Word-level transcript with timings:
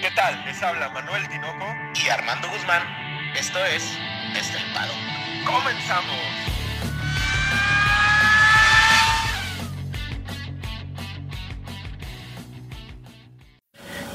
¿Qué 0.00 0.10
tal? 0.14 0.44
Les 0.44 0.62
habla 0.62 0.90
Manuel 0.90 1.26
Tinoco 1.28 1.66
y 2.04 2.08
Armando 2.10 2.48
Guzmán. 2.50 2.82
Esto 3.34 3.64
es 3.64 3.82
Estelpado. 4.36 4.92
¡Comenzamos! 5.46 6.16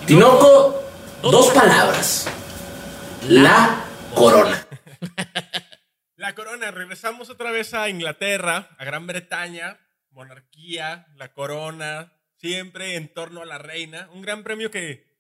Tinoco, 0.06 0.84
dos 1.24 1.50
palabras. 1.50 2.30
La 3.28 3.84
corona. 4.14 4.68
La 6.16 6.36
corona, 6.36 6.70
regresamos 6.70 7.32
otra 7.32 7.50
vez 7.50 7.74
a 7.74 7.90
Inglaterra, 7.90 8.70
a 8.78 8.86
Gran 8.86 9.08
Bretaña, 9.08 9.80
monarquía, 10.12 11.08
la 11.16 11.34
corona, 11.34 12.14
siempre 12.38 12.96
en 12.96 13.12
torno 13.12 13.42
a 13.42 13.46
la 13.46 13.58
reina. 13.58 14.08
Un 14.14 14.22
gran 14.22 14.44
premio 14.44 14.70
que 14.70 15.11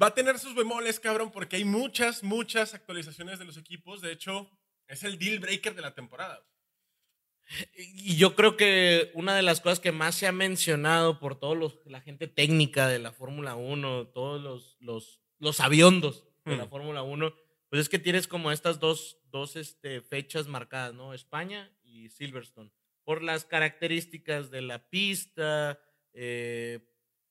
va 0.00 0.08
a 0.08 0.14
tener 0.14 0.38
sus 0.38 0.54
bemoles, 0.54 1.00
cabrón, 1.00 1.30
porque 1.30 1.56
hay 1.56 1.64
muchas, 1.64 2.22
muchas 2.22 2.74
actualizaciones 2.74 3.38
de 3.38 3.44
los 3.44 3.56
equipos. 3.56 4.00
De 4.00 4.12
hecho, 4.12 4.50
es 4.88 5.02
el 5.02 5.18
deal 5.18 5.38
breaker 5.38 5.74
de 5.74 5.82
la 5.82 5.94
temporada. 5.94 6.44
Y 7.74 8.16
yo 8.16 8.34
creo 8.34 8.56
que 8.56 9.10
una 9.14 9.36
de 9.36 9.42
las 9.42 9.60
cosas 9.60 9.80
que 9.80 9.92
más 9.92 10.14
se 10.14 10.26
ha 10.26 10.32
mencionado 10.32 11.20
por 11.20 11.38
toda 11.38 11.72
la 11.84 12.00
gente 12.00 12.26
técnica 12.26 12.88
de 12.88 12.98
la 12.98 13.12
Fórmula 13.12 13.54
1, 13.54 14.08
todos 14.08 14.42
los, 14.42 14.76
los, 14.80 15.20
los 15.38 15.60
aviondos 15.60 16.24
de 16.44 16.56
la 16.56 16.66
hmm. 16.66 16.70
Fórmula 16.70 17.02
1, 17.02 17.34
pues 17.68 17.82
es 17.82 17.88
que 17.88 17.98
tienes 17.98 18.26
como 18.26 18.50
estas 18.50 18.80
dos, 18.80 19.18
dos 19.30 19.56
este, 19.56 20.00
fechas 20.00 20.46
marcadas, 20.46 20.94
¿no? 20.94 21.12
España 21.12 21.70
y 21.82 22.08
Silverstone. 22.08 22.70
Por 23.04 23.22
las 23.22 23.44
características 23.44 24.50
de 24.50 24.62
la 24.62 24.88
pista, 24.88 25.78
eh, 26.14 26.80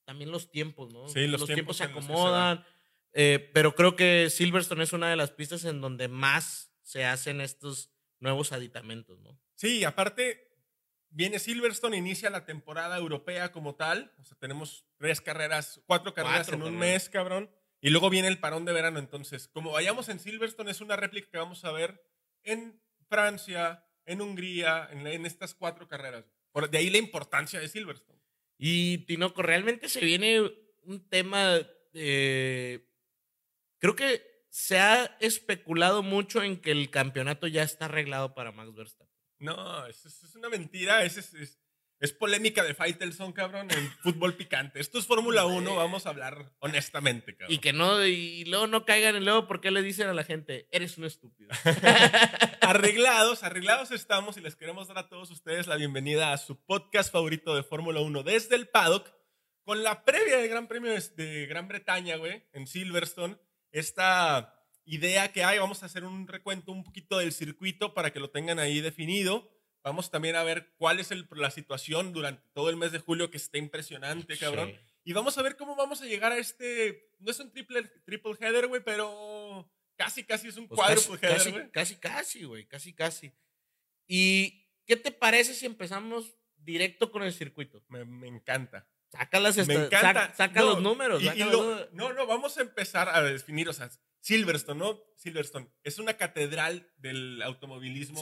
también 0.05 0.31
los 0.31 0.52
tiempos, 0.52 0.93
¿no? 0.93 1.07
Sí, 1.07 1.27
los, 1.27 1.45
tiempos, 1.45 1.77
se 1.77 1.85
acomodan. 1.85 2.66
Eh, 3.13 3.49
pero 3.53 3.75
creo 3.75 3.95
que 3.95 4.29
Silverstone 4.29 4.84
es 4.84 4.93
una 4.93 5.09
de 5.09 5.15
las 5.15 5.32
pistas 5.32 5.65
en 5.65 5.82
donde 5.82 6.07
más 6.07 6.71
se 6.82 7.05
hacen 7.05 7.41
estos 7.41 7.91
nuevos 8.20 8.51
aditamentos, 8.51 9.20
¿no? 9.21 9.40
Sí, 9.55 9.84
aparte, 9.84 10.54
viene 11.09 11.40
Silverstone, 11.40 11.98
inicia 11.98 12.29
la 12.29 12.46
temporada 12.46 12.98
europea 12.98 13.51
como 13.51 13.76
tal. 13.76 14.13
O 14.20 14.26
sea, 14.26 14.37
tenemos 14.37 14.85
tres 14.98 15.21
carreras, 15.21 15.81
cuatro 15.85 16.13
carreras 16.13 16.49
en 16.49 16.63
un 16.63 16.77
mes, 16.77 17.09
cabrón. 17.09 17.49
Y 17.81 17.90
luego 17.90 18.09
viene 18.09 18.29
el 18.29 18.40
parón 18.40 18.65
de 18.65 18.74
verano. 18.74 18.99
Entonces, 18.99 19.48
como 19.48 19.71
vayamos 19.71 20.09
en 20.09 20.20
Silverstone, 20.20 20.71
es 20.71 20.81
una 20.81 20.96
réplica 20.96 21.29
que 21.29 21.37
vamos 21.37 21.65
a 21.65 21.71
ver 21.71 22.01
en 22.43 22.81
Francia, 23.09 23.85
en 24.05 24.21
Hungría, 24.21 24.87
en, 24.91 25.05
en 25.05 25.26
estas 25.26 25.54
cuatro 25.54 25.87
carreras. 25.87 26.26
Por, 26.51 26.70
de 26.70 26.77
ahí 26.77 26.90
la 26.90 26.98
importancia 26.98 27.59
de 27.59 27.68
Silverstone. 27.68 28.23
Y 28.65 28.99
Tinoco, 28.99 29.41
realmente 29.41 29.89
se 29.89 29.99
viene 29.99 30.39
un 30.83 31.09
tema. 31.09 31.59
Creo 31.91 32.85
que 33.97 34.45
se 34.47 34.79
ha 34.79 35.17
especulado 35.19 36.01
mucho 36.01 36.41
en 36.41 36.61
que 36.61 36.71
el 36.71 36.89
campeonato 36.89 37.47
ya 37.47 37.63
está 37.63 37.85
arreglado 37.85 38.34
para 38.34 38.53
Max 38.53 38.73
Verstappen. 38.73 39.13
No, 39.39 39.85
es, 39.85 40.05
es 40.05 40.35
una 40.35 40.47
mentira, 40.47 41.03
es, 41.03 41.17
es, 41.17 41.59
es, 42.04 42.13
polémica 42.13 42.63
de 42.63 42.73
Faitelson, 42.73 43.32
cabrón, 43.32 43.70
en 43.71 43.91
fútbol 44.01 44.35
picante. 44.35 44.79
Esto 44.79 44.99
es 44.99 45.05
Fórmula 45.05 45.46
1, 45.46 45.76
vamos 45.76 46.05
a 46.05 46.09
hablar 46.09 46.51
honestamente, 46.59 47.35
cabrón. 47.35 47.54
Y 47.54 47.59
que 47.59 47.73
no, 47.73 48.05
y 48.05 48.46
luego 48.46 48.68
no 48.68 48.85
caigan 48.85 49.15
en 49.15 49.26
luego 49.26 49.48
porque 49.48 49.71
le 49.71 49.82
dicen 49.82 50.07
a 50.07 50.13
la 50.13 50.24
gente, 50.24 50.68
eres 50.71 50.98
un 50.98 51.05
estúpido. 51.05 51.49
arreglados, 52.62 53.43
arreglados 53.43 53.91
estamos 53.91 54.37
y 54.37 54.41
les 54.41 54.55
queremos 54.55 54.87
dar 54.87 54.98
a 54.98 55.09
todos 55.09 55.31
ustedes 55.31 55.68
la 55.68 55.77
bienvenida 55.77 56.34
a 56.34 56.37
su 56.37 56.63
podcast 56.65 57.12
favorito 57.12 57.55
de 57.55 57.63
Fórmula 57.63 58.01
1 58.01 58.24
desde 58.24 58.55
el 58.55 58.68
paddock, 58.68 59.13
con 59.63 59.84
la 59.84 60.04
previa 60.04 60.37
del 60.37 60.49
Gran 60.49 60.68
Premio 60.68 60.91
de 60.93 61.46
Gran 61.46 61.68
Bretaña, 61.68 62.18
güey, 62.18 62.43
en 62.51 62.68
Silverstone. 62.68 63.37
Esta 63.71 64.59
idea 64.85 65.31
que 65.31 65.44
hay, 65.44 65.59
vamos 65.59 65.84
a 65.84 65.85
hacer 65.85 66.03
un 66.03 66.28
recuento 66.28 66.72
un 66.72 66.84
poquito 66.84 67.18
del 67.19 67.31
circuito 67.31 67.94
para 67.94 68.12
que 68.12 68.19
lo 68.19 68.29
tengan 68.29 68.59
ahí 68.59 68.81
definido. 68.81 69.53
Vamos 69.84 70.10
también 70.10 70.36
a 70.36 70.44
ver 70.44 70.74
cuál 70.78 71.00
es 71.00 71.10
la 71.32 71.52
situación 71.52 72.14
durante 72.14 72.42
todo 72.54 72.70
el 72.70 72.78
mes 72.78 72.92
de 72.94 73.00
julio, 73.00 73.30
que 73.30 73.38
está 73.38 73.58
impresionante, 73.58 74.38
cabrón. 74.38 74.74
Y 75.04 75.12
vamos 75.12 75.38
a 75.38 75.42
ver 75.42 75.58
cómo 75.58 75.76
vamos 75.76 76.02
a 76.02 76.06
llegar 76.06 76.32
a 76.32 76.38
este. 76.38 77.10
No 77.20 77.32
es 77.32 77.40
un 77.40 77.52
triple, 77.52 77.84
triple 78.06 78.34
header, 78.40 78.68
güey, 78.68 78.82
pero 78.84 79.70
casi, 79.98 80.24
casi 80.24 80.48
es 80.48 80.58
un 80.58 80.70
pues 80.70 80.80
cuádruple 80.80 81.28
header, 81.28 81.52
güey. 81.52 81.72
Casi, 81.72 81.96
casi, 81.98 82.44
güey, 82.46 82.66
casi, 82.66 82.94
casi. 82.94 83.34
¿Y 84.08 84.70
qué 84.86 84.96
te 84.96 85.12
parece 85.12 85.54
si 85.54 85.66
empezamos 85.66 86.34
directo 86.56 87.12
con 87.12 87.24
el 87.24 87.34
circuito? 87.34 87.84
Me, 87.90 88.06
me 88.06 88.30
encanta. 88.30 88.88
Saca, 89.12 89.40
las 89.40 89.68
Me 89.68 89.76
encanta. 89.76 90.34
Saca, 90.34 90.62
los 90.62 90.82
números. 90.82 91.22
No, 91.92 92.14
no, 92.14 92.26
vamos 92.26 92.58
a 92.58 92.62
empezar 92.62 93.10
a 93.10 93.22
definir, 93.22 93.68
o 93.70 93.74
sea, 93.74 93.90
Silverstone, 94.22 94.80
¿no? 94.80 95.04
Silverstone 95.18 95.70
es 95.84 96.00
una 96.00 96.16
catedral 96.16 96.90
del 96.98 97.42
automovilismo 97.42 98.22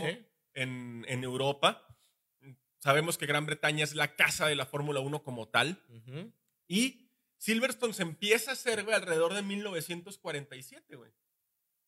en, 0.53 1.05
Europa. 1.23 1.87
Sabemos 2.79 3.17
que 3.17 3.25
Gran 3.25 3.45
Bretaña 3.45 3.83
es 3.83 3.95
la 3.95 4.15
casa 4.15 4.47
de 4.47 4.55
la 4.55 4.65
Fórmula 4.65 4.99
1 4.99 5.23
como 5.23 5.47
tal. 5.49 5.83
Y 6.67 7.09
Silverstone 7.37 7.93
se 7.93 8.03
empieza 8.03 8.51
a 8.51 8.53
hacer, 8.53 8.83
güey, 8.83 8.95
alrededor 8.95 9.33
de 9.33 9.41
1947, 9.41 10.95
güey. 10.95 11.11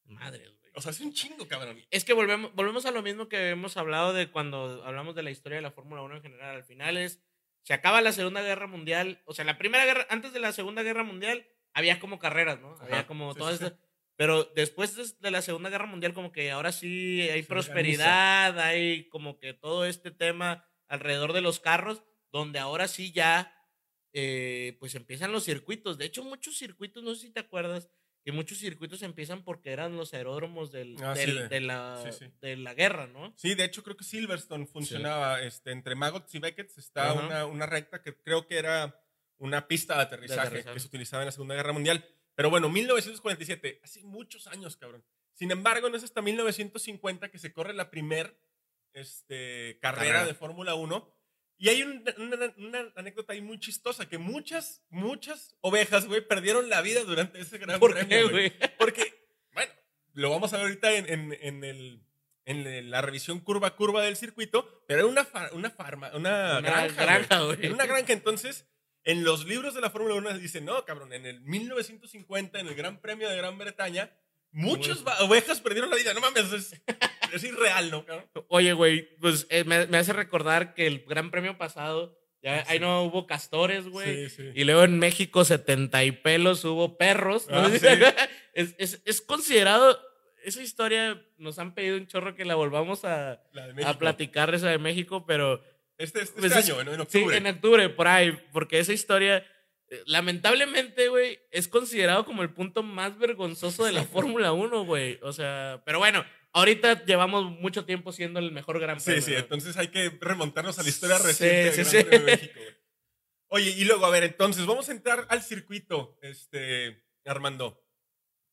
Madre, 0.05 0.47
güey. 0.47 0.71
O 0.75 0.81
sea, 0.81 0.91
es 0.91 0.99
un 0.99 1.13
chingo, 1.13 1.47
cabrón. 1.47 1.79
Es 1.91 2.03
que 2.03 2.13
volvemos, 2.13 2.53
volvemos 2.55 2.85
a 2.85 2.91
lo 2.91 3.01
mismo 3.03 3.29
que 3.29 3.49
hemos 3.49 3.77
hablado 3.77 4.13
de 4.13 4.31
cuando 4.31 4.83
hablamos 4.83 5.15
de 5.15 5.23
la 5.23 5.31
historia 5.31 5.57
de 5.57 5.61
la 5.61 5.71
Fórmula 5.71 6.01
1 6.01 6.15
en 6.15 6.21
general. 6.21 6.55
Al 6.55 6.63
final 6.63 6.97
es, 6.97 7.21
se 7.61 7.73
acaba 7.73 8.01
la 8.01 8.11
Segunda 8.11 8.41
Guerra 8.41 8.67
Mundial. 8.67 9.21
O 9.25 9.33
sea, 9.33 9.45
la 9.45 9.57
primera 9.57 9.85
guerra, 9.85 10.07
antes 10.09 10.33
de 10.33 10.39
la 10.39 10.51
Segunda 10.51 10.81
Guerra 10.81 11.03
Mundial, 11.03 11.47
había 11.73 11.99
como 11.99 12.19
carreras, 12.19 12.59
¿no? 12.59 12.75
había 12.79 13.05
como 13.05 13.33
todas 13.35 13.61
pero 14.15 14.45
después 14.55 15.19
de 15.19 15.31
la 15.31 15.41
Segunda 15.41 15.69
Guerra 15.69 15.87
Mundial, 15.87 16.13
como 16.13 16.31
que 16.31 16.51
ahora 16.51 16.71
sí 16.71 17.21
hay 17.21 17.43
prosperidad, 17.43 18.59
hay 18.59 19.07
como 19.09 19.39
que 19.39 19.53
todo 19.53 19.85
este 19.85 20.11
tema 20.11 20.65
alrededor 20.87 21.33
de 21.33 21.41
los 21.41 21.59
carros, 21.59 22.03
donde 22.31 22.59
ahora 22.59 22.87
sí 22.87 23.11
ya, 23.11 23.55
eh, 24.13 24.77
pues 24.79 24.95
empiezan 24.95 25.31
los 25.31 25.43
circuitos. 25.43 25.97
De 25.97 26.05
hecho, 26.05 26.23
muchos 26.23 26.57
circuitos, 26.57 27.03
no 27.03 27.15
sé 27.15 27.27
si 27.27 27.33
te 27.33 27.39
acuerdas, 27.39 27.89
que 28.23 28.31
muchos 28.31 28.59
circuitos 28.59 29.01
empiezan 29.01 29.43
porque 29.43 29.71
eran 29.71 29.97
los 29.97 30.13
aeródromos 30.13 30.71
del, 30.71 30.95
ah, 31.03 31.13
de, 31.13 31.59
la, 31.59 32.03
de 32.41 32.55
la 32.55 32.73
guerra, 32.73 33.07
¿no? 33.07 33.33
Sí, 33.35 33.53
de 33.53 33.65
hecho 33.65 33.83
creo 33.83 33.97
que 33.97 34.05
Silverstone 34.05 34.65
funcionaba, 34.65 35.41
este, 35.41 35.71
entre 35.71 35.95
Maggots 35.95 36.33
y 36.33 36.39
Beckett 36.39 36.71
está 36.77 37.13
una, 37.13 37.45
una, 37.45 37.65
recta 37.65 38.01
que 38.01 38.15
creo 38.15 38.47
que 38.47 38.57
era 38.57 38.97
una 39.39 39.67
pista 39.67 39.95
de 39.95 40.03
aterrizaje, 40.03 40.63
que 40.63 40.79
se 40.79 40.87
utilizaba 40.87 41.23
en 41.23 41.27
la 41.27 41.31
Segunda 41.33 41.55
Guerra 41.55 41.73
Mundial. 41.73 42.05
Pero 42.35 42.49
bueno, 42.49 42.69
1947, 42.69 43.79
hace 43.83 44.03
muchos 44.03 44.47
años, 44.47 44.77
cabrón. 44.77 45.03
Sin 45.33 45.51
embargo, 45.51 45.89
no 45.89 45.97
es 45.97 46.03
hasta 46.03 46.21
1950 46.21 47.29
que 47.29 47.39
se 47.39 47.53
corre 47.53 47.73
la 47.73 47.89
primer 47.89 48.37
este, 48.93 49.77
carrera 49.81 50.25
de 50.25 50.33
Fórmula 50.33 50.75
1. 50.75 51.13
Y 51.57 51.69
hay 51.69 51.83
una, 51.83 52.93
anécdota 52.95 53.33
ahí 53.33 53.41
muy 53.41 53.59
chistosa, 53.59 54.09
que 54.09 54.17
muchas, 54.17 54.83
muchas 54.89 55.55
ovejas, 55.61 56.07
güey, 56.07 56.21
perdieron 56.27 56.69
la 56.69 56.81
vida 56.81 57.03
durante 57.03 57.39
ese 57.39 57.57
gran 57.57 57.79
¿Por 57.79 57.93
premio, 57.93 58.29
güey? 58.29 58.51
Porque, 58.77 59.13
bueno, 59.53 59.71
lo 60.13 60.29
vamos 60.29 60.51
a 60.53 60.57
ver 60.57 60.65
ahorita 60.65 60.93
en, 60.93 61.33
en, 61.39 61.63
el, 61.63 62.03
en 62.45 62.89
la 62.89 63.01
revisión 63.01 63.39
curva 63.39 63.69
a 63.69 63.75
curva 63.75 64.01
del 64.01 64.17
circuito, 64.17 64.83
pero 64.87 65.01
era 65.01 65.07
una, 65.07 65.27
una, 65.53 65.69
farma, 65.69 66.11
una, 66.15 66.59
granja, 66.59 67.41
güey. 67.43 67.57
Era 67.61 67.73
una 67.73 67.85
granja, 67.85 68.13
entonces 68.13 68.67
en 69.05 69.23
los 69.23 69.45
libros 69.45 69.73
de 69.73 69.81
la 69.81 69.89
Fórmula 69.89 70.15
1 70.15 70.37
dicen, 70.39 70.65
no, 70.65 70.85
cabrón, 70.85 71.13
en 71.13 71.25
el 71.25 71.41
1950, 71.41 72.59
en 72.59 72.67
el 72.67 72.75
Gran 72.75 73.01
Premio 73.01 73.29
de 73.29 73.35
Gran 73.35 73.57
Bretaña, 73.57 74.11
muchas 74.51 75.03
ovejas 75.21 75.59
perdieron 75.59 75.89
la 75.89 75.97
vida. 75.97 76.13
No 76.13 76.21
mames, 76.21 76.53
es, 77.33 77.43
irreal, 77.43 77.91
¿no, 77.91 78.05
cabrón? 78.05 78.29
Oye, 78.47 78.73
güey, 78.73 79.17
pues 79.17 79.47
eh, 79.49 79.63
me, 79.65 79.97
hace 79.97 80.13
recordar 80.13 80.73
que 80.73 80.87
el 80.87 81.03
Gran 81.05 81.31
Premio 81.31 81.57
pasado, 81.57 82.17
ya 82.41 82.63
ahí 82.67 82.79
no 82.79 83.03
hubo 83.03 83.27
castores, 83.27 83.87
güey. 83.87 84.29
Sí, 84.29 84.35
sí. 84.37 84.51
Y 84.55 84.63
luego 84.63 84.83
en 84.83 84.99
México, 84.99 85.43
70 85.43 86.03
y 86.05 86.11
pelos, 86.11 86.63
hubo 86.63 86.97
perros. 86.97 87.47
Ah, 87.49 87.69
es, 88.53 88.75
es, 88.77 89.21
considerado 89.21 89.99
esa 90.43 90.61
historia 90.61 91.21
nos 91.37 91.57
han 91.59 91.73
pedido 91.73 91.97
un 91.97 92.07
chorro 92.07 92.35
que 92.35 92.45
la 92.45 92.55
volvamos 92.55 93.05
a, 93.05 93.41
a 93.85 93.97
platicar 93.97 94.53
esa 94.53 94.69
de 94.69 94.77
México, 94.77 95.25
pero 95.25 95.61
este, 96.03 96.21
este, 96.21 96.39
pues 96.41 96.51
año, 96.53 96.81
en 96.81 96.99
octubre. 96.99 97.37
Sí, 97.37 97.37
en 97.37 97.47
octubre, 97.47 97.89
por 97.89 98.07
ahí, 98.07 98.37
porque 98.51 98.79
esa 98.79 98.91
historia, 98.91 99.45
eh, 99.87 100.03
lamentablemente, 100.05 101.07
güey, 101.07 101.39
es 101.49 101.69
considerado 101.69 102.25
como 102.25 102.41
el 102.41 102.49
punto 102.49 102.83
más 102.83 103.17
vergonzoso 103.17 103.85
de 103.85 103.93
la 103.93 104.03
Fórmula 104.03 104.51
1, 104.51 104.83
güey. 104.83 105.17
O 105.21 105.31
sea, 105.31 105.81
pero 105.85 105.99
bueno, 105.99 106.25
ahorita 106.51 107.05
llevamos 107.05 107.45
mucho 107.45 107.85
tiempo 107.85 108.11
siendo 108.11 108.39
el 108.39 108.51
mejor 108.51 108.79
Gran 108.79 108.97
Premio. 108.97 109.21
Sí, 109.21 109.31
sí, 109.31 109.35
entonces 109.37 109.77
hay 109.77 109.87
que 109.87 110.09
remontarnos 110.19 110.77
a 110.77 110.83
la 110.83 110.89
historia 110.89 111.17
reciente 111.19 111.71
del 111.71 111.85
Gran 111.85 111.89
Premio 111.89 112.19
de 112.19 112.19
México, 112.31 112.59
güey. 112.59 112.83
Oye, 113.47 113.69
y 113.69 113.85
luego, 113.85 114.05
a 114.05 114.09
ver, 114.09 114.23
entonces, 114.23 114.65
vamos 114.65 114.89
a 114.89 114.91
entrar 114.91 115.25
al 115.29 115.41
circuito, 115.41 116.17
este, 116.21 117.05
Armando. 117.23 117.81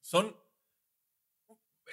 Son. 0.00 0.37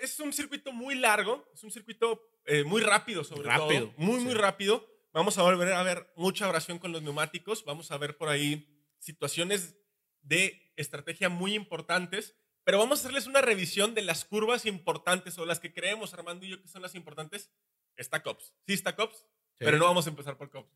Es 0.01 0.19
un 0.19 0.31
circuito 0.31 0.71
muy 0.71 0.93
largo, 0.93 1.49
es 1.51 1.63
un 1.63 1.71
circuito 1.71 2.29
eh, 2.45 2.63
muy 2.63 2.81
rápido, 2.81 3.23
sobre 3.23 3.47
rápido, 3.47 3.87
todo. 3.87 3.93
Muy, 3.97 4.19
muy 4.19 4.35
rápido 4.35 4.96
Vamos 5.17 5.37
a 5.39 5.41
volver 5.41 5.73
a 5.73 5.81
ver 5.81 6.11
mucha 6.15 6.47
oración 6.47 6.77
con 6.77 6.91
los 6.91 7.01
neumáticos. 7.01 7.65
Vamos 7.65 7.89
a 7.91 7.97
ver 7.97 8.17
por 8.17 8.29
ahí 8.29 8.67
situaciones 8.99 9.75
de 10.21 10.71
estrategia 10.75 11.27
muy 11.29 11.55
importantes, 11.55 12.35
pero 12.63 12.77
vamos 12.77 12.99
a 12.99 13.01
hacerles 13.01 13.25
una 13.25 13.41
revisión 13.41 13.95
de 13.95 14.03
las 14.03 14.25
curvas 14.25 14.65
importantes 14.67 15.37
o 15.39 15.45
las 15.45 15.59
que 15.59 15.73
creemos, 15.73 16.13
Armando 16.13 16.45
y 16.45 16.49
yo, 16.49 16.61
que 16.61 16.67
son 16.67 16.81
las 16.83 16.93
importantes. 16.93 17.49
Está 17.95 18.21
COPS. 18.21 18.53
Sí 18.67 18.73
está 18.73 18.95
COPS, 18.95 19.25
pero 19.57 19.77
no 19.77 19.85
vamos 19.85 20.05
a 20.05 20.11
empezar 20.11 20.37
por 20.37 20.51
COPS. 20.51 20.71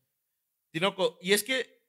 Tinoco, 0.72 1.18
y 1.22 1.34
es 1.34 1.44
que 1.44 1.80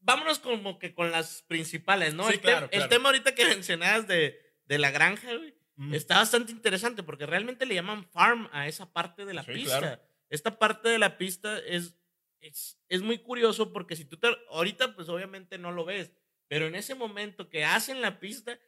vámonos 0.00 0.38
como 0.38 0.78
que 0.78 0.94
con 0.94 1.10
las 1.10 1.42
principales, 1.42 2.14
¿no? 2.14 2.26
Sí, 2.28 2.34
el, 2.34 2.40
te- 2.40 2.42
claro, 2.48 2.66
el 2.66 2.70
claro. 2.70 2.88
tema 2.88 3.08
ahorita 3.10 3.34
que 3.34 3.44
mencionabas 3.48 4.06
de, 4.08 4.40
de 4.64 4.78
la 4.78 4.90
granja, 4.90 5.34
güey, 5.34 5.54
Mm. 5.78 5.92
está 5.92 6.16
bastante 6.16 6.52
interesante 6.52 7.02
porque 7.02 7.26
realmente 7.26 7.66
le 7.66 7.74
llaman 7.74 8.06
farm 8.08 8.48
a 8.50 8.66
esa 8.66 8.90
parte 8.94 9.26
de 9.26 9.34
la 9.34 9.42
Sí, 9.42 9.52
pista. 9.52 9.78
claro. 9.78 10.02
Esta 10.30 10.58
parte 10.58 10.88
de 10.88 10.98
la 10.98 11.18
pista 11.18 11.58
es, 11.58 11.94
es, 12.40 12.78
es 12.88 13.02
muy 13.02 13.18
curioso 13.18 13.72
porque 13.72 13.96
si 13.96 14.04
tú 14.04 14.16
te... 14.18 14.28
Ahorita 14.50 14.94
pues 14.94 15.08
obviamente 15.08 15.58
no 15.58 15.72
lo 15.72 15.84
ves, 15.84 16.12
pero 16.48 16.66
en 16.66 16.74
ese 16.74 16.94
momento 16.94 17.48
que 17.48 17.64
hacen 17.64 18.00
la 18.00 18.18
pista, 18.20 18.58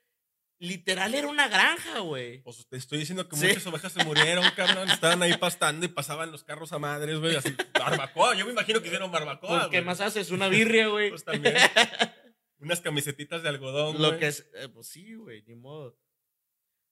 literal 0.59 1.15
era 1.15 1.29
una 1.29 1.49
granja, 1.49 2.01
güey. 2.01 2.43
Pues 2.43 2.67
te 2.69 2.77
estoy 2.77 2.99
diciendo 2.99 3.29
que 3.29 3.37
Sí. 3.37 3.47
muchas 3.47 3.67
ovejas 3.67 3.93
se 3.93 4.05
murieron, 4.05 4.45
cabrón. 4.57 4.91
Estaban 4.91 5.23
ahí 5.23 5.37
pastando 5.37 5.87
y 5.87 5.89
pasaban 5.89 6.33
los 6.33 6.45
carros 6.45 6.73
a 6.73 6.79
madres, 6.79 7.19
güey. 7.19 7.37
Así, 7.37 7.55
barbacoa. 7.79 8.35
Yo 8.37 8.45
me 8.47 8.53
imagino 8.53 8.81
que 8.81 8.87
hicieron 8.89 9.11
barbacoa. 9.11 9.61
Pues, 9.61 9.71
¿Qué 9.71 9.83
más 9.83 10.01
haces? 10.01 10.31
Una 10.31 10.49
birria, 10.49 10.89
güey. 10.89 11.11
Pues 11.11 11.25
también. 11.25 11.55
Unas 12.61 12.81
camisetitas 12.81 13.43
de 13.45 13.49
algodón. 13.51 14.03
Lo 14.03 14.19
que 14.19 14.27
es, 14.27 14.51
eh, 14.55 14.69
pues 14.69 14.89
sí, 14.89 15.15
güey, 15.15 15.43
ni 15.47 15.55
modo. 15.55 15.97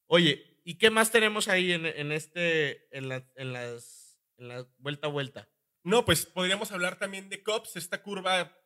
Oye, 0.07 0.61
¿y 0.63 0.79
qué 0.79 0.91
más 0.91 1.11
tenemos 1.11 1.49
ahí 1.49 1.73
en, 1.73 1.87
en 1.87 2.13
este, 2.13 2.87
en, 2.97 3.09
la, 3.09 3.29
en 3.35 3.53
las, 3.53 3.96
en 4.39 4.49
la 4.49 4.67
vuelta 4.79 5.07
a 5.09 5.11
vuelta? 5.11 5.49
No, 5.83 6.05
pues 6.05 6.27
podríamos 6.27 6.73
hablar 6.73 6.99
también 6.99 7.29
de 7.29 7.43
COPS, 7.43 7.77
esta 7.77 8.03
curva 8.03 8.57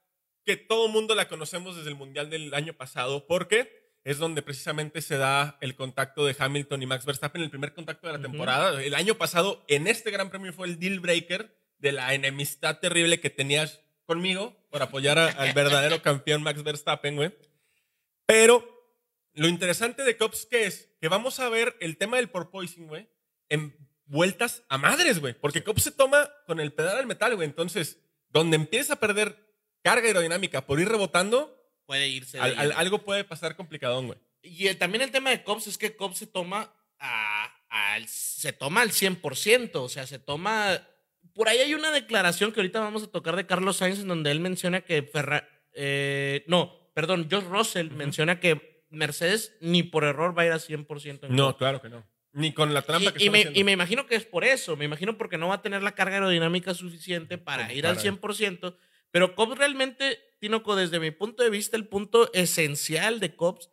que 0.45 0.57
todo 0.57 0.89
mundo 0.89 1.15
la 1.15 1.29
conocemos 1.29 1.77
desde 1.77 1.91
el 1.91 1.97
Mundial 1.97 2.31
del 2.31 2.55
año 2.55 2.73
pasado, 2.73 3.27
porque 3.27 3.79
es 4.05 4.17
donde 4.19 4.41
precisamente 4.41 5.03
se 5.03 5.19
da 5.19 5.59
el 5.61 5.75
contacto 5.77 6.25
de 6.25 6.35
Hamilton 6.39 6.83
y 6.83 6.87
Max 6.87 7.05
Verstappen, 7.05 7.43
el 7.43 7.51
primer 7.51 7.75
contacto 7.75 8.07
de 8.07 8.15
la 8.15 8.23
temporada. 8.23 8.83
El 8.83 8.95
año 8.95 9.17
pasado, 9.17 9.63
en 9.69 9.87
este 9.87 10.11
Gran 10.11 10.31
Premio, 10.31 10.53
fue 10.55 10.67
el 10.67 10.79
deal 10.81 11.01
breaker 11.01 11.55
de 11.77 11.93
la 11.93 12.15
enemistad 12.15 12.79
terrible 12.79 13.21
que 13.21 13.29
tenías 13.29 13.83
conmigo 14.07 14.57
por 14.71 14.81
apoyar 14.83 15.19
a- 15.19 15.27
al 15.29 15.53
verdadero 15.53 16.01
campeón 16.03 16.43
Max 16.43 16.63
Verstappen, 16.63 17.17
güey. 17.17 17.35
Pero 18.27 18.65
lo 19.35 19.49
interesante 19.49 20.03
de 20.05 20.17
Cops 20.17 20.47
que 20.47 20.65
es 20.67 20.89
que 21.01 21.09
vamos 21.09 21.39
a 21.41 21.49
ver 21.51 21.77
el 21.81 21.97
tema 21.99 22.17
del 22.17 22.31
porpoising, 22.31 22.87
güey, 22.89 23.09
en 23.49 23.77
vueltas 24.11 24.63
a 24.69 24.77
madres, 24.79 25.21
güey. 25.21 25.35
Porque 25.35 25.63
Cops 25.65 25.83
se 25.85 25.93
toma 25.93 26.31
con 26.47 26.61
el 26.61 26.73
pedal 26.73 26.99
al 26.99 27.07
metal, 27.07 27.35
güey. 27.37 27.47
Entonces, 27.49 27.99
donde 28.29 28.57
empieza 28.57 28.95
a 28.95 29.01
perder 29.01 29.47
carga 29.83 30.07
aerodinámica 30.09 30.67
por 30.67 30.81
ir 30.81 30.89
rebotando, 30.89 31.57
Puede 31.87 32.09
irse. 32.09 32.39
al- 32.39 32.59
al- 32.59 32.73
algo 32.73 33.03
puede 33.05 33.25
pasar 33.25 33.57
complicadón, 33.57 34.07
güey. 34.09 34.19
Y 34.43 34.67
el- 34.69 34.79
también 34.79 35.03
el 35.03 35.11
tema 35.11 35.31
de 35.31 35.43
Cops 35.43 35.67
es 35.69 35.79
que 35.79 35.97
Cops 35.97 36.19
se 36.19 36.27
toma 36.27 36.73
a, 36.99 37.53
al- 37.69 38.07
se 38.09 38.53
toma 38.53 38.83
al 38.83 38.91
100%, 38.91 39.83
o 39.83 39.89
sea, 39.89 40.07
se 40.07 40.19
toma... 40.19 40.87
Por 41.35 41.49
ahí 41.49 41.59
hay 41.59 41.75
una 41.75 41.91
declaración 41.93 42.53
que 42.53 42.61
ahorita 42.61 42.81
vamos 42.81 43.03
a 43.05 43.07
tocar 43.11 43.37
de 43.37 43.47
Carlos 43.47 43.77
Sainz 43.77 44.01
en 44.01 44.09
donde 44.09 44.31
él 44.31 44.41
menciona 44.41 44.81
que 44.83 45.03
Ferrari... 45.03 45.47
no, 46.47 46.91
perdón, 46.95 47.27
George 47.31 47.49
Russell 47.49 47.91
menciona 47.91 48.41
que 48.41 48.85
Mercedes 48.91 49.57
ni 49.61 49.83
por 49.85 50.03
error 50.05 50.37
va 50.37 50.43
a 50.43 50.47
ir 50.47 50.53
a 50.53 50.59
100%. 50.59 51.25
en 51.29 51.37
No, 51.37 51.57
claro 51.57 51.81
que 51.81 51.89
no. 51.89 52.05
Ni 52.33 52.53
con 52.53 52.73
la 52.75 52.83
trampa 52.83 53.13
que 53.13 53.19
y, 53.19 53.23
y 53.23 53.27
están 53.27 53.33
me, 53.33 53.39
haciendo. 53.41 53.61
y 53.61 53.65
me 53.65 53.73
imagino 53.73 54.07
que 54.07 54.15
es 54.15 54.25
por 54.25 54.45
eso, 54.45 54.77
me 54.77 54.85
imagino 54.85 55.19
porque 55.19 55.37
no 55.39 55.49
va 55.49 55.57
a 55.57 55.63
tener 55.63 55.83
la 55.83 55.93
carga 55.97 56.15
aerodinámica 56.17 56.75
suficiente 56.75 57.39
para 57.39 57.73
ir 57.73 57.87
al 57.87 57.97
para- 57.97 58.03
100%, 58.03 58.77
pero 59.11 59.35
Cops 59.35 59.59
realmente, 59.59 60.19
Tinoco, 60.39 60.77
desde 60.77 61.01
mi 61.01 61.11
punto 61.11 61.43
de 61.43 61.51
vista, 61.51 61.77
el 61.77 61.89
punto 61.89 62.33
esencial 62.33 63.19
de 63.19 63.35
Cops 63.35 63.71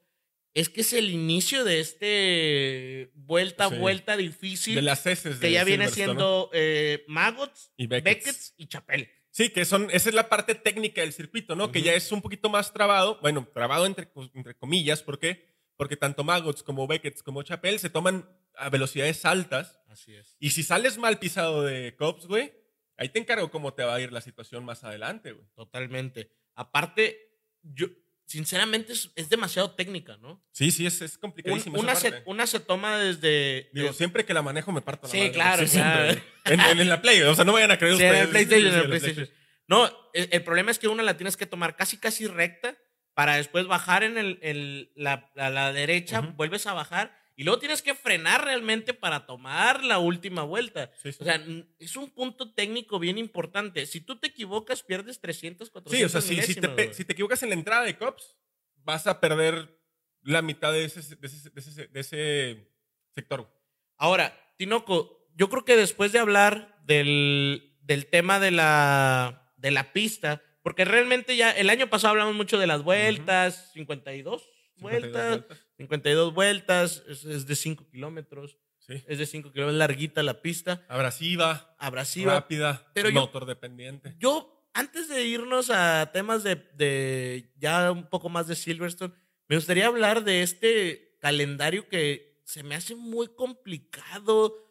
es 0.55 0.69
que 0.69 0.81
es 0.81 0.91
el 0.93 1.11
inicio 1.11 1.63
de 1.63 1.79
este 1.81 3.11
vuelta 3.13 3.65
a 3.65 3.69
Sí. 3.69 3.75
vuelta 3.77 4.17
difícil 4.17 4.75
de 4.75 4.81
las 4.81 5.05
heces 5.05 5.37
que 5.37 5.47
de 5.47 5.53
ya 5.53 5.63
viene 5.63 5.87
siendo 5.89 6.49
eh, 6.53 7.03
Maggots, 7.07 7.71
Y 7.77 7.85
Beckett's. 7.87 8.25
Beckett's 8.25 8.53
y 8.57 8.67
Chapel. 8.67 9.09
Sí, 9.29 9.49
que 9.49 9.65
son, 9.65 9.89
esa 9.91 10.09
es 10.09 10.15
la 10.15 10.29
parte 10.29 10.55
técnica 10.55 11.01
del 11.01 11.13
circuito, 11.13 11.55
¿no? 11.55 11.71
Que 11.71 11.77
Ujú. 11.79 11.85
ya 11.85 11.93
es 11.93 12.11
un 12.11 12.23
poquito 12.23 12.49
más 12.49 12.73
trabado, 12.73 13.19
bueno, 13.21 13.47
trabado 13.53 13.85
entre, 13.85 14.09
entre 14.33 14.55
comillas, 14.55 15.03
¿por 15.03 15.19
qué? 15.19 15.45
Porque 15.75 15.95
tanto 15.95 16.23
Maggots 16.23 16.63
como 16.63 16.87
Beckett 16.87 17.21
como 17.21 17.43
Chapel 17.43 17.77
se 17.77 17.91
toman 17.91 18.27
a 18.57 18.69
velocidades 18.69 19.23
altas 19.25 19.79
Así 19.89 20.15
es. 20.15 20.35
y 20.39 20.49
si 20.51 20.63
sales 20.63 20.97
mal 20.97 21.19
pisado 21.19 21.63
de 21.63 21.95
Cops, 21.95 22.25
güey, 22.27 22.53
ahí 22.97 23.09
te 23.09 23.19
encargo 23.19 23.49
cómo 23.51 23.73
te 23.73 23.83
va 23.83 23.95
a 23.95 24.01
ir 24.01 24.11
la 24.11 24.21
situación 24.21 24.65
más 24.65 24.83
adelante, 24.83 25.31
güey. 25.33 25.47
Totalmente. 25.55 26.31
Aparte, 26.55 27.17
yo, 27.61 27.87
sinceramente, 28.25 28.93
es, 28.93 29.11
es 29.15 29.29
demasiado 29.29 29.71
técnica, 29.71 30.17
¿no? 30.17 30.43
Sí, 30.51 30.71
sí, 30.71 30.85
es, 30.85 31.01
es 31.01 31.13
Un- 31.15 31.19
complicadísimo. 31.21 31.79
una, 31.79 31.95
se, 31.95 32.23
una 32.25 32.47
se 32.47 32.59
toma 32.59 32.97
desde... 32.97 33.69
Digo, 33.73 33.87
desde- 33.87 33.97
siempre 33.97 34.25
que 34.25 34.33
la 34.33 34.41
manejo 34.41 34.71
me 34.71 34.81
parto 34.81 35.07
la 35.07 35.11
Sí, 35.11 35.17
madre, 35.19 35.31
claro, 35.33 35.67
sí, 35.67 35.77
claro. 35.77 36.21
En, 36.45 36.59
en 36.59 36.89
la 36.89 37.01
Play, 37.01 37.21
o 37.21 37.35
sea, 37.35 37.45
no 37.45 37.53
vayan 37.53 37.71
a 37.71 37.77
creer 37.77 37.97
Sí, 37.97 38.03
en 38.03 38.09
ustedes. 38.09 38.27
PlayStation, 38.29 38.73
en 38.73 38.79
el 38.79 38.87
PlayStation. 38.87 39.29
No, 39.67 39.85
el, 40.13 40.29
el 40.31 40.43
problema 40.43 40.71
es 40.71 40.79
que 40.79 40.87
una 40.87 41.03
la 41.03 41.17
tienes 41.17 41.37
que 41.37 41.45
tomar 41.45 41.75
casi, 41.75 41.97
casi 41.97 42.25
recta 42.27 42.77
para 43.13 43.35
después 43.35 43.65
bajar 43.67 44.03
en 44.03 44.17
el, 44.17 44.39
el- 44.41 44.91
la, 44.95 45.31
a 45.35 45.49
la 45.49 45.73
derecha, 45.73 46.21
vuelves 46.21 46.67
a 46.67 46.73
bajar 46.73 47.17
y 47.37 47.43
luego 47.43 47.59
tienes 47.59 47.81
que 47.81 47.93
frenar 47.95 48.43
realmente 48.43 48.93
para 48.93 49.25
tomar 49.25 49.83
la 49.83 49.99
última 49.99 50.41
vuelta. 50.43 50.91
Sí, 51.01 51.11
sí. 51.13 51.19
O 51.21 51.23
sea, 51.23 51.41
es 51.79 51.95
un 51.95 52.09
punto 52.09 52.53
técnico 52.53 52.99
bien 52.99 53.17
importante. 53.17 53.85
Si 53.85 54.01
tú 54.01 54.17
te 54.19 54.27
equivocas, 54.27 54.83
pierdes 54.83 55.21
300, 55.21 55.69
400 55.69 55.97
Sí, 55.97 56.03
o 56.03 56.09
sea, 56.09 56.19
si, 56.21 56.41
si, 56.53 56.59
te, 56.59 56.93
si 56.93 57.05
te 57.05 57.13
equivocas 57.13 57.41
en 57.43 57.49
la 57.49 57.55
entrada 57.55 57.83
de 57.83 57.95
Cops, 57.97 58.35
vas 58.83 59.07
a 59.07 59.19
perder 59.21 59.79
la 60.23 60.41
mitad 60.41 60.73
de 60.73 60.83
ese, 60.85 61.15
de 61.15 61.27
ese, 61.27 61.49
de 61.51 61.59
ese- 61.61 61.87
de 61.87 61.99
ese 61.99 62.73
sector. 63.13 63.49
Ahora, 63.97 64.35
Tinoco, 64.57 65.29
yo 65.35 65.49
creo 65.49 65.63
que 65.63 65.75
después 65.77 66.11
de 66.11 66.19
hablar 66.19 66.79
del, 66.85 67.77
del 67.81 68.07
tema 68.07 68.39
de 68.39 68.49
la, 68.51 69.53
de 69.57 69.69
la 69.71 69.93
pista, 69.93 70.41
porque 70.63 70.85
realmente 70.85 71.37
ya 71.37 71.51
el 71.51 71.69
año 71.69 71.87
pasado 71.89 72.11
hablamos 72.11 72.33
mucho 72.35 72.57
de 72.57 72.65
las 72.67 72.81
vueltas, 72.83 73.71
52 73.73 74.49
vueltas, 74.77 75.41
52 75.77 76.33
vueltas, 76.33 77.03
es, 77.07 77.23
es 77.25 77.45
de 77.47 77.55
5 77.55 77.87
kilómetros, 77.89 78.57
Sí. 78.79 79.03
es 79.07 79.17
de 79.19 79.25
5 79.25 79.51
kilómetros, 79.51 79.77
larguita 79.77 80.23
la 80.23 80.41
pista, 80.41 80.85
Abrasiva, 80.87 81.75
abrasiva. 81.77 82.33
rápida, 82.35 82.89
Pero 82.93 83.09
yo- 83.09 83.19
motor 83.21 83.45
dependiente. 83.45 84.15
Yo, 84.17 84.69
antes 84.73 85.09
de 85.09 85.25
irnos 85.25 85.69
a 85.69 86.09
temas 86.13 86.43
de, 86.43 86.55
de 86.75 87.51
ya 87.57 87.91
un 87.91 88.07
poco 88.09 88.29
más 88.29 88.47
de 88.47 88.55
Silverstone, 88.55 89.13
me 89.49 89.55
gustaría 89.57 89.87
hablar 89.87 90.23
de 90.23 90.41
este 90.41 91.17
calendario 91.19 91.89
que 91.89 92.41
se 92.45 92.63
me 92.63 92.75
hace 92.75 92.95
muy 92.95 93.27
complicado. 93.27 94.63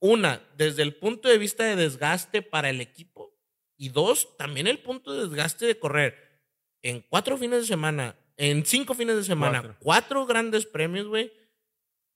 Una, 0.00 0.42
desde 0.56 0.82
el 0.82 0.96
punto 0.96 1.28
de 1.28 1.38
vista 1.38 1.62
de 1.64 1.76
desgaste 1.76 2.42
para 2.42 2.70
el 2.70 2.80
equipo. 2.80 3.38
Y 3.76 3.90
dos, 3.90 4.36
también 4.36 4.66
el 4.66 4.80
punto 4.80 5.12
de 5.12 5.22
desgaste 5.28 5.64
de 5.64 5.78
correr 5.78 6.16
en 6.82 7.02
cuatro 7.02 7.36
fines 7.38 7.60
de 7.60 7.66
semana, 7.68 8.16
en 8.50 8.64
cinco 8.66 8.94
fines 8.94 9.14
de 9.16 9.24
semana, 9.24 9.60
Cuatro. 9.60 9.76
cuatro, 9.80 10.26
grandes 10.26 10.66
premios, 10.66 11.06
güey. 11.06 11.32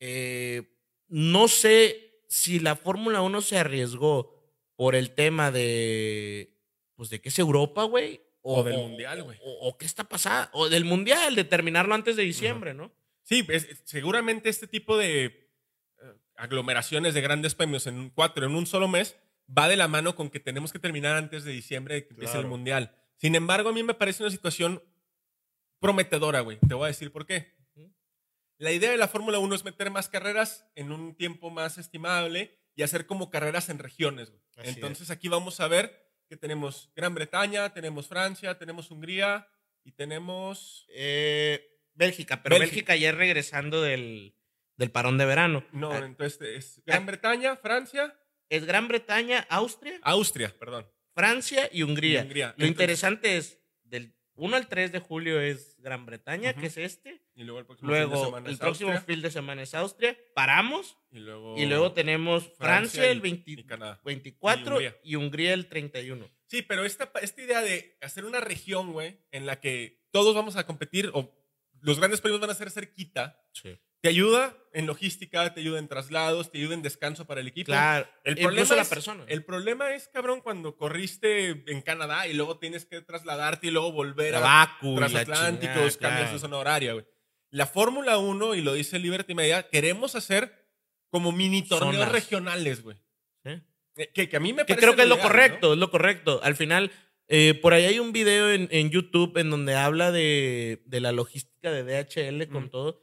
Eh, 0.00 0.62
no 1.08 1.48
sé 1.48 2.20
si 2.28 2.58
la 2.58 2.74
Fórmula 2.76 3.22
1 3.22 3.40
se 3.40 3.58
arriesgó 3.58 4.34
por 4.74 4.94
el 4.94 5.12
tema 5.12 5.50
de, 5.50 6.52
pues, 6.96 7.10
de 7.10 7.20
que 7.20 7.28
es 7.28 7.38
Europa, 7.38 7.84
güey. 7.84 8.20
O 8.42 8.62
del 8.62 8.76
Mundial, 8.76 9.22
güey. 9.22 9.38
O, 9.42 9.68
o 9.68 9.78
qué 9.78 9.86
está 9.86 10.04
pasando. 10.04 10.48
O 10.52 10.68
del 10.68 10.84
Mundial, 10.84 11.34
de 11.34 11.44
terminarlo 11.44 11.94
antes 11.94 12.16
de 12.16 12.22
diciembre, 12.24 12.74
¿no? 12.74 12.92
Sí, 13.22 13.44
es- 13.48 13.82
seguramente 13.84 14.48
este 14.48 14.66
tipo 14.68 14.96
de 14.96 15.24
eh, 15.24 15.42
aglomeraciones 16.36 17.14
de 17.14 17.20
grandes 17.20 17.54
premios 17.54 17.86
en 17.86 18.10
cuatro, 18.10 18.46
en 18.46 18.54
un 18.54 18.66
solo 18.66 18.86
mes, 18.88 19.16
va 19.56 19.68
de 19.68 19.76
la 19.76 19.88
mano 19.88 20.14
con 20.16 20.30
que 20.30 20.40
tenemos 20.40 20.72
que 20.72 20.78
terminar 20.78 21.16
antes 21.16 21.44
de 21.44 21.52
diciembre 21.52 21.94
de 21.96 22.06
que 22.06 22.14
empiece 22.14 22.38
el. 22.38 22.46
Mundial. 22.46 22.94
Sin 23.16 23.34
embargo, 23.34 23.70
a 23.70 23.72
mí 23.72 23.82
me 23.82 23.94
parece 23.94 24.22
una 24.22 24.30
situación 24.30 24.82
prometedora, 25.80 26.40
güey. 26.40 26.58
Te 26.66 26.74
voy 26.74 26.84
a 26.84 26.88
decir 26.88 27.12
por 27.12 27.26
qué. 27.26 27.54
La 28.58 28.72
idea 28.72 28.90
de 28.90 28.96
la 28.96 29.08
Fórmula 29.08 29.38
1 29.38 29.54
es 29.54 29.64
meter 29.64 29.90
más 29.90 30.08
carreras 30.08 30.66
en 30.76 30.90
un 30.90 31.14
tiempo 31.14 31.50
más 31.50 31.76
estimable 31.76 32.58
y 32.74 32.82
hacer 32.82 33.06
como 33.06 33.28
carreras 33.30 33.68
en 33.68 33.78
regiones. 33.78 34.32
Entonces 34.56 35.10
aquí 35.10 35.28
vamos 35.28 35.60
a 35.60 35.68
ver 35.68 36.10
que 36.28 36.36
tenemos 36.38 36.90
Gran 36.96 37.14
Bretaña, 37.14 37.74
tenemos 37.74 38.08
Francia, 38.08 38.58
tenemos 38.58 38.90
Hungría 38.90 39.46
y 39.84 39.92
tenemos... 39.92 40.86
Eh, 40.88 41.70
Bélgica, 41.92 42.42
pero 42.42 42.58
Bélgica. 42.58 42.92
Bélgica. 42.92 42.96
ya 42.96 43.12
regresando 43.12 43.80
del, 43.82 44.34
del 44.76 44.90
parón 44.90 45.18
de 45.18 45.26
verano. 45.26 45.64
No, 45.72 45.92
Ah, 45.92 45.98
entonces 45.98 46.40
es 46.40 46.82
Gran 46.86 47.04
Bretaña, 47.06 47.56
Francia, 47.56 48.18
Es 48.48 48.64
Gran 48.64 48.88
Bretaña, 48.88 49.46
Austria, 49.50 49.98
Austria, 50.02 50.54
perdón. 50.58 50.90
Francia 51.14 51.68
y 51.72 51.82
Hungría. 51.82 52.20
Y 52.20 52.22
Hungría. 52.24 52.46
Lo 52.48 52.52
Entonces- 52.52 52.70
interesante 52.70 53.36
es, 53.36 53.60
del 53.84 54.15
1 54.36 54.56
al 54.56 54.68
3 54.68 54.92
de 54.92 54.98
julio 55.00 55.40
es 55.40 55.76
Gran 55.80 56.04
Bretaña, 56.06 56.52
que 56.54 56.66
es 56.66 56.76
este. 56.76 57.22
Y 57.34 57.44
luego 57.44 57.58
el 57.60 57.66
próximo 57.66 57.90
fin 57.90 58.00
de 58.00 58.06
Luego, 58.06 58.24
semana 58.26 58.46
el 58.48 58.52
es 58.54 58.58
próximo 58.60 58.90
Austria, 58.92 59.14
fin 59.14 59.22
de 59.22 59.30
semana 59.30 59.62
es 59.62 59.74
Austria. 59.74 60.18
Paramos. 60.34 60.96
y 61.10 61.18
luego, 61.20 61.56
Y 61.56 61.66
luego 61.66 61.92
tenemos 61.92 62.50
Francia, 62.58 63.10
el 63.10 63.20
20 63.20 63.50
y 63.50 63.64
Canadá. 63.64 64.00
24 64.04 64.64
Y 64.64 64.86
Hungría. 64.86 64.96
y 65.02 65.14
Hungría 65.16 65.54
el 65.54 65.68
31. 65.68 66.28
Sí, 66.46 66.62
pero 66.62 66.84
esta, 66.84 67.10
esta 67.22 67.42
idea 67.42 67.60
de 67.60 67.96
hacer 68.00 68.24
una 68.24 68.40
región, 68.40 68.92
güey, 68.92 69.18
en 69.32 69.46
la 69.46 69.58
que 69.60 70.06
todos 70.12 70.34
vamos 70.34 70.56
a 70.56 70.66
competir, 70.66 71.10
o 71.14 71.32
los 71.80 71.98
grandes 71.98 72.20
premios 72.20 72.40
van 72.40 72.50
a 72.50 72.54
ser 72.54 72.70
cerquita, 72.70 73.42
Sí. 73.52 73.76
Te 74.06 74.10
ayuda 74.10 74.56
en 74.72 74.86
logística, 74.86 75.52
te 75.54 75.60
ayuda 75.60 75.78
en 75.78 75.88
traslados, 75.88 76.50
te 76.52 76.58
ayuda 76.58 76.74
en 76.74 76.82
descanso 76.82 77.26
para 77.26 77.40
el 77.40 77.48
equipo. 77.48 77.66
Claro. 77.66 78.06
El 78.24 78.32
Incluso 78.38 78.48
problema, 78.48 78.76
la 78.76 78.82
es, 78.82 78.88
persona. 78.88 79.24
el 79.26 79.44
problema 79.44 79.94
es, 79.94 80.08
cabrón, 80.08 80.40
cuando 80.42 80.76
corriste 80.76 81.64
en 81.70 81.80
Canadá 81.82 82.26
y 82.28 82.34
luego 82.34 82.58
tienes 82.58 82.84
que 82.84 83.00
trasladarte 83.00 83.68
y 83.68 83.70
luego 83.70 83.92
volver 83.92 84.32
La 84.32 84.38
a 84.62 84.66
Baku 84.66 84.92
la 85.00 85.08
transatlánticos, 85.08 85.74
chingada, 85.74 85.98
cambias 85.98 86.20
claro. 86.20 86.32
de 86.34 86.38
zona 86.38 86.56
horaria, 86.58 86.92
güey. 86.92 87.06
La 87.50 87.66
Fórmula 87.66 88.18
1, 88.18 88.54
y 88.56 88.60
lo 88.60 88.74
dice 88.74 88.98
Liberty 88.98 89.34
Media, 89.34 89.68
queremos 89.68 90.14
hacer 90.14 90.52
como 91.10 91.32
mini 91.32 91.62
torneos 91.62 91.94
Zonas. 91.96 92.12
regionales, 92.12 92.82
güey. 92.82 92.96
Eh, 93.44 94.10
Que, 94.12 94.28
que 94.28 94.36
a 94.36 94.40
mí 94.40 94.52
me 94.52 94.66
Que 94.66 94.74
parece 94.74 94.80
creo 94.86 94.96
que 94.96 95.02
es 95.02 95.08
lo 95.08 95.18
correcto, 95.18 95.72
es 95.72 95.78
lo 95.78 95.90
correcto. 95.90 96.40
Al 96.42 96.54
final, 96.54 96.90
eh, 97.28 97.54
por 97.62 97.72
ahí 97.72 97.86
hay 97.86 97.98
un 97.98 98.12
video 98.12 98.50
en, 98.52 98.68
en 98.70 98.90
YouTube 98.90 99.38
en 99.38 99.48
donde 99.48 99.74
habla 99.74 100.12
de, 100.12 100.82
de 100.84 101.00
la 101.00 101.12
logística 101.12 101.70
de 101.70 101.82
DHL 101.82 102.46
con 102.50 102.64
Mm. 102.64 102.68
todo. 102.70 103.00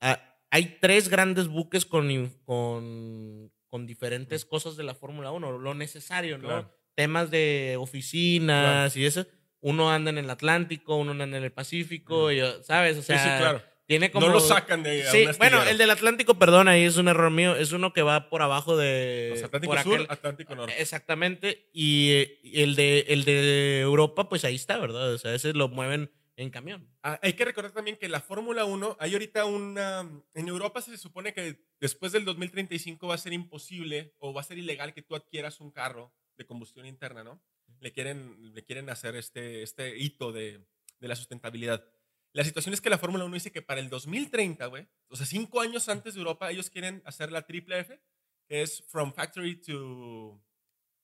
Ah, 0.00 0.29
hay 0.50 0.78
tres 0.80 1.08
grandes 1.08 1.48
buques 1.48 1.86
con, 1.86 2.08
con, 2.44 3.52
con 3.68 3.86
diferentes 3.86 4.44
cosas 4.44 4.76
de 4.76 4.84
la 4.84 4.94
Fórmula 4.94 5.30
1, 5.30 5.58
lo 5.58 5.74
necesario, 5.74 6.38
¿no? 6.38 6.48
Claro. 6.48 6.74
Temas 6.94 7.30
de 7.30 7.76
oficinas 7.78 8.96
y 8.96 9.06
eso. 9.06 9.26
Uno 9.60 9.90
anda 9.90 10.10
en 10.10 10.18
el 10.18 10.28
Atlántico, 10.30 10.96
uno 10.96 11.12
anda 11.12 11.24
en 11.24 11.34
el 11.34 11.52
Pacífico, 11.52 12.32
y, 12.32 12.40
¿sabes? 12.62 12.96
O 12.98 13.02
sea, 13.02 13.18
sí, 13.18 13.28
claro. 13.38 13.62
tiene 13.86 14.10
como... 14.10 14.26
No 14.26 14.32
lo 14.32 14.40
sacan 14.40 14.82
de 14.82 15.06
a 15.06 15.10
Sí, 15.10 15.26
bueno, 15.38 15.62
el 15.62 15.76
del 15.78 15.90
Atlántico, 15.90 16.34
perdón, 16.34 16.66
ahí 16.68 16.82
es 16.84 16.96
un 16.96 17.08
error 17.08 17.30
mío. 17.30 17.54
Es 17.56 17.72
uno 17.72 17.92
que 17.92 18.02
va 18.02 18.28
por 18.30 18.42
abajo 18.42 18.76
de. 18.76 19.28
Los 19.32 19.42
Atlántico 19.44 19.74
por 19.74 19.82
Sur, 19.82 20.00
aquel- 20.00 20.06
Atlántico 20.10 20.54
Norte. 20.54 20.74
Exactamente. 20.80 21.68
Y, 21.72 22.24
y 22.42 22.62
el, 22.62 22.74
de, 22.74 23.04
el 23.08 23.24
de 23.24 23.80
Europa, 23.80 24.28
pues 24.28 24.44
ahí 24.44 24.54
está, 24.56 24.78
¿verdad? 24.78 25.12
O 25.12 25.18
sea, 25.18 25.34
ese 25.34 25.52
lo 25.52 25.68
mueven 25.68 26.10
en 26.40 26.50
camión. 26.50 26.88
Ah, 27.02 27.18
hay 27.22 27.34
que 27.34 27.44
recordar 27.44 27.72
también 27.72 27.98
que 27.98 28.08
la 28.08 28.20
Fórmula 28.20 28.64
1, 28.64 28.96
hay 28.98 29.12
ahorita 29.12 29.44
una... 29.44 30.08
En 30.32 30.48
Europa 30.48 30.80
se 30.80 30.96
supone 30.96 31.34
que 31.34 31.66
después 31.78 32.12
del 32.12 32.24
2035 32.24 33.06
va 33.06 33.14
a 33.14 33.18
ser 33.18 33.34
imposible 33.34 34.14
o 34.18 34.32
va 34.32 34.40
a 34.40 34.44
ser 34.44 34.56
ilegal 34.56 34.94
que 34.94 35.02
tú 35.02 35.14
adquieras 35.14 35.60
un 35.60 35.70
carro 35.70 36.14
de 36.38 36.46
combustión 36.46 36.86
interna, 36.86 37.22
¿no? 37.22 37.42
Le 37.80 37.92
quieren, 37.92 38.54
le 38.54 38.64
quieren 38.64 38.88
hacer 38.88 39.16
este, 39.16 39.62
este 39.62 39.98
hito 39.98 40.32
de, 40.32 40.66
de 40.98 41.08
la 41.08 41.14
sustentabilidad. 41.14 41.84
La 42.32 42.44
situación 42.44 42.72
es 42.72 42.80
que 42.80 42.88
la 42.90 42.98
Fórmula 42.98 43.24
1 43.24 43.34
dice 43.34 43.52
que 43.52 43.60
para 43.60 43.80
el 43.80 43.90
2030, 43.90 44.64
güey, 44.66 44.88
o 45.08 45.16
sea, 45.16 45.26
cinco 45.26 45.60
años 45.60 45.90
antes 45.90 46.14
de 46.14 46.20
Europa, 46.20 46.50
ellos 46.50 46.70
quieren 46.70 47.02
hacer 47.04 47.32
la 47.32 47.46
triple 47.46 47.80
F, 47.80 48.00
que 48.48 48.62
es 48.62 48.82
From 48.88 49.12
Factory 49.12 49.56
to 49.60 50.42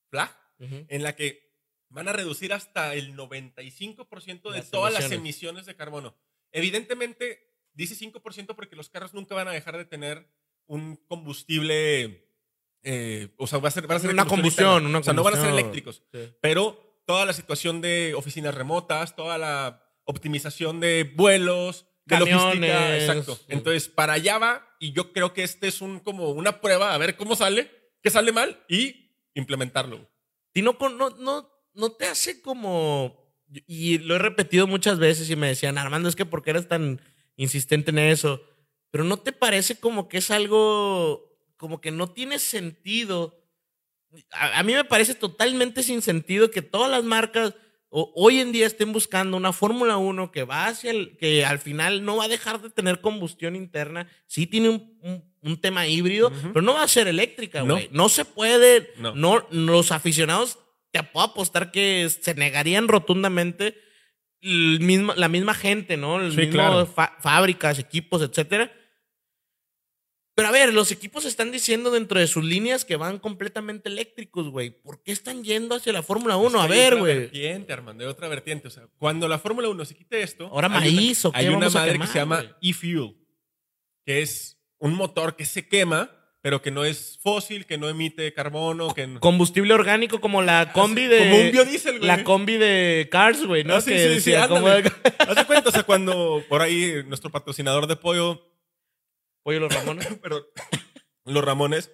Flag, 0.09 0.31
Ujú. 0.59 0.87
en 0.88 1.02
la 1.02 1.14
que 1.14 1.45
van 1.88 2.09
a 2.09 2.12
reducir 2.12 2.52
hasta 2.52 2.95
el 2.95 3.14
95% 3.16 4.50
de 4.50 4.59
Las 4.59 4.71
todas 4.71 4.93
las 4.93 5.11
emisiones. 5.11 5.66
de 5.66 5.76
carbono. 5.76 6.16
Evidentemente, 6.52 7.55
dice 7.75 7.95
5% 7.95 8.55
porque 8.55 8.76
los 8.76 8.88
carros 8.88 9.14
nunca 9.14 9.35
van 9.35 9.49
a 9.49 9.52
dejar 9.52 9.76
de 9.76 9.85
tener 9.85 10.26
un 10.66 10.97
combustible, 11.07 12.28
eh, 12.83 13.35
o 13.38 13.47
sea, 13.47 13.59
va 13.59 13.69
a 13.69 13.73
ser, 13.73 13.87
van 13.87 13.99
a 13.99 14.00
ser 14.00 14.11
Una 14.11 14.26
combustión, 14.26 14.87
una 14.87 14.99
O 14.99 15.02
sea, 15.02 15.12
no 15.12 15.23
van 15.23 15.35
a 15.35 15.37
ser 15.37 15.47
combustión. 15.50 15.69
eléctricos, 15.71 16.02
Sí. 16.12 16.35
pero 16.40 17.02
toda 17.07 17.25
la 17.25 17.33
situación 17.33 17.81
de 17.81 18.14
oficinas 18.16 18.55
remotas, 18.55 19.14
toda 19.14 19.38
la 19.38 19.83
optimización 20.05 20.81
de 20.81 21.12
vuelos, 21.14 21.87
de 22.05 22.19
logística, 22.19 22.50
Camiones. 22.50 23.02
exacto. 23.02 23.38
Entonces, 23.49 23.88
para 23.88 24.14
allá 24.14 24.38
va 24.38 24.76
y 24.81 24.93
yo 24.93 25.12
creo 25.12 25.33
que 25.33 25.43
este 25.43 25.69
es 25.69 25.81
un 25.81 26.00
como 26.00 26.31
una 26.31 26.61
prueba 26.61 26.95
a 26.95 26.99
ver 26.99 27.16
cómo 27.16 27.37
sale, 27.37 27.71
qué 28.02 28.11
sale 28.11 28.33
mal 28.33 28.64
y 28.69 29.12
implementarlo. 29.35 30.09
Y 30.55 30.62
no, 30.62 30.76
no, 30.81 31.11
no, 31.11 31.50
no 31.76 31.92
te 31.92 32.06
hace 32.06 32.40
como. 32.40 33.25
Y 33.66 33.99
lo 33.99 34.16
he 34.16 34.18
repetido 34.18 34.66
muchas 34.66 34.99
veces 34.99 35.30
y 35.30 35.37
me 35.37 35.47
decían, 35.49 35.78
Armando, 35.78 36.09
es 36.09 36.16
que 36.16 36.26
¿por 36.26 36.42
qué 36.42 36.50
eres 36.50 36.66
tan 36.68 37.00
insistente 37.37 37.90
en 37.90 37.99
eso? 37.99 38.42
Pero 38.90 39.04
no 39.04 39.18
te 39.18 39.33
parece 39.33 39.76
como 39.78 40.09
que 40.09 40.18
es 40.18 40.30
algo. 40.30 41.38
como 41.56 41.80
que 41.80 41.90
no 41.90 42.09
tiene 42.09 42.38
sentido. 42.38 43.42
A, 44.33 44.59
a 44.59 44.62
mí 44.62 44.73
me 44.75 44.85
parece 44.85 45.14
totalmente 45.14 45.83
sin 45.83 46.02
sentido 46.02 46.50
que 46.50 46.62
todas 46.62 46.90
las 46.90 47.04
marcas 47.04 47.54
o- 47.88 48.12
hoy 48.16 48.40
en 48.40 48.50
día 48.52 48.66
estén 48.66 48.92
buscando 48.92 49.37
una 49.37 49.52
Fórmula 49.52 49.97
1 49.97 50.33
que 50.33 50.45
va 50.45 50.66
hacia 50.66 50.90
el. 50.90 51.16
que 51.18 51.45
al 51.45 51.59
final 51.59 52.04
no 52.04 52.16
va 52.16 52.25
a 52.25 52.28
dejar 52.28 52.61
de 52.61 52.71
tener 52.71 53.00
combustión 53.00 53.54
interna. 53.56 54.09
Sí 54.26 54.47
tiene 54.47 54.71
un, 54.71 54.99
un- 55.02 55.25
un 55.42 55.61
tema 55.61 55.87
híbrido, 55.87 56.33
pero 56.52 56.62
no 56.62 56.75
va 56.75 56.83
a 56.83 56.88
ser 56.88 57.06
eléctrica, 57.06 57.62
No. 57.62 57.75
güey. 57.75 57.88
No. 57.92 58.09
se 58.09 58.25
puede. 58.25 58.90
No. 58.99 59.14
no, 59.14 59.47
los 59.50 59.92
aficionados 59.92 60.59
te 60.98 61.02
puedo 61.04 61.26
apostar 61.26 61.70
que 61.70 62.08
se 62.08 62.34
negarían 62.34 62.88
rotundamente 62.88 63.76
el 64.40 64.80
mismo- 64.80 65.14
la 65.14 65.28
misma 65.28 65.54
gente, 65.54 65.96
¿no? 65.96 66.20
El 66.20 66.30
Sí, 66.32 66.38
mismo 66.38 66.52
claro. 66.52 66.86
fa- 66.86 67.16
fábricas, 67.20 67.78
equipos, 67.78 68.22
etcétera. 68.22 68.72
Pero 70.34 70.48
a 70.48 70.52
ver, 70.52 70.74
los 70.74 70.92
equipos 70.92 71.24
están 71.24 71.50
diciendo 71.50 71.90
dentro 71.90 72.20
de 72.20 72.26
sus 72.26 72.44
líneas 72.44 72.84
que 72.84 72.96
van 72.96 73.18
completamente 73.18 73.88
eléctricos, 73.88 74.50
güey. 74.50 74.68
¿Por 74.70 75.02
qué 75.02 75.10
están 75.12 75.42
yendo 75.42 75.74
hacia 75.74 75.94
la 75.94 76.02
Fórmula 76.02 76.36
1? 76.36 76.58
Es 76.58 76.64
A 76.64 76.68
que 76.68 76.74
ver, 76.74 76.92
otra 76.92 77.00
güey. 77.00 77.18
vertiente, 77.20 77.72
Armando, 77.72 78.04
hay 78.04 78.10
otra 78.10 78.28
vertiente. 78.28 78.68
O 78.68 78.70
sea, 78.70 78.86
cuando 78.98 79.28
la 79.28 79.38
Fórmula 79.38 79.70
1 79.70 79.84
se 79.86 79.94
quite 79.96 80.20
esto. 80.22 80.46
Ahora 80.48 80.66
hay 80.68 80.92
maíz, 80.94 81.24
una, 81.24 81.28
¿o 81.30 81.32
qué 81.32 81.38
Hay 81.38 81.48
una 81.48 81.56
vamos 81.58 81.74
a 81.76 81.78
madre 81.78 81.92
quemar, 81.92 82.06
que 82.06 82.12
se 82.12 82.18
llama 82.18 82.56
e-fuel, 82.60 83.16
que 84.04 84.20
es 84.20 84.58
un 84.78 84.94
motor 84.94 85.36
que 85.36 85.46
se 85.46 85.66
quema, 85.66 86.10
pero 86.46 86.62
que 86.62 86.70
no 86.70 86.84
es 86.84 87.18
fósil, 87.20 87.66
que 87.66 87.76
no 87.76 87.88
emite 87.88 88.32
carbono, 88.32 88.94
que 88.94 89.08
no. 89.08 89.18
Combustible 89.18 89.74
orgánico 89.74 90.20
como 90.20 90.42
la 90.42 90.72
combi 90.72 91.08
de. 91.08 91.18
Como 91.18 91.40
un 91.40 91.50
biodiesel, 91.50 91.98
güey. 91.98 92.06
La 92.06 92.22
combi 92.22 92.56
de 92.56 93.08
Cars, 93.10 93.44
güey, 93.44 93.64
¿no? 93.64 93.74
Ah, 93.74 93.80
sí, 93.80 93.90
que 93.90 93.98
sí, 93.98 94.08
sí, 94.08 94.14
decía, 94.14 94.46
como- 94.46 94.68
ándale. 94.68 94.92
Haz 95.18 95.34
de 95.34 95.44
cuenta, 95.44 95.70
o 95.70 95.72
sea, 95.72 95.82
cuando 95.82 96.44
por 96.48 96.62
ahí 96.62 97.02
nuestro 97.08 97.30
patrocinador 97.30 97.88
de 97.88 97.96
pollo, 97.96 98.48
Pollo 99.42 99.58
los 99.58 99.74
Ramones. 99.74 100.06
pero 100.22 100.46
los 101.24 101.44
Ramones, 101.44 101.90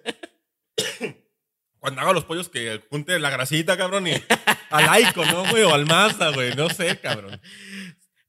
cuando 1.79 2.01
haga 2.01 2.13
los 2.13 2.25
pollos 2.25 2.47
que 2.47 2.79
junte 2.91 3.17
la 3.19 3.31
grasita, 3.31 3.75
cabrón, 3.75 4.05
y 4.05 4.11
al 4.69 4.87
Aiko, 4.87 5.25
¿no, 5.25 5.49
güey? 5.49 5.63
O 5.63 5.73
al 5.73 5.87
Mazda, 5.87 6.29
güey, 6.29 6.53
no 6.53 6.69
sé, 6.69 6.99
cabrón. 6.99 7.41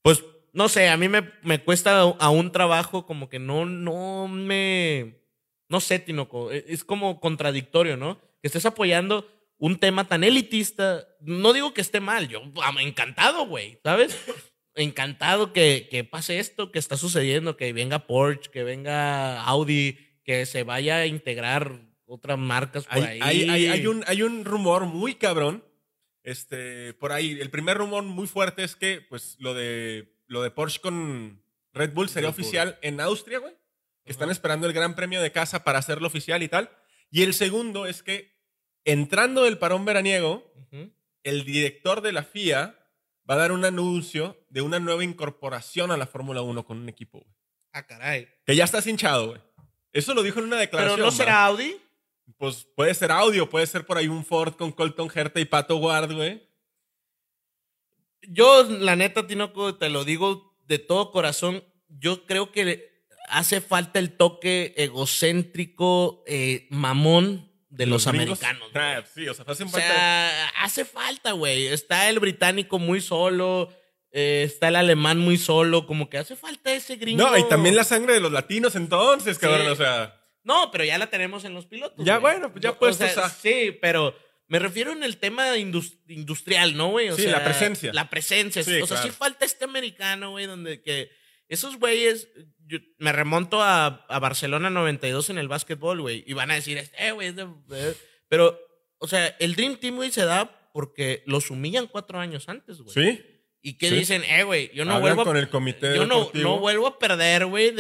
Pues 0.00 0.24
no 0.54 0.70
sé, 0.70 0.88
a 0.88 0.96
mí 0.96 1.06
me, 1.06 1.32
me 1.42 1.62
cuesta 1.62 2.00
a 2.00 2.30
un 2.30 2.50
trabajo 2.50 3.04
como 3.04 3.28
que 3.28 3.38
no, 3.38 3.66
no 3.66 4.26
me. 4.26 5.22
No 5.68 5.80
sé, 5.80 5.99
Tinoco. 5.99 6.52
e- 6.52 6.64
Es 6.68 6.85
como 6.85 7.21
contradictorio, 7.21 7.97
¿no? 7.97 8.21
Que 8.40 8.49
estés 8.49 8.66
apoyando 8.66 9.26
un 9.59 9.78
tema 9.78 10.06
tan 10.09 10.25
elitista. 10.25 11.06
No 11.21 11.52
digo 11.52 11.73
que 11.75 11.80
esté 11.80 12.00
mal, 12.00 12.28
yo 12.28 12.42
am- 12.62 12.78
encantado, 12.78 13.47
güey, 13.47 13.78
¿sabes? 13.83 14.18
Encantado 14.76 15.52
que, 15.52 15.87
que 15.90 16.02
pase 16.04 16.38
esto 16.40 16.73
que 16.73 16.78
está 16.80 16.97
sucediendo, 16.97 17.56
que 17.56 17.73
venga 17.73 18.06
Porsche, 18.06 18.50
que 18.50 18.64
venga 18.64 19.42
Audi, 19.44 19.99
que 20.25 20.47
se 20.47 20.64
vaya 20.64 20.97
a 20.97 21.06
integrar 21.06 21.80
otras 22.06 22.38
marcas 22.38 22.85
por 22.87 22.97
Hay, 22.99 23.21
ahí. 23.21 23.42
hay, 23.44 23.50
hay, 23.50 23.66
hay 23.68 23.87
un, 23.87 24.02
hay 24.06 24.23
un 24.23 24.44
rumor 24.44 24.85
muy 24.87 25.14
cabrón. 25.14 25.64
Este, 26.25 26.94
por 26.94 27.12
ahí, 27.12 27.38
el 27.40 27.50
primer 27.50 27.76
rumor 27.76 28.02
muy 28.02 28.26
fuerte 28.26 28.64
es 28.64 28.75
que, 28.76 29.00
pues, 29.00 29.37
lo 29.38 29.54
de, 29.54 30.12
lo 30.26 30.42
de 30.42 30.50
Porsche 30.50 30.80
con 30.80 31.42
Red 31.73 31.92
Bull 31.92 32.09
sería 32.09 32.30
Red 32.30 32.35
Bull. 32.37 32.40
oficial 32.44 32.78
en 32.83 33.00
Austria, 33.00 33.38
güey. 33.38 33.54
Que 34.04 34.12
están 34.12 34.30
esperando 34.30 34.66
el 34.66 34.73
Gran 34.73 34.94
Premio 34.94 35.20
de 35.23 35.32
casa 35.32 35.64
para 35.64 35.78
hacerlo 35.78 36.06
oficial 36.06 36.42
y 36.42 36.49
tal. 36.49 36.70
Y 37.11 37.23
el 37.23 37.34
segundo 37.34 37.87
es 37.87 38.02
que, 38.02 38.32
entrando 38.84 39.44
del 39.44 39.58
parón 39.58 39.84
veraniego, 39.84 40.52
el 41.23 41.44
director 41.44 42.02
de 42.02 42.12
la 42.12 42.23
FIA 42.23 42.78
va 43.28 43.34
a 43.34 43.38
dar 43.38 43.52
un 43.52 43.64
anuncio 43.64 44.44
de 44.50 44.61
una 44.61 44.78
nueva 44.78 45.02
incorporación 45.04 45.90
a 45.90 45.96
la 45.96 46.06
Fórmula 46.06 46.42
1 46.42 46.66
con 46.66 46.78
un 46.78 46.88
equipo, 46.88 47.20
güey. 47.20 47.34
Ah, 47.73 47.87
caray. 47.87 48.28
Que 48.44 48.54
ya 48.54 48.64
estás 48.64 48.87
hinchado, 48.87 49.28
güey. 49.28 49.40
Eso 49.92 50.12
lo 50.12 50.23
dijo 50.23 50.38
en 50.40 50.46
una 50.46 50.56
Pero 50.56 50.61
declaración. 50.66 51.00
no 51.00 51.06
¿va? 51.06 51.11
será 51.12 51.44
Audi. 51.46 51.80
Pues 52.38 52.66
puede 52.76 52.94
ser 52.94 53.11
audio, 53.11 53.49
puede 53.49 53.66
ser 53.66 53.84
por 53.87 53.96
ahí 53.99 54.08
un 54.08 54.25
Ford 54.25 54.54
con 54.54 54.73
Colton 54.73 55.11
Herta 55.14 55.40
y 55.40 55.44
Pato 55.44 55.76
Ward, 55.76 56.12
güey. 56.12 56.42
Yo, 58.23 58.64
la 58.64 58.96
neta, 58.96 59.26
Tinoco, 59.26 59.76
te 59.76 59.90
lo 59.90 60.04
digo 60.04 60.56
de 60.66 60.78
todo 60.78 61.11
corazón. 61.11 61.64
Yo 61.88 62.25
creo 62.26 62.50
que 62.50 62.93
hace 63.28 63.60
falta 63.60 63.98
el 63.98 64.12
toque 64.16 64.74
egocéntrico, 64.76 66.22
eh, 66.26 66.66
mamón 66.70 67.50
de 67.70 67.86
los, 67.86 68.06
gringos- 68.06 68.42
americanos. 68.42 68.70
Ah, 68.74 69.02
sí, 69.12 69.28
o 69.28 69.34
sea, 69.34 69.44
hacen 69.48 69.66
O 69.66 69.70
falta. 69.70 69.86
sea, 69.88 70.48
hace 70.60 70.84
falta, 70.84 71.32
güey. 71.32 71.66
Está 71.66 72.08
el 72.08 72.20
británico 72.20 72.78
muy 72.78 73.00
solo, 73.00 73.72
eh, 74.12 74.42
está 74.46 74.68
el 74.68 74.76
alemán 74.76 75.18
muy 75.18 75.36
solo, 75.38 75.86
como 75.86 76.08
que 76.08 76.18
hace 76.18 76.36
falta 76.36 76.72
ese 76.72 76.96
gringo. 76.96 77.22
no, 77.28 77.36
y 77.36 77.48
también 77.48 77.74
la 77.74 77.84
sangre 77.84 78.14
de 78.14 78.20
los 78.20 78.30
latinos 78.32 78.76
entonces, 78.76 79.38
cabrón, 79.38 79.66
o 79.68 79.76
sea. 79.76 80.20
No, 80.44 80.70
pero 80.70 80.84
ya 80.84 80.98
la 80.98 81.08
tenemos 81.08 81.44
en 81.44 81.54
los 81.54 81.66
pilotos. 81.66 82.04
Ya, 82.04 82.18
güey. 82.18 82.34
bueno, 82.34 82.52
pues 82.52 82.62
ya 82.62 82.70
O 82.78 82.92
sea, 82.92 83.24
a- 83.26 83.30
Sí, 83.30 83.76
pero 83.80 84.14
me 84.46 84.58
refiero 84.58 84.92
en 84.92 85.02
el 85.02 85.16
tema 85.16 85.56
indus- 85.56 85.98
industrial, 86.06 86.76
¿no, 86.76 86.88
güey? 86.90 87.08
O 87.08 87.16
Sí, 87.16 87.22
sea, 87.22 87.32
la 87.32 87.44
presencia. 87.44 87.92
La 87.94 88.10
presencia. 88.10 88.62
Sí, 88.62 88.72
o 88.82 88.86
sea, 88.86 88.98
claro. 88.98 89.02
sí 89.10 89.16
falta 89.18 89.44
este 89.46 89.64
americano, 89.64 90.30
güey, 90.32 90.44
donde 90.46 90.82
que 90.82 91.10
esos 91.48 91.76
güeyes, 91.78 92.28
yo 92.66 92.78
me 92.98 93.12
remonto 93.12 93.62
a, 93.62 93.86
a 94.08 94.18
Barcelona 94.18 94.70
92 94.70 95.30
en 95.30 95.38
el 95.38 95.48
básquetbol, 95.48 96.00
güey, 96.00 96.24
y 96.26 96.32
van 96.32 96.50
a 96.50 96.54
decir, 96.54 96.78
eh, 96.98 97.10
güey, 97.12 97.28
es 97.28 97.36
de- 97.36 97.46
eh". 97.72 97.94
pero, 98.28 98.58
o 98.98 99.06
sea, 99.08 99.28
el 99.40 99.54
Dream 99.54 99.76
Team, 99.76 99.96
güey, 99.96 100.10
se 100.10 100.24
da 100.24 100.70
porque 100.72 101.22
los 101.26 101.50
humillan 101.50 101.86
cuatro 101.86 102.18
años 102.18 102.48
antes, 102.48 102.80
güey. 102.80 102.94
Sí. 102.94 103.26
y 103.66 103.78
que 103.78 103.88
Sí. 103.88 103.94
dicen, 103.96 104.22
eh, 104.24 104.42
güey, 104.44 104.70
yo 104.74 104.84
no 104.84 104.90
Hablan 104.92 105.00
vuelvo 105.16 105.22
a 105.22 105.24
con 105.24 105.36
el 105.38 105.48
comité 105.48 105.96
yo 105.96 106.04
no, 106.04 106.30
no 106.34 106.58
vuelvo 106.58 106.86
a 106.86 106.98
perder, 106.98 107.46
güey, 107.46 107.72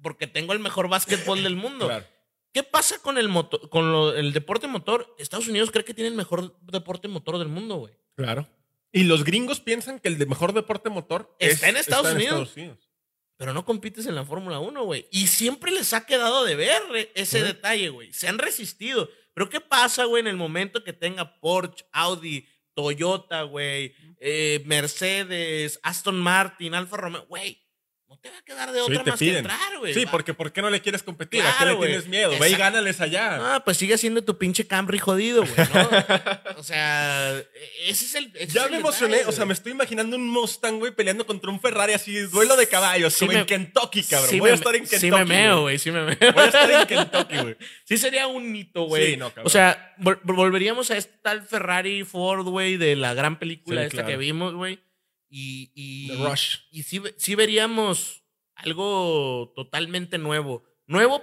porque 0.00 0.28
tengo 0.28 0.52
el 0.52 0.60
mejor 0.60 0.88
básquetbol 0.88 1.42
del 1.42 1.56
mundo. 1.56 1.86
Claro. 1.86 2.06
¿Qué 2.52 2.62
pasa 2.62 3.00
con 3.02 3.18
el 3.18 3.28
moto- 3.28 3.68
con 3.68 3.90
lo- 3.90 4.14
el 4.14 4.32
deporte 4.32 4.68
motor? 4.68 5.12
Estados 5.18 5.48
Unidos 5.48 5.72
cree 5.72 5.84
que 5.84 5.92
tiene 5.92 6.06
el 6.06 6.14
mejor 6.14 6.56
deporte 6.70 7.08
motor 7.08 7.38
del 7.40 7.48
mundo, 7.48 7.76
güey. 7.78 7.92
Claro. 8.14 8.46
Y 8.92 9.02
los 9.02 9.24
gringos 9.24 9.58
piensan 9.58 9.98
que 9.98 10.06
el 10.06 10.18
de 10.18 10.26
mejor 10.26 10.52
deporte 10.52 10.88
motor 10.88 11.34
Está 11.40 11.68
en. 11.68 11.78
Estados 11.78 12.12
Unidos. 12.14 12.54
Pero 13.36 13.52
no 13.52 13.64
compites 13.64 14.06
en 14.06 14.14
la 14.14 14.24
Fórmula 14.24 14.60
1, 14.60 14.84
güey. 14.84 15.08
Y 15.10 15.26
siempre 15.26 15.72
les 15.72 15.92
ha 15.92 16.06
quedado 16.06 16.44
de 16.44 16.54
ver 16.54 16.82
eh, 16.94 17.12
ese 17.14 17.42
detalle, 17.42 17.88
güey. 17.88 18.12
Se 18.12 18.28
han 18.28 18.38
resistido. 18.38 19.10
Pero 19.34 19.48
¿qué 19.48 19.60
pasa, 19.60 20.04
güey, 20.04 20.20
en 20.20 20.28
el 20.28 20.36
momento 20.36 20.84
que 20.84 20.92
tenga 20.92 21.40
Porsche, 21.40 21.84
Audi, 21.92 22.46
Toyota, 22.74 23.42
güey, 23.42 23.94
eh, 24.20 24.62
Mercedes, 24.66 25.80
Aston 25.82 26.20
Martin, 26.20 26.74
Alfa 26.74 26.96
Romeo? 26.96 27.26
Güey, 27.26 27.63
no 28.14 28.20
te 28.20 28.30
va 28.30 28.38
a 28.38 28.42
quedar 28.42 28.72
de 28.72 28.78
Sí, 28.78 28.84
otra 28.92 29.04
te 29.04 29.10
más 29.10 29.18
que 29.18 29.24
piden. 29.24 29.38
entrar, 29.38 29.78
güey. 29.78 29.94
Sí, 29.94 30.04
Va- 30.04 30.10
porque 30.10 30.34
¿por 30.34 30.52
qué 30.52 30.62
no 30.62 30.70
le 30.70 30.80
quieres 30.80 31.02
competir? 31.02 31.42
¿A 31.42 31.50
qué 31.50 31.56
Claro, 31.64 31.80
le 31.80 31.86
tienes 31.86 32.06
miedo? 32.08 32.30
Ve 32.30 32.36
y 32.36 32.40
Exacto. 32.52 32.58
gánales 32.58 33.00
allá. 33.00 33.54
Ah, 33.56 33.62
pues 33.64 33.76
sigue 33.76 33.98
siendo 33.98 34.22
tu 34.22 34.38
pinche 34.38 34.66
Camry 34.66 34.98
jodido, 34.98 35.42
güey, 35.44 35.68
¿no? 35.74 35.88
o 36.58 36.62
sea, 36.62 37.36
ese 37.86 38.04
es 38.04 38.14
el. 38.14 38.30
ese 38.34 38.46
ya 38.54 38.60
es 38.62 38.66
el 38.66 38.72
me 38.72 38.78
emocioné, 38.78 39.12
detalle, 39.16 39.28
o 39.28 39.32
sea, 39.32 39.44
me 39.44 39.52
estoy 39.54 39.72
imaginando 39.72 40.16
un 40.16 40.28
Mustang, 40.28 40.78
güey, 40.78 40.92
peleando 40.92 41.26
contra 41.26 41.50
un 41.50 41.60
Ferrari 41.60 41.92
así, 41.92 42.14
duelo 42.20 42.56
de 42.56 42.66
caballos, 42.68 43.12
Sí 43.14 43.20
como 43.26 43.32
me- 43.32 43.40
en 43.40 43.46
Kentucky, 43.46 44.02
cabrón. 44.04 44.30
Sí 44.30 44.40
Voy 44.40 44.50
a 44.50 44.54
estar 44.54 44.74
en 44.74 44.82
Kentucky. 44.82 45.00
Sí 45.00 45.10
me 45.10 45.24
meo, 45.24 45.60
güey. 45.62 45.78
sí 45.78 45.90
me 45.90 46.02
meo. 46.04 46.16
Voy 46.32 46.42
a 46.42 46.46
estar 46.46 46.70
en 46.70 46.86
Kentucky, 46.86 47.36
güey. 47.38 47.56
Sí 47.84 47.98
sería 47.98 48.26
un 48.26 48.50
mito, 48.52 48.84
güey. 48.84 49.12
Sí, 49.12 49.16
no, 49.16 49.28
cabrón. 49.30 49.46
o 49.46 49.50
sea, 49.50 49.94
vol- 49.98 50.20
volveríamos 50.22 50.90
a 50.90 50.96
este 50.96 51.14
tal 51.22 51.42
Ferrari 51.42 52.04
Ford, 52.04 52.44
güey, 52.46 52.76
de 52.76 52.96
la 52.96 53.14
gran 53.14 53.38
película 53.38 53.80
Sí, 53.82 53.86
esta 53.86 53.96
claro. 53.98 54.08
que 54.08 54.16
vimos, 54.16 54.54
güey. 54.54 54.78
Y, 55.36 55.72
y, 55.74 56.08
The 56.16 56.28
Rush. 56.28 56.56
y 56.70 56.82
sí, 56.84 56.98
ve- 57.00 57.14
sí 57.18 57.34
veríamos 57.34 58.22
algo 58.54 59.52
totalmente 59.56 60.16
nuevo. 60.18 60.62
Nuevo 60.86 61.22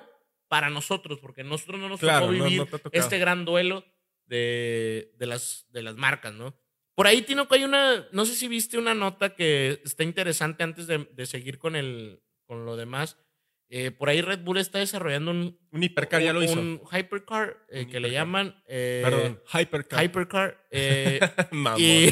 para 0.50 0.70
nosotros, 0.70 1.20
porque 1.22 1.46
nosotros 1.46 1.80
no 1.80 1.88
nos 1.88 2.00
Claro, 2.02 2.26
tocó 2.28 2.34
vivir 2.34 2.60
no 2.60 2.68
este 2.92 3.18
gran 3.20 3.46
duelo 3.46 3.86
de, 4.26 5.14
de 5.18 5.26
las, 5.28 5.66
de 5.70 5.82
las 5.84 5.96
marcas, 5.96 6.34
¿no? 6.34 6.54
Por 6.94 7.08
ahí, 7.08 7.22
Tino, 7.22 7.48
que 7.48 7.56
hay 7.56 7.64
una, 7.64 8.06
no 8.12 8.26
sé 8.26 8.36
si 8.36 8.50
viste 8.50 8.78
una 8.78 8.94
nota 8.94 9.34
que 9.34 9.80
está 9.86 10.04
interesante 10.04 10.64
antes 10.64 10.88
de, 10.88 11.08
de 11.14 11.26
seguir 11.26 11.58
con, 11.58 11.78
el, 11.78 12.22
con 12.46 12.66
lo 12.66 12.76
demás. 12.76 13.18
Eh, 13.70 13.92
por 13.92 14.10
ahí 14.10 14.20
Red 14.20 14.40
Bull 14.44 14.58
está 14.58 14.80
desarrollando 14.80 15.32
un, 15.32 15.58
Un 15.72 15.84
hipercar 15.84 16.22
ya 16.22 16.34
lo 16.34 16.44
hizo. 16.44 16.60
un 16.60 16.82
hypercar 16.92 17.66
eh, 17.70 17.84
Un 17.86 17.90
que 17.90 18.00
le 18.02 18.12
llaman 18.12 18.62
eh, 18.68 19.00
Perdón, 19.06 19.42
hypercar. 19.54 20.04
hypercar 20.04 20.68
y, 21.78 22.10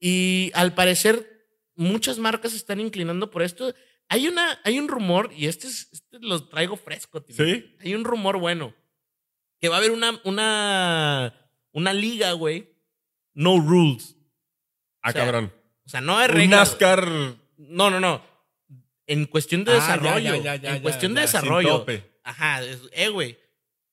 y 0.00 0.50
al 0.54 0.74
parecer 0.74 1.46
muchas 1.76 2.18
marcas 2.18 2.52
se 2.52 2.56
están 2.58 2.80
inclinando 2.80 3.30
por 3.30 3.42
esto 3.42 3.74
hay 4.08 4.28
una 4.28 4.60
hay 4.64 4.78
un 4.78 4.88
rumor 4.88 5.30
y 5.34 5.46
este, 5.46 5.66
es, 5.66 5.88
este 5.92 6.18
lo 6.20 6.46
traigo 6.48 6.76
fresco 6.76 7.22
tío. 7.22 7.34
¿Sí? 7.36 7.74
hay 7.80 7.94
un 7.94 8.04
rumor 8.04 8.38
bueno 8.38 8.74
que 9.60 9.68
va 9.68 9.76
a 9.76 9.78
haber 9.78 9.90
una 9.90 10.20
una 10.24 11.34
una 11.72 11.92
liga 11.92 12.32
güey 12.32 12.70
no 13.34 13.58
rules 13.58 14.16
Ah, 15.02 15.10
o 15.10 15.12
sea, 15.12 15.20
cabrón. 15.24 15.52
o 15.84 15.88
sea 15.88 16.00
no 16.00 16.16
hay 16.18 16.28
Un 16.30 16.34
reglas 16.36 16.70
NASCAR. 16.70 17.06
no 17.58 17.90
no 17.90 18.00
no 18.00 18.22
en 19.06 19.26
cuestión 19.26 19.64
de 19.64 19.72
Ah, 19.72 19.74
desarrollo 19.74 20.34
ya, 20.36 20.42
ya, 20.42 20.56
ya, 20.56 20.76
en 20.76 20.82
cuestión 20.82 21.12
de 21.14 21.20
sin 21.22 21.26
desarrollo 21.26 21.68
tope. 21.80 22.10
Ajá, 22.22 22.62
eh, 22.92 23.08
güey. 23.10 23.36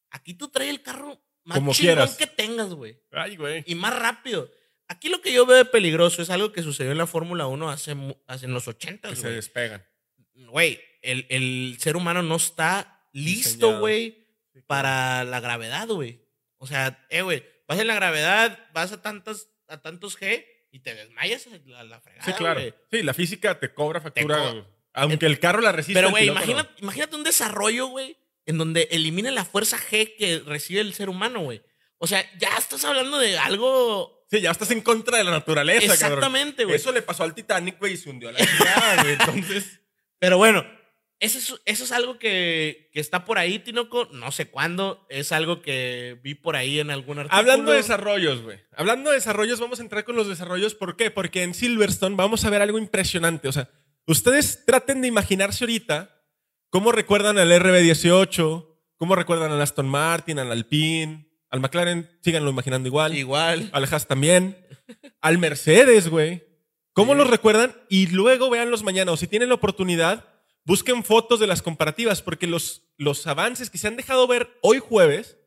Aquí 0.09 0.33
tú 0.35 0.47
traes 0.47 0.69
el 0.69 0.81
carro 0.81 1.21
más 1.43 1.57
Como 1.57 1.73
chingón 1.73 1.95
quieras. 1.95 2.15
que 2.15 2.27
tengas, 2.27 2.69
güey. 2.73 2.97
Ay, 3.11 3.35
güey. 3.35 3.61
Y 3.67 3.75
más 3.75 3.93
rápido. 3.93 4.49
Aquí 4.91 5.07
lo 5.07 5.21
que 5.21 5.31
yo 5.31 5.45
veo 5.45 5.55
de 5.57 5.65
peligroso 5.65 6.21
es 6.21 6.29
algo 6.29 6.51
que 6.51 6.63
sucedió 6.63 6.91
en 6.91 6.97
la 6.97 7.07
Fórmula 7.07 7.47
1 7.47 7.69
hace, 7.69 7.95
hace 8.27 8.45
en 8.45 8.53
los 8.53 8.67
80, 8.67 9.07
Que 9.09 9.15
se 9.15 9.29
despegan. 9.29 9.85
Güey, 10.35 10.81
el, 11.01 11.25
el 11.29 11.77
ser 11.79 11.95
humano 11.95 12.21
no 12.23 12.35
está 12.35 13.07
listo, 13.13 13.79
güey, 13.79 14.27
para 14.67 15.23
la 15.23 15.39
gravedad, 15.39 15.87
güey. 15.87 16.25
O 16.57 16.67
sea, 16.67 17.05
eh, 17.09 17.21
güey, 17.21 17.43
vas 17.69 17.79
en 17.79 17.87
la 17.87 17.95
gravedad, 17.95 18.59
vas 18.73 18.91
a 18.91 19.01
tantas, 19.01 19.47
a 19.69 19.81
tantos 19.81 20.19
G 20.19 20.45
y 20.71 20.79
te 20.79 20.93
desmayas 20.93 21.47
a 21.47 21.83
la, 21.83 22.01
fregada, 22.01 22.25
Sí, 22.25 22.33
claro. 22.33 22.61
Sí, 22.91 23.01
la 23.01 23.13
física 23.13 23.59
te 23.59 23.73
cobra 23.73 24.01
factura. 24.01 24.37
co- 24.37 24.67
aunque 24.93 25.25
el 25.25 25.39
carro 25.39 25.61
la 25.61 25.71
resista. 25.71 25.99
Pero, 25.99 26.09
güey, 26.11 26.25
no. 26.25 26.33
imagínate, 26.33 26.69
imagínate 26.81 27.15
un 27.15 27.23
desarrollo, 27.23 27.87
güey, 27.87 28.17
en 28.45 28.57
donde 28.57 28.89
elimine 28.91 29.31
la 29.31 29.45
fuerza 29.45 29.77
G 29.77 30.15
que 30.17 30.39
recibe 30.45 30.81
el 30.81 30.93
ser 30.93 31.07
humano, 31.07 31.41
güey. 31.41 31.61
O 31.97 32.07
sea, 32.07 32.25
ya 32.37 32.57
estás 32.57 32.83
hablando 32.83 33.17
de 33.19 33.37
algo. 33.37 34.20
Sí, 34.31 34.39
ya 34.39 34.51
estás 34.51 34.71
en 34.71 34.79
contra 34.79 35.17
de 35.17 35.25
la 35.25 35.31
naturaleza. 35.31 35.93
Exactamente, 35.93 36.63
güey. 36.63 36.77
Eso 36.77 36.93
le 36.93 37.01
pasó 37.01 37.23
al 37.23 37.35
Titanic, 37.35 37.77
güey, 37.79 37.93
y 37.93 37.97
se 37.97 38.09
hundió 38.09 38.29
a 38.29 38.31
la 38.31 38.39
chingada, 38.39 39.03
güey. 39.03 39.13
Entonces, 39.19 39.81
Pero 40.19 40.37
bueno, 40.37 40.65
eso 41.19 41.37
es, 41.37 41.61
eso 41.65 41.83
es 41.83 41.91
algo 41.91 42.17
que, 42.17 42.89
que 42.93 43.01
está 43.01 43.25
por 43.25 43.37
ahí, 43.37 43.59
Tinoco. 43.59 44.07
No 44.13 44.31
sé 44.31 44.49
cuándo. 44.49 45.05
Es 45.09 45.33
algo 45.33 45.61
que 45.61 46.17
vi 46.23 46.33
por 46.33 46.55
ahí 46.55 46.79
en 46.79 46.91
algún 46.91 47.19
artículo. 47.19 47.39
hablando 47.39 47.71
de 47.71 47.77
desarrollos, 47.77 48.41
güey. 48.41 48.57
Hablando 48.73 49.09
de 49.09 49.17
desarrollos, 49.17 49.59
vamos 49.59 49.79
a 49.79 49.83
entrar 49.83 50.05
con 50.05 50.15
los 50.15 50.29
desarrollos. 50.29 50.75
¿Por 50.75 50.95
qué? 50.95 51.11
Porque 51.11 51.43
en 51.43 51.53
Silverstone 51.53 52.15
vamos 52.15 52.45
a 52.45 52.49
ver 52.49 52.61
algo 52.61 52.79
impresionante. 52.79 53.49
O 53.49 53.51
sea, 53.51 53.69
ustedes 54.07 54.65
traten 54.65 55.01
de 55.01 55.09
imaginarse 55.09 55.65
ahorita 55.65 56.23
cómo 56.69 56.93
recuerdan 56.93 57.37
al 57.37 57.51
RB18, 57.51 58.77
cómo 58.95 59.15
recuerdan 59.15 59.51
al 59.51 59.61
Aston 59.61 59.89
Martin, 59.89 60.39
al 60.39 60.53
Alpine, 60.53 61.30
al 61.51 61.59
McLaren, 61.59 62.09
síganlo 62.21 62.49
imaginando 62.49 62.87
igual. 62.87 63.15
Igual. 63.15 63.69
Al 63.73 63.83
Haas 63.83 64.07
también. 64.07 64.57
Al 65.21 65.37
Mercedes, 65.37 66.07
güey. 66.09 66.43
¿Cómo 66.93 67.13
Sí. 67.13 67.17
los 67.19 67.29
recuerdan? 67.29 67.75
Y 67.89 68.07
luego 68.07 68.49
véanlos 68.49 68.83
mañana. 68.83 69.11
O 69.11 69.17
si 69.17 69.27
tienen 69.27 69.49
la 69.49 69.55
oportunidad, 69.55 70.25
busquen 70.65 71.03
fotos 71.03 71.39
de 71.39 71.47
las 71.47 71.61
comparativas, 71.61 72.21
porque 72.21 72.47
los, 72.47 72.83
los 72.97 73.27
avances 73.27 73.69
que 73.69 73.77
se 73.77 73.87
han 73.87 73.95
dejado 73.97 74.27
ver 74.27 74.57
hoy 74.61 74.79
jueves 74.79 75.37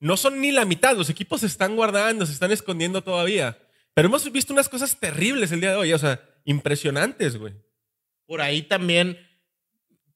no 0.00 0.16
son 0.16 0.40
ni 0.40 0.50
la 0.52 0.64
mitad. 0.64 0.96
Los 0.96 1.10
equipos 1.10 1.40
se 1.40 1.46
están 1.46 1.76
guardando, 1.76 2.26
se 2.26 2.32
están 2.32 2.50
escondiendo 2.52 3.02
todavía. 3.02 3.58
Pero 3.94 4.08
hemos 4.08 4.30
visto 4.32 4.52
unas 4.52 4.68
cosas 4.68 4.98
terribles 4.98 5.52
el 5.52 5.60
día 5.60 5.70
de 5.70 5.76
hoy. 5.76 5.92
O 5.92 5.98
sea, 5.98 6.20
impresionantes, 6.44 7.36
güey. 7.36 7.54
Por 8.26 8.40
ahí 8.40 8.62
también 8.62 9.18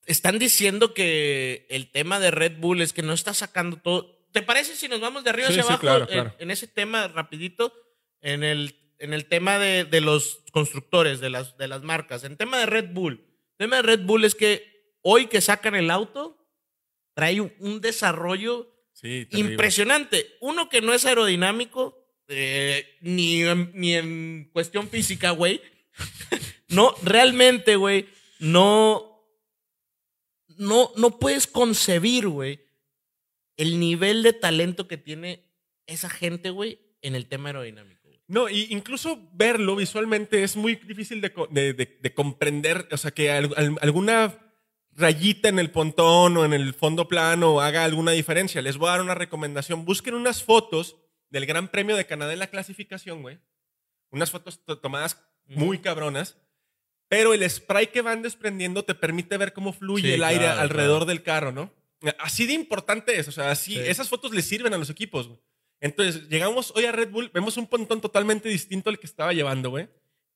están 0.07 0.39
diciendo 0.39 0.95
que 0.95 1.67
el 1.71 1.91
tema 1.91 2.21
de 2.21 2.31
Red 2.31 2.59
Bull 2.59 2.81
es 2.81 2.93
que 2.93 3.03
no 3.03 3.13
está 3.13 3.35
sacando 3.35 3.77
todo. 3.79 4.14
¿Te 4.35 4.43
parece 4.43 4.75
si 4.75 4.89
nos 4.89 5.01
vamos 5.01 5.23
de 5.23 5.31
arriba 5.31 5.47
Sí, 5.47 5.53
hacia 5.53 5.63
sí, 5.63 5.69
abajo 5.69 5.81
claro, 5.81 6.05
en- 6.07 6.11
claro. 6.11 6.35
En, 6.41 6.51
ese 6.51 6.67
tema 6.67 7.07
rapidito? 7.07 7.73
En 8.21 8.43
el, 8.43 8.75
en 8.99 9.15
el 9.15 9.27
tema 9.27 9.61
de, 9.61 9.85
de 9.85 10.01
los 10.01 10.41
constructores, 10.51 11.21
de 11.21 11.31
las, 11.31 11.57
de 11.57 11.69
las 11.69 11.83
marcas. 11.85 12.25
En 12.25 12.37
tema 12.37 12.59
de 12.59 12.67
Red 12.67 12.91
Bull. 12.93 13.25
El 13.53 13.57
tema 13.59 13.77
de 13.77 13.83
Red 13.83 14.01
Bull 14.01 14.25
es 14.25 14.35
que 14.35 14.97
hoy 15.03 15.29
que 15.29 15.41
sacan 15.41 15.77
el 15.77 15.89
auto, 15.89 16.37
trae 17.15 17.41
un, 17.41 17.53
un 17.61 17.81
desarrollo 17.81 18.71
Sí, 18.93 19.29
impresionante. 19.31 20.37
Uno 20.41 20.69
que 20.69 20.81
no 20.81 20.93
es 20.95 21.05
aerodinámico, 21.07 21.97
eh, 22.27 22.97
ni, 23.03 23.43
en, 23.43 23.71
ni 23.75 23.95
en 23.95 24.51
cuestión 24.53 24.89
física, 24.89 25.31
güey. 25.31 25.61
no, 26.69 26.93
realmente, 27.05 27.77
güey, 27.77 28.09
no, 28.41 29.29
no, 30.57 30.91
no 30.97 31.19
puedes 31.21 31.47
concebir, 31.47 32.27
güey, 32.29 32.64
el 33.57 33.79
nivel 33.81 34.23
de 34.23 34.33
talento 34.33 34.89
que 34.89 34.97
tiene 34.97 35.45
esa 35.87 36.09
gente, 36.09 36.51
güey, 36.51 36.81
en 37.03 37.15
el 37.15 37.27
tema 37.27 37.51
aerodinámico. 37.51 38.01
güey. 38.09 38.21
No, 38.27 38.49
y 38.49 38.67
incluso 38.71 39.29
verlo 39.35 39.77
visualmente 39.77 40.43
es 40.43 40.57
muy 40.57 40.77
difícil 40.77 41.21
de, 41.21 41.33
co- 41.33 41.47
de- 41.51 41.75
de- 41.75 41.99
de 42.01 42.15
comprender. 42.15 42.89
O 42.91 42.97
sea, 42.97 43.11
que 43.11 43.31
al- 43.31 43.53
al- 43.57 43.79
alguna 43.83 44.39
rayita 44.93 45.49
en 45.49 45.59
el 45.59 45.71
pontón 45.71 46.37
o 46.37 46.45
en 46.45 46.53
el 46.53 46.73
fondo 46.75 47.07
plano 47.09 47.61
haga 47.61 47.85
alguna 47.85 48.13
diferencia. 48.13 48.63
Les 48.63 48.77
voy 48.79 48.89
a 48.89 48.93
dar 48.93 49.03
una 49.03 49.15
recomendación. 49.15 49.85
Busquen 49.85 50.15
unas 50.15 50.43
fotos 50.43 50.97
del 51.31 51.47
Gran 51.47 51.69
Premio 51.69 51.97
de 51.97 52.07
Canadá 52.07 52.33
en 52.33 52.39
la 52.39 52.47
clasificación, 52.47 53.23
güey. 53.23 53.39
Unas 54.11 54.31
fotos 54.31 54.65
to- 54.65 54.79
tomadas 54.79 55.21
muy 55.47 55.79
cabronas. 55.81 56.39
Pero 57.09 57.35
el 57.35 57.49
spray 57.51 57.89
que 57.89 58.01
van 58.03 58.23
desprendiendo 58.23 58.85
te 58.85 58.95
permite 58.95 59.37
ver 59.37 59.53
cómo 59.53 59.73
fluye 59.75 60.09
Sí, 60.09 60.15
el 60.15 60.25
aire 60.25 60.45
claro, 60.47 60.61
alrededor 60.63 61.05
del 61.05 61.23
carro, 61.23 61.53
¿no? 61.53 61.73
Así 62.19 62.47
de 62.47 62.53
importante 62.55 63.19
es. 63.19 63.29
O 63.29 63.33
sea, 63.33 63.51
así, 63.51 63.75
Sí. 63.75 63.81
esas 63.81 64.09
fotos 64.09 64.33
les 64.33 64.45
sirven 64.47 64.75
a 64.75 64.79
los 64.79 64.91
equipos, 64.91 65.29
güey. 65.29 65.41
Entonces, 65.81 66.29
llegamos 66.29 66.73
hoy 66.77 66.85
a 66.87 66.93
Red 66.93 67.11
Bull, 67.11 67.31
vemos 67.35 67.57
un 67.57 67.67
pontón 67.67 68.01
totalmente 68.01 68.49
distinto 68.49 68.91
al 68.91 68.99
que 68.99 69.07
estaba 69.07 69.33
llevando, 69.33 69.71
güey. 69.71 69.89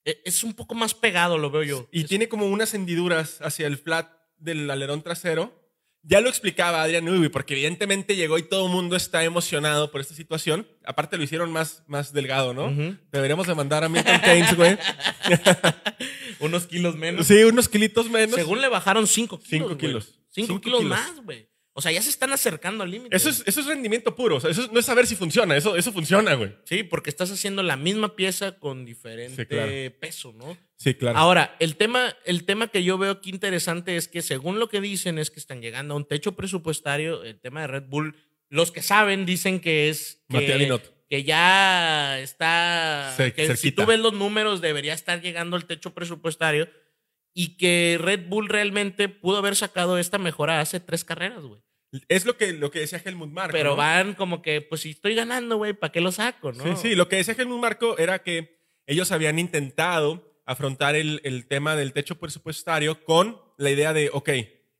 E- 0.05 0.21
Es 0.25 0.43
un 0.43 0.53
poco 0.53 0.75
más 0.75 0.93
pegado, 0.93 1.37
lo 1.37 1.49
veo 1.51 1.63
yo. 1.63 1.87
Y 1.91 2.01
Es- 2.01 2.07
tiene 2.07 2.29
como 2.29 2.45
unas 2.47 2.73
hendiduras 2.73 3.39
hacia 3.41 3.67
el 3.67 3.77
flat 3.77 4.09
del 4.37 4.69
alerón 4.69 5.01
trasero. 5.01 5.55
Ya 6.01 6.21
lo 6.21 6.29
explicaba 6.29 6.81
Adrián 6.81 7.03
Newby, 7.03 7.27
porque 7.27 7.55
evidentemente 7.55 8.15
llegó 8.15 8.37
y 8.37 8.43
todo 8.43 8.67
el 8.67 8.71
mundo 8.71 8.95
está 8.95 9.25
emocionado 9.25 9.91
por 9.91 9.99
esta 9.99 10.13
situación. 10.13 10.65
Aparte 10.85 11.17
lo 11.17 11.23
hicieron 11.23 11.51
más, 11.51 11.83
más 11.87 12.13
delgado, 12.13 12.53
¿no? 12.53 12.67
Ujú. 12.67 12.95
Deberíamos 13.11 13.47
de 13.47 13.55
mandar 13.55 13.83
a 13.83 13.89
Milton 13.89 14.21
Keynes, 14.21 14.55
güey. 14.55 14.77
Unos 16.39 16.67
kilos 16.67 16.95
menos. 16.95 17.27
Sí, 17.27 17.43
unos 17.43 17.67
kilitos 17.67 18.09
menos. 18.09 18.35
Según 18.35 18.61
le 18.61 18.69
bajaron 18.69 19.07
5 19.07 19.37
kilos. 19.39 19.49
Cinco 19.49 19.65
güey. 19.67 19.77
kilos. 19.77 20.19
Cinco 20.29 20.47
Cinco 20.47 20.61
kilos, 20.61 20.79
kilos. 20.81 20.97
más, 20.97 21.23
güey. 21.25 21.48
O 21.73 21.81
sea, 21.81 21.91
ya 21.91 22.01
se 22.01 22.09
están 22.09 22.33
acercando 22.33 22.83
al 22.83 22.91
límite. 22.91 23.15
Eso 23.15 23.29
es, 23.29 23.43
eso 23.45 23.61
es 23.61 23.67
rendimiento 23.67 24.15
puro. 24.15 24.37
O 24.37 24.39
sea, 24.39 24.49
eso 24.49 24.67
no 24.71 24.79
es 24.79 24.85
saber 24.85 25.07
si 25.07 25.15
funciona. 25.15 25.55
Eso, 25.55 25.77
eso 25.77 25.93
funciona, 25.93 26.33
güey. 26.33 26.53
Sí, 26.65 26.83
porque 26.83 27.09
estás 27.09 27.31
haciendo 27.31 27.63
la 27.63 27.77
misma 27.77 28.15
pieza 28.15 28.59
con 28.59 28.85
diferente 28.85 29.43
Sí, 29.43 29.45
claro. 29.45 29.71
peso, 29.99 30.33
¿no? 30.33 30.57
Sí, 30.77 30.95
claro. 30.95 31.17
Ahora, 31.17 31.55
el 31.59 31.75
tema, 31.77 32.15
el 32.25 32.43
tema 32.45 32.67
que 32.67 32.83
yo 32.83 32.97
veo 32.97 33.11
aquí 33.11 33.29
interesante 33.29 33.95
es 33.95 34.07
que 34.07 34.21
según 34.21 34.59
lo 34.59 34.67
que 34.67 34.81
dicen 34.81 35.19
es 35.19 35.31
que 35.31 35.39
están 35.39 35.61
llegando 35.61 35.93
a 35.93 35.97
un 35.97 36.05
techo 36.07 36.35
presupuestario, 36.35 37.23
el 37.23 37.39
tema 37.39 37.61
de 37.61 37.67
Red 37.67 37.83
Bull, 37.87 38.15
los 38.49 38.71
que 38.71 38.81
saben 38.81 39.25
dicen 39.25 39.59
que 39.59 39.89
es 39.89 40.23
que, 40.29 40.79
que 41.07 41.23
ya 41.23 42.19
está, 42.19 43.13
que 43.17 43.31
si 43.31 43.47
cerquita. 43.47 43.83
tú 43.83 43.89
ves 43.89 43.99
los 43.99 44.13
números 44.13 44.59
debería 44.59 44.93
estar 44.93 45.21
llegando 45.21 45.55
al 45.55 45.65
techo 45.65 45.93
presupuestario 45.93 46.67
y 47.33 47.57
que 47.57 47.97
Red 47.99 48.27
Bull 48.27 48.49
realmente 48.49 49.09
pudo 49.09 49.37
haber 49.37 49.55
sacado 49.55 49.97
esta 49.97 50.17
mejora 50.17 50.59
hace 50.59 50.79
tres 50.79 51.03
carreras, 51.03 51.43
güey. 51.43 51.61
Es 52.07 52.25
lo 52.25 52.37
que, 52.37 52.53
lo 52.53 52.69
que 52.69 52.79
decía 52.79 53.01
Helmut 53.03 53.31
Marko. 53.31 53.51
Pero 53.53 53.71
¿no? 53.71 53.75
van 53.77 54.13
como 54.13 54.41
que, 54.41 54.61
pues 54.61 54.81
si 54.81 54.91
estoy 54.91 55.15
ganando, 55.15 55.57
güey, 55.57 55.73
¿para 55.73 55.91
qué 55.91 56.01
lo 56.01 56.11
saco, 56.11 56.51
no? 56.51 56.63
Sí, 56.63 56.89
sí, 56.89 56.95
lo 56.95 57.09
que 57.09 57.15
decía 57.15 57.35
Helmut 57.37 57.59
Marco 57.59 57.97
era 57.97 58.19
que 58.19 58.59
ellos 58.85 59.11
habían 59.11 59.39
intentado 59.39 60.39
afrontar 60.45 60.95
el, 60.95 61.21
el 61.23 61.47
tema 61.47 61.75
del 61.75 61.93
techo 61.93 62.19
presupuestario 62.19 63.03
con 63.03 63.41
la 63.57 63.69
idea 63.71 63.93
de, 63.93 64.09
ok, 64.13 64.29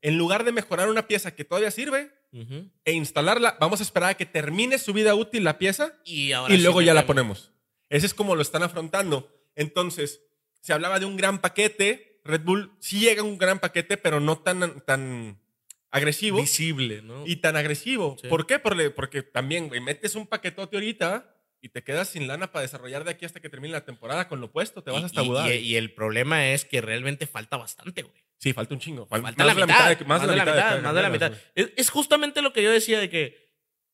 en 0.02 0.18
lugar 0.18 0.44
de 0.44 0.52
mejorar 0.52 0.90
una 0.90 1.08
pieza 1.08 1.36
que 1.36 1.46
todavía 1.46 1.72
sirve 1.72 2.12
Ujú. 2.32 2.70
e 2.86 2.92
instalarla, 2.94 3.58
vamos 3.60 3.80
a 3.80 3.84
esperar 3.84 4.12
a 4.12 4.14
que 4.18 4.26
termine 4.26 4.78
su 4.78 4.94
vida 4.94 5.16
útil 5.16 5.44
la 5.44 5.58
pieza 5.58 5.94
Y, 6.06 6.32
ahora 6.32 6.54
y 6.54 6.58
sí 6.58 6.64
luego 6.64 6.82
ya 6.82 6.94
la 6.94 7.06
ponemos. 7.06 7.52
Ese 7.90 8.06
es 8.06 8.14
como 8.14 8.36
lo 8.36 8.42
están 8.42 8.64
afrontando. 8.64 9.32
Entonces, 9.56 10.22
se 10.62 10.74
hablaba 10.74 11.00
de 11.00 11.06
un 11.06 11.18
gran 11.18 11.40
paquete. 11.42 12.09
Red 12.24 12.42
Bull 12.42 12.72
sí 12.80 13.00
llega 13.00 13.22
a 13.22 13.26
un 13.26 13.38
gran 13.38 13.60
paquete, 13.60 13.98
pero 13.98 14.20
no 14.20 14.38
tan, 14.40 14.82
tan 14.82 15.40
agresivo. 15.92 16.40
Visible, 16.40 17.02
¿no? 17.02 17.26
y 17.26 17.38
tan 17.38 17.56
agresivo. 17.56 18.18
Sí. 18.22 18.28
¿Por 18.28 18.46
qué? 18.48 18.60
Porque, 18.60 18.90
porque 18.92 19.24
también, 19.24 19.68
güey, 19.68 19.82
metes 19.82 20.16
un 20.16 20.28
paquetote 20.28 20.78
ahorita 20.78 21.36
y 21.62 21.70
te 21.70 21.84
quedas 21.84 22.10
sin 22.10 22.28
lana 22.28 22.52
para 22.52 22.62
desarrollar 22.64 23.04
de 23.04 23.12
aquí 23.12 23.26
hasta 23.26 23.40
que 23.42 23.50
termine 23.50 23.74
la 23.74 23.84
temporada 23.86 24.28
con 24.28 24.40
lo 24.40 24.48
opuesto. 24.48 24.82
Te 24.84 24.92
vas 24.92 25.02
Y- 25.02 25.06
hasta 25.06 25.24
Dhabi. 25.24 25.52
y- 25.54 25.58
y 25.60 25.76
el 25.76 25.94
problema 25.94 26.48
es 26.50 26.64
que 26.66 26.80
realmente 26.82 27.28
falta 27.28 27.58
bastante, 27.58 28.04
güey. 28.04 28.24
Sí, 28.38 28.54
falta 28.54 28.74
un 28.74 28.80
chingo. 28.80 29.06
Fal- 29.10 29.22
Falta 29.22 29.44
más 29.44 29.56
la 29.58 29.66
mitad. 29.66 29.90
de- 29.98 30.06
más 30.06 30.22
de 30.22 30.28
la 30.28 30.34
mitad. 30.46 30.76
de 30.76 30.82
más 30.82 30.96
de 30.96 31.02
la 31.02 31.10
mitad. 31.10 31.34
es 31.56 31.90
justamente 31.90 32.42
lo 32.42 32.54
que 32.54 32.64
yo 32.64 32.72
decía 32.72 33.00
de 33.00 33.10
que 33.10 33.50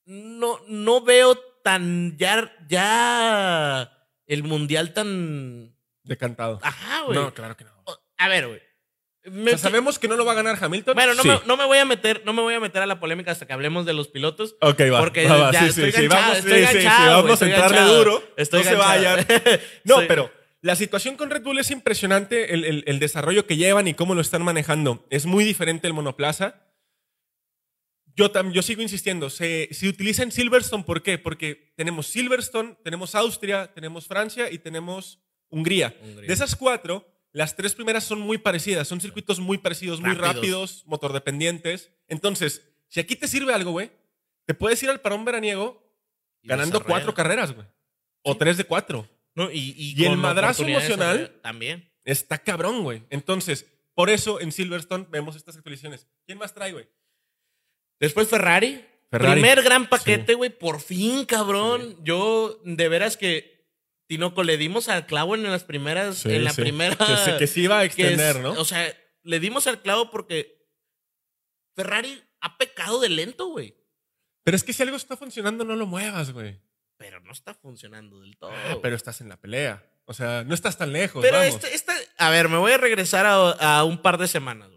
no, 0.05 0.59
no 0.67 1.01
veo 1.01 1.35
tan 1.63 2.15
ya, 2.17 2.53
ya 2.69 3.91
el 4.27 4.43
mundial 4.43 4.93
tan. 4.93 5.75
Decantado. 6.03 6.59
Ajá, 6.61 7.01
güey. 7.01 7.17
No, 7.17 7.33
claro 7.33 7.57
que 7.57 7.63
no. 7.63 7.71
O- 8.19 8.23
A 8.23 8.27
ver, 8.27 8.47
güey. 8.47 8.59
O 9.27 9.31
Me- 9.31 9.49
sea, 9.51 9.57
sabemos 9.57 9.97
que 9.97 10.07
no 10.07 10.15
lo 10.17 10.23
va 10.25 10.33
a 10.33 10.35
ganar 10.35 10.57
Hamilton. 10.61 10.93
Bueno, 10.93 11.15
no, 11.15 11.23
Sí. 11.23 11.27
me, 11.29 11.39
no 11.47 11.57
me 11.57 11.65
voy 11.65 11.79
a 11.79 11.85
meter, 11.85 12.21
no 12.25 12.33
me 12.33 12.43
voy 12.43 12.53
a 12.53 12.59
meter 12.59 12.81
a 12.83 12.85
la 12.85 12.99
polémica 12.99 13.31
hasta 13.31 13.47
que 13.47 13.53
hablemos 13.53 13.85
de 13.85 13.93
los 13.93 14.07
pilotos. 14.07 14.55
Ok, 14.61 14.81
va. 14.93 14.99
Porque 14.99 15.25
va, 15.27 15.37
va, 15.37 15.51
ya 15.51 15.61
sí, 15.61 15.65
estoy 15.69 15.91
sí, 15.91 15.97
sí, 15.97 16.07
ganchado, 16.07 16.21
vamos, 16.21 16.37
estoy 16.37 16.59
sí, 16.59 16.65
sí, 16.67 16.77
sí, 16.77 16.83
ganchado, 16.83 17.23
vamos 17.23 17.41
a 17.41 17.45
entrarle 17.45 17.81
duro. 17.81 18.23
Estoy 18.37 18.59
no 18.63 18.69
se 18.69 18.75
ganchado. 18.75 19.15
vayan. 19.17 19.25
No, 19.83 19.95
pero 20.07 20.31
la 20.61 20.75
situación 20.75 21.15
con 21.17 21.31
Red 21.31 21.41
Bull 21.41 21.57
es 21.57 21.71
impresionante, 21.71 22.53
el, 22.53 22.65
el- 22.65 22.83
el 22.85 22.99
desarrollo 22.99 23.47
que 23.47 23.57
llevan 23.57 23.87
y 23.87 23.95
cómo 23.95 24.13
lo 24.13 24.21
están 24.21 24.43
manejando. 24.43 25.07
Es 25.09 25.25
muy 25.25 25.43
diferente 25.43 25.87
el 25.87 25.93
monoplaza. 25.93 26.61
Yo, 28.15 28.31
tam- 28.31 28.51
yo 28.53 28.61
sigo 28.61 28.81
insistiendo, 28.81 29.29
se, 29.29 29.67
se 29.71 29.89
utiliza 29.89 30.23
en 30.23 30.31
Silverstone, 30.31 30.83
¿por 30.83 31.03
qué? 31.03 31.17
Porque 31.17 31.73
tenemos 31.75 32.07
Silverstone, 32.07 32.77
tenemos 32.83 33.13
Austria, 33.15 33.73
tenemos 33.73 34.07
Francia 34.07 34.49
y 34.51 34.59
tenemos 34.59 35.19
Hungría. 35.49 35.93
Hungría. 36.01 36.27
De 36.27 36.33
esas 36.33 36.55
cuatro, 36.55 37.05
las 37.35 37.55
tres 37.57 37.75
primeras 37.75 38.05
son 38.05 38.19
muy 38.21 38.37
parecidas, 38.37 38.87
son 38.87 39.01
circuitos 39.01 39.39
muy 39.41 39.57
parecidos, 39.57 39.99
muy 39.99 40.13
Rápidos. 40.15 40.83
motor 40.85 41.11
dependientes. 41.11 41.91
Entonces, 42.07 42.61
si 42.87 43.01
aquí 43.01 43.17
te 43.17 43.27
sirve 43.27 43.53
algo, 43.53 43.71
güey, 43.71 43.91
te 44.45 44.53
puedes 44.53 44.81
ir 44.83 44.89
al 44.89 45.01
parón 45.01 45.25
veraniego 45.25 45.83
Y 46.41 46.47
ganando 46.47 46.81
cuatro 46.83 47.13
carreras, 47.13 47.53
güey. 47.53 47.67
O 48.21 48.37
tres 48.37 48.55
de 48.55 48.63
cuatro. 48.63 49.09
No, 49.33 49.51
y, 49.51 49.73
y 49.77 50.01
Y 50.01 50.05
el 50.05 50.15
madrazo 50.15 50.63
emocional- 50.65 51.39
También. 51.41 51.91
Está 52.05 52.37
cabrón, 52.37 52.83
güey. 52.83 53.03
Entonces, 53.09 53.65
por 53.95 54.09
eso 54.09 54.39
en 54.39 54.51
Silverstone 54.53 55.05
vemos 55.09 55.35
estas 55.35 55.57
actualizaciones. 55.57 56.07
¿Quién 56.25 56.37
más 56.37 56.53
trae, 56.53 56.71
güey? 56.71 56.87
Después 57.99 58.27
Ferrari. 58.29 58.85
Ferrari. 59.11 59.41
Primer 59.41 59.61
gran 59.61 59.87
paquete, 59.89 60.35
güey. 60.35 60.51
Por 60.51 60.79
fin, 60.79 61.25
cabrón. 61.25 61.97
Yo, 62.03 62.61
de 62.63 62.87
veras 62.89 63.17
que, 63.17 63.54
Tinoco, 64.07 64.43
le 64.43 64.57
dimos 64.57 64.87
al 64.89 65.05
clavo 65.05 65.35
en 65.35 65.43
las 65.43 65.63
primeras. 65.63 66.25
en 66.25 66.43
la 66.43 66.53
primera. 66.53 66.95
Que, 66.95 67.17
se- 67.17 67.37
que 67.37 67.47
se 67.47 67.59
iba 67.61 67.79
a 67.79 67.83
es- 67.83 67.87
extender, 67.97 68.39
¿no? 68.39 68.51
O 68.53 68.65
sea, 68.65 68.95
le 69.23 69.39
dimos 69.39 69.65
al 69.67 69.81
clavo 69.81 70.11
porque 70.11 70.67
Ferrari 71.75 72.23
ha 72.41 72.57
pecado 72.57 72.99
de 72.99 73.09
lento, 73.09 73.47
güey. 73.47 73.75
Pero 74.43 74.55
es 74.55 74.63
que 74.63 74.73
si 74.73 74.83
algo 74.83 74.95
está 74.95 75.17
funcionando, 75.17 75.65
no 75.65 75.75
lo 75.75 75.87
muevas, 75.87 76.31
güey. 76.31 76.61
Pero 76.97 77.19
no 77.21 77.31
está 77.31 77.53
funcionando 77.55 78.21
del 78.21 78.37
todo. 78.37 78.51
Ah, 78.51 78.77
pero 78.81 78.95
estás 78.95 79.19
en 79.21 79.29
la 79.29 79.37
pelea. 79.37 79.83
O 80.05 80.13
sea, 80.13 80.43
no 80.43 80.53
estás 80.53 80.77
tan 80.77 80.93
lejos. 80.93 81.21
Pero 81.23 81.39
vamos. 81.39 81.55
este- 81.55 81.73
esta, 81.73 81.93
a 82.17 82.29
ver, 82.29 82.47
me 82.47 82.57
voy 82.57 82.71
a 82.71 82.77
regresar 82.77 83.25
a, 83.25 83.51
a 83.79 83.83
un 83.83 84.01
par 84.01 84.17
de 84.19 84.27
semanas. 84.27 84.69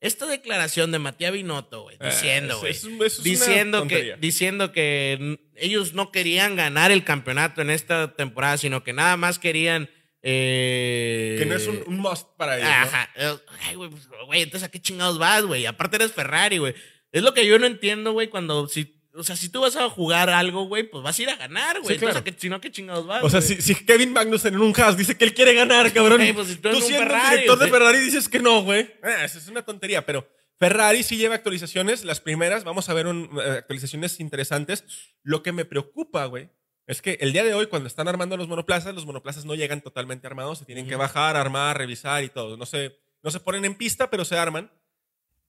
Esta 0.00 0.26
declaración 0.26 0.92
de 0.92 0.98
Matías 0.98 1.32
Binotto, 1.32 1.82
güey, 1.82 1.96
Eh, 2.00 2.06
diciendo, 2.06 2.58
güey. 2.58 2.72
es 2.72 3.22
diciendo 3.22 3.86
que, 3.86 4.16
diciendo 4.18 4.72
que 4.72 5.38
ellos 5.56 5.92
no 5.92 6.10
querían 6.10 6.56
ganar 6.56 6.90
el 6.90 7.04
campeonato 7.04 7.60
en 7.60 7.68
esta 7.70 8.14
temporada, 8.16 8.56
sino 8.56 8.82
que 8.82 8.92
nada 8.94 9.16
más 9.18 9.38
querían. 9.38 9.90
eh, 10.22 11.36
Que 11.38 11.46
no 11.46 11.54
es 11.54 11.66
un, 11.66 11.82
un 11.86 11.98
must 11.98 12.28
para 12.36 12.56
ellos. 12.58 12.68
Ajá. 12.70 13.10
eh, 13.16 13.36
Ay, 13.62 13.74
güey, 13.74 13.90
pues, 13.90 14.08
güey, 14.26 14.42
entonces 14.42 14.66
a 14.68 14.70
qué 14.70 14.80
chingados 14.80 15.18
vas, 15.18 15.44
güey. 15.44 15.66
Aparte 15.66 15.96
eres 15.96 16.12
Ferrari, 16.12 16.58
güey. 16.58 16.74
Es 17.12 17.22
lo 17.22 17.34
que 17.34 17.46
yo 17.46 17.58
no 17.58 17.66
entiendo, 17.66 18.12
güey, 18.12 18.28
cuando 18.28 18.68
si. 18.68 18.99
O 19.20 19.24
sea, 19.24 19.36
si 19.36 19.48
tú 19.48 19.60
vas 19.60 19.76
a 19.76 19.88
jugar 19.88 20.28
algo, 20.30 20.64
güey, 20.64 20.82
pues 20.84 21.02
vas 21.04 21.18
a 21.18 21.22
ir 21.22 21.30
a 21.30 21.36
ganar, 21.36 21.80
güey. 21.80 21.94
Sí, 21.94 21.98
claro. 22.00 22.16
Entonces, 22.18 22.20
¿a 22.20 22.24
qué, 22.24 22.40
si 22.40 22.48
no, 22.48 22.56
¿a 22.56 22.60
qué 22.60 22.70
chingados 22.72 23.06
vas? 23.06 23.22
O 23.22 23.30
sea, 23.30 23.40
si, 23.40 23.60
si 23.62 23.74
Kevin 23.74 24.12
Magnussen 24.12 24.54
en 24.54 24.60
un 24.60 24.72
Haas 24.80 24.96
dice 24.96 25.16
que 25.16 25.24
él 25.24 25.34
quiere 25.34 25.54
ganar, 25.54 25.92
cabrón. 25.92 26.18
Güey, 26.18 26.32
pues, 26.32 26.48
si 26.48 26.56
tú 26.56 26.70
tú 26.70 26.80
siendo 26.80 27.06
Ferrari, 27.06 27.30
director 27.36 27.58
de 27.58 27.68
güey. 27.68 27.80
Ferrari 27.80 27.98
dices 28.00 28.28
que 28.28 28.40
no, 28.40 28.62
güey. 28.62 28.80
Eh, 28.80 29.16
eso 29.24 29.38
es 29.38 29.46
una 29.48 29.62
tontería, 29.62 30.04
pero 30.04 30.28
Ferrari 30.58 31.02
sí 31.02 31.16
lleva 31.16 31.34
actualizaciones. 31.36 32.04
Las 32.04 32.20
primeras, 32.20 32.64
vamos 32.64 32.88
a 32.88 32.94
ver 32.94 33.06
un- 33.06 33.30
eh, 33.44 33.50
actualizaciones 33.58 34.18
interesantes. 34.20 34.84
Lo 35.22 35.42
que 35.42 35.52
me 35.52 35.64
preocupa, 35.64 36.24
güey, 36.26 36.50
es 36.86 37.02
que 37.02 37.18
el 37.20 37.32
día 37.32 37.44
de 37.44 37.54
hoy, 37.54 37.66
cuando 37.66 37.86
están 37.86 38.08
armando 38.08 38.36
los 38.36 38.48
monoplazas, 38.48 38.94
los 38.94 39.06
monoplazas 39.06 39.44
no 39.44 39.54
llegan 39.54 39.80
totalmente 39.80 40.26
armados. 40.26 40.58
Se 40.58 40.64
tienen 40.64 40.88
que 40.88 40.96
bajar, 40.96 41.36
armar, 41.36 41.78
revisar 41.78 42.24
y 42.24 42.28
todo. 42.30 42.56
No 42.56 42.66
se, 42.66 42.96
no 43.22 43.30
se 43.30 43.40
ponen 43.40 43.64
en 43.64 43.74
pista, 43.76 44.10
pero 44.10 44.24
se 44.24 44.36
arman. 44.36 44.70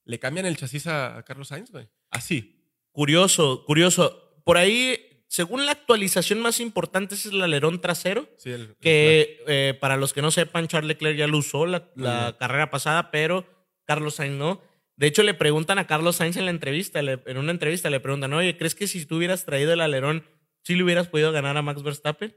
Le 0.06 0.18
cambian 0.20 0.46
el 0.46 0.58
chasis 0.58 0.88
a 0.88 1.24
Carlos 1.26 1.48
Sainz, 1.50 1.72
güey. 1.72 1.88
Así. 2.10 2.61
Curioso, 2.92 3.64
curioso. 3.66 4.42
Por 4.44 4.58
ahí, 4.58 5.24
según 5.28 5.66
la 5.66 5.72
actualización 5.72 6.42
más 6.42 6.60
importante, 6.60 7.16
ese 7.16 7.30
es 7.30 7.34
el 7.34 7.42
alerón 7.42 7.80
trasero. 7.82 8.28
Sí, 8.38 8.50
el- 8.52 8.76
Que 8.82 9.40
eh, 9.48 9.78
para 9.80 9.96
los 9.98 10.14
que 10.14 10.22
no 10.22 10.32
sepan, 10.32 10.68
Charles 10.68 10.88
Leclerc 10.90 11.18
ya 11.18 11.28
lo 11.28 11.38
usó 11.38 11.66
la, 11.66 12.36
carrera 12.40 12.70
pasada, 12.70 13.12
pero 13.12 13.46
Carlos 13.86 14.16
Sainz 14.16 14.36
no. 14.38 14.62
De 14.98 15.08
hecho, 15.08 15.24
le 15.24 15.34
preguntan 15.34 15.80
a 15.80 15.88
Carlos 15.88 16.18
Sainz 16.18 16.38
en 16.38 16.46
la 16.46 16.52
entrevista, 16.52 17.02
le- 17.02 17.20
en 17.26 17.38
una 17.38 17.52
entrevista 17.52 17.90
le 17.90 18.00
preguntan, 18.00 18.34
oye, 18.34 18.58
¿crees 18.58 18.76
que 18.76 18.88
si 18.88 19.06
tú 19.06 19.18
hubieras 19.18 19.46
traído 19.46 19.74
el 19.74 19.82
alerón, 19.82 20.26
sí 20.64 20.76
le 20.76 20.84
hubieras 20.84 21.08
podido 21.08 21.32
ganar 21.32 21.56
a 21.58 21.62
Max 21.62 21.82
Verstappen? 21.82 22.36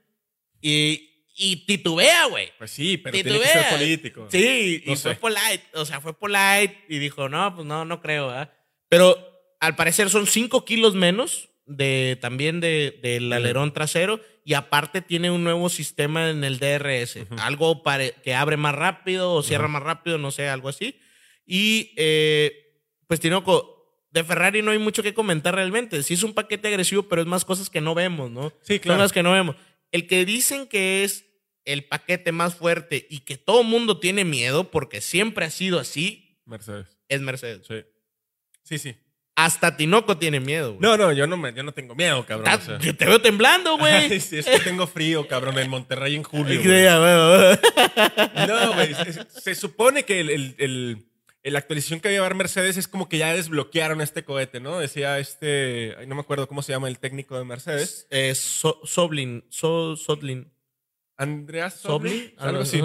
Y, 0.63 1.27
y 1.37 1.67
titubea, 1.67 2.27
güey. 2.27 2.53
Pues 2.59 2.71
sí, 2.71 2.97
pero 2.97 3.17
Si 3.17 3.23
tiene 3.25 3.39
que 3.41 3.47
ser 3.49 3.69
político. 3.71 4.29
Sí, 4.31 4.83
y 4.87 4.91
No 4.91 4.97
fue 4.97 5.15
sé. 5.15 5.21
polite. 5.21 5.65
O 5.75 5.85
sea, 5.85 6.01
fue 6.01 6.17
polite 6.19 6.85
y 6.89 6.99
dijo, 6.99 7.29
no, 7.29 7.55
pues 7.55 7.67
no, 7.67 7.85
no 7.85 8.01
creo, 8.01 8.29
¿verdad? 8.29 8.53
Pero 8.89 9.34
al 9.65 9.77
parecer 9.77 10.11
son 10.11 10.27
5 10.27 10.65
kilos 10.65 10.95
menos 10.95 11.51
de 11.67 12.19
también 12.21 12.61
de, 12.61 12.99
del 13.03 13.33
alerón 13.33 13.73
trasero 13.73 14.21
y 14.45 14.55
aparte 14.55 15.01
tiene 15.01 15.31
un 15.31 15.43
nuevo 15.43 15.71
sistema 15.71 16.29
en 16.29 16.45
el 16.45 16.59
DRS. 16.59 17.19
Algo 17.39 17.83
que 18.23 18.35
abre 18.35 18.57
más 18.57 18.75
rápido 18.75 19.33
o 19.33 19.43
cierra 19.43 19.69
más 19.69 19.83
rápido, 19.83 20.19
no 20.19 20.31
sé, 20.31 20.49
algo 20.49 20.69
así. 20.69 21.01
Y 21.47 21.93
eh, 21.97 22.83
pues 23.07 23.21
Tinoco, 23.21 24.05
de 24.11 24.23
Ferrari 24.23 24.61
no 24.61 24.71
hay 24.71 24.79
mucho 24.79 25.03
que 25.03 25.15
comentar 25.15 25.55
realmente. 25.55 26.03
Sí 26.03 26.15
es 26.15 26.23
un 26.23 26.35
paquete 26.35 26.69
agresivo, 26.69 27.05
pero 27.05 27.23
es 27.23 27.27
más 27.27 27.45
cosas 27.45 27.71
que 27.71 27.81
no 27.81 27.95
vemos, 27.95 28.31
¿no? 28.31 28.53
Sí, 28.63 28.75
Son 28.75 28.79
claro. 28.81 29.01
las 29.01 29.13
que 29.13 29.23
no 29.23 29.33
vemos. 29.33 29.57
El 29.91 30.07
que 30.07 30.25
dicen 30.27 30.67
que 30.67 31.05
es 31.05 31.25
el 31.65 31.85
paquete 31.85 32.31
más 32.33 32.55
fuerte 32.55 33.07
y 33.09 33.21
que 33.21 33.39
todo 33.39 33.63
mundo 33.63 33.99
tiene 33.99 34.25
miedo 34.25 34.71
porque 34.71 35.01
siempre 35.01 35.47
ha 35.47 35.51
sido 35.51 35.81
así, 35.81 36.39
Mercedes. 36.45 36.99
es 37.09 37.21
Mercedes. 37.23 37.67
Sí. 37.67 37.77
Sí, 38.63 38.79
sí. 38.79 38.97
Hasta 39.37 39.77
Tinoco 39.77 40.17
tiene 40.17 40.39
miedo, 40.39 40.75
güey. 40.75 40.81
No, 40.81 40.97
no, 40.97 41.13
yo 41.13 41.27
no, 41.27 41.37
me, 41.37 41.53
yo 41.53 41.65
no 41.65 41.73
tengo 41.73 41.95
miedo, 41.97 42.25
cabrón. 42.25 42.53
O 42.55 42.61
sea. 42.61 42.79
Yo 42.79 42.97
te 42.97 43.05
veo 43.05 43.21
temblando, 43.21 43.77
güey. 43.77 43.93
Ay, 43.93 44.21
sí, 44.21 44.39
es 44.39 44.47
que 44.47 44.61
tengo 44.61 44.87
frío, 44.87 45.27
cabrón, 45.27 45.59
en 45.59 45.69
Monterrey 45.69 46.15
en 46.15 46.23
julio. 46.23 46.61
Güey. 46.63 46.85
No, 48.47 48.75
güey. 48.75 48.95
se- 48.95 49.41
Se 49.41 49.55
supone 49.55 50.05
que 50.05 50.21
el, 50.21 50.55
el- 50.59 51.57
actualización 51.57 52.01
que 52.01 52.09
va 52.09 52.11
a 52.11 52.15
llevar 52.15 52.35
Mercedes 52.35 52.77
es 52.77 52.87
como 52.89 53.09
que 53.09 53.19
ya 53.19 53.35
desbloquearon 53.35 54.01
este 54.01 54.25
cohete, 54.25 54.61
¿no? 54.61 54.79
Decía 54.79 55.19
este. 55.19 55.95
ay, 55.99 56.07
no 56.07 56.15
me 56.15 56.21
acuerdo 56.21 56.47
cómo 56.49 56.63
se 56.63 56.73
llama 56.73 56.89
el 56.89 56.99
técnico 56.99 57.37
de 57.37 57.45
Mercedes. 57.45 58.07
Eh, 58.11 58.35
So- 58.35 58.81
Soblin, 58.85 59.45
So- 59.51 59.97
Sotlin. 59.97 60.53
Andreas 61.17 61.75
Soblin, 61.81 62.13
Soblin. 62.13 62.35
Algo 62.39 62.63
así. 62.63 62.83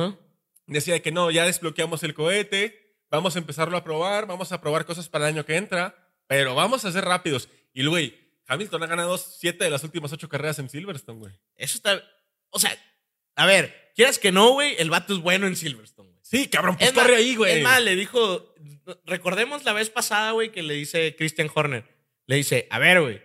Decía 0.67 0.99
que 1.01 1.12
no, 1.12 1.31
ya 1.31 1.45
desbloqueamos 1.45 2.03
el 2.03 2.13
cohete. 2.13 2.75
Vamos 3.09 3.35
a 3.35 3.39
empezarlo 3.39 3.75
a 3.77 3.83
probar. 3.83 4.27
Vamos 4.27 4.51
a 4.51 4.62
probar 4.62 4.85
cosas 4.85 5.09
para 5.09 5.27
el 5.27 5.35
año 5.35 5.45
que 5.45 5.55
entra. 5.55 5.95
Pero 6.29 6.53
vamos 6.53 6.85
a 6.85 6.91
ser 6.91 7.05
rápidos. 7.05 7.49
Y, 7.73 7.83
güey, 7.87 8.15
Hamilton 8.45 8.83
ha 8.83 8.87
ganado 8.87 9.17
siete 9.17 9.63
de 9.63 9.71
las 9.71 9.83
últimas 9.83 10.13
ocho 10.13 10.29
carreras 10.29 10.59
en 10.59 10.69
Silverstone, 10.69 11.17
güey. 11.19 11.33
Eso 11.55 11.75
está. 11.75 12.03
O 12.51 12.59
sea, 12.59 12.71
a 13.35 13.47
ver, 13.47 13.91
quieras 13.95 14.19
que 14.19 14.31
no, 14.31 14.51
güey, 14.51 14.75
el 14.77 14.91
vato 14.91 15.13
es 15.15 15.19
bueno 15.19 15.47
en 15.47 15.55
Silverstone, 15.55 16.09
güey. 16.09 16.21
Sí, 16.21 16.47
cabrón, 16.47 16.77
pues 16.77 16.93
corre 16.93 17.15
ahí, 17.15 17.35
güey. 17.35 17.57
Es 17.57 17.63
más, 17.63 17.81
le 17.81 17.95
dijo. 17.95 18.53
Recordemos 19.07 19.65
la 19.65 19.73
vez 19.73 19.89
pasada, 19.89 20.31
güey, 20.31 20.51
que 20.51 20.61
le 20.61 20.75
dice 20.75 21.15
Christian 21.17 21.49
Horner. 21.51 21.83
Le 22.27 22.35
dice, 22.35 22.67
a 22.69 22.77
ver, 22.77 23.01
güey, 23.01 23.23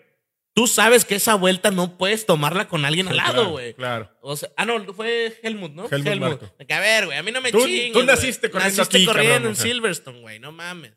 tú 0.55 0.67
sabes 0.67 1.05
que 1.05 1.17
esa 1.17 1.35
vuelta 1.35 1.71
no 1.71 1.99
puedes 1.99 2.25
tomarla 2.25 2.69
con 2.69 2.87
alguien 2.87 3.09
al 3.09 3.19
lado, 3.19 3.51
güey. 3.51 3.75
Claro. 3.75 4.11
O 4.23 4.35
sea, 4.35 4.49
ah, 4.57 4.65
no, 4.65 4.95
fue 4.95 5.39
Helmut, 5.43 5.73
¿no? 5.73 5.91
Helmut 5.91 6.43
a 6.71 6.81
ver, 6.81 7.05
güey, 7.05 7.19
a 7.19 7.23
mí 7.23 7.33
no 7.33 7.43
me 7.43 7.53
Tú- 7.53 7.67
chingues. 7.67 7.93
tú 7.93 8.03
naciste 8.03 8.51
corriendo 8.51 8.79
Naciste 8.79 8.97
aquí, 8.97 9.05
corriendo 9.05 9.33
cabrón, 9.35 9.47
en 9.49 9.53
o 9.53 9.55
sea. 9.57 9.65
Silverstone, 9.67 10.21
güey, 10.23 10.39
no 10.39 10.53
mames. 10.53 10.93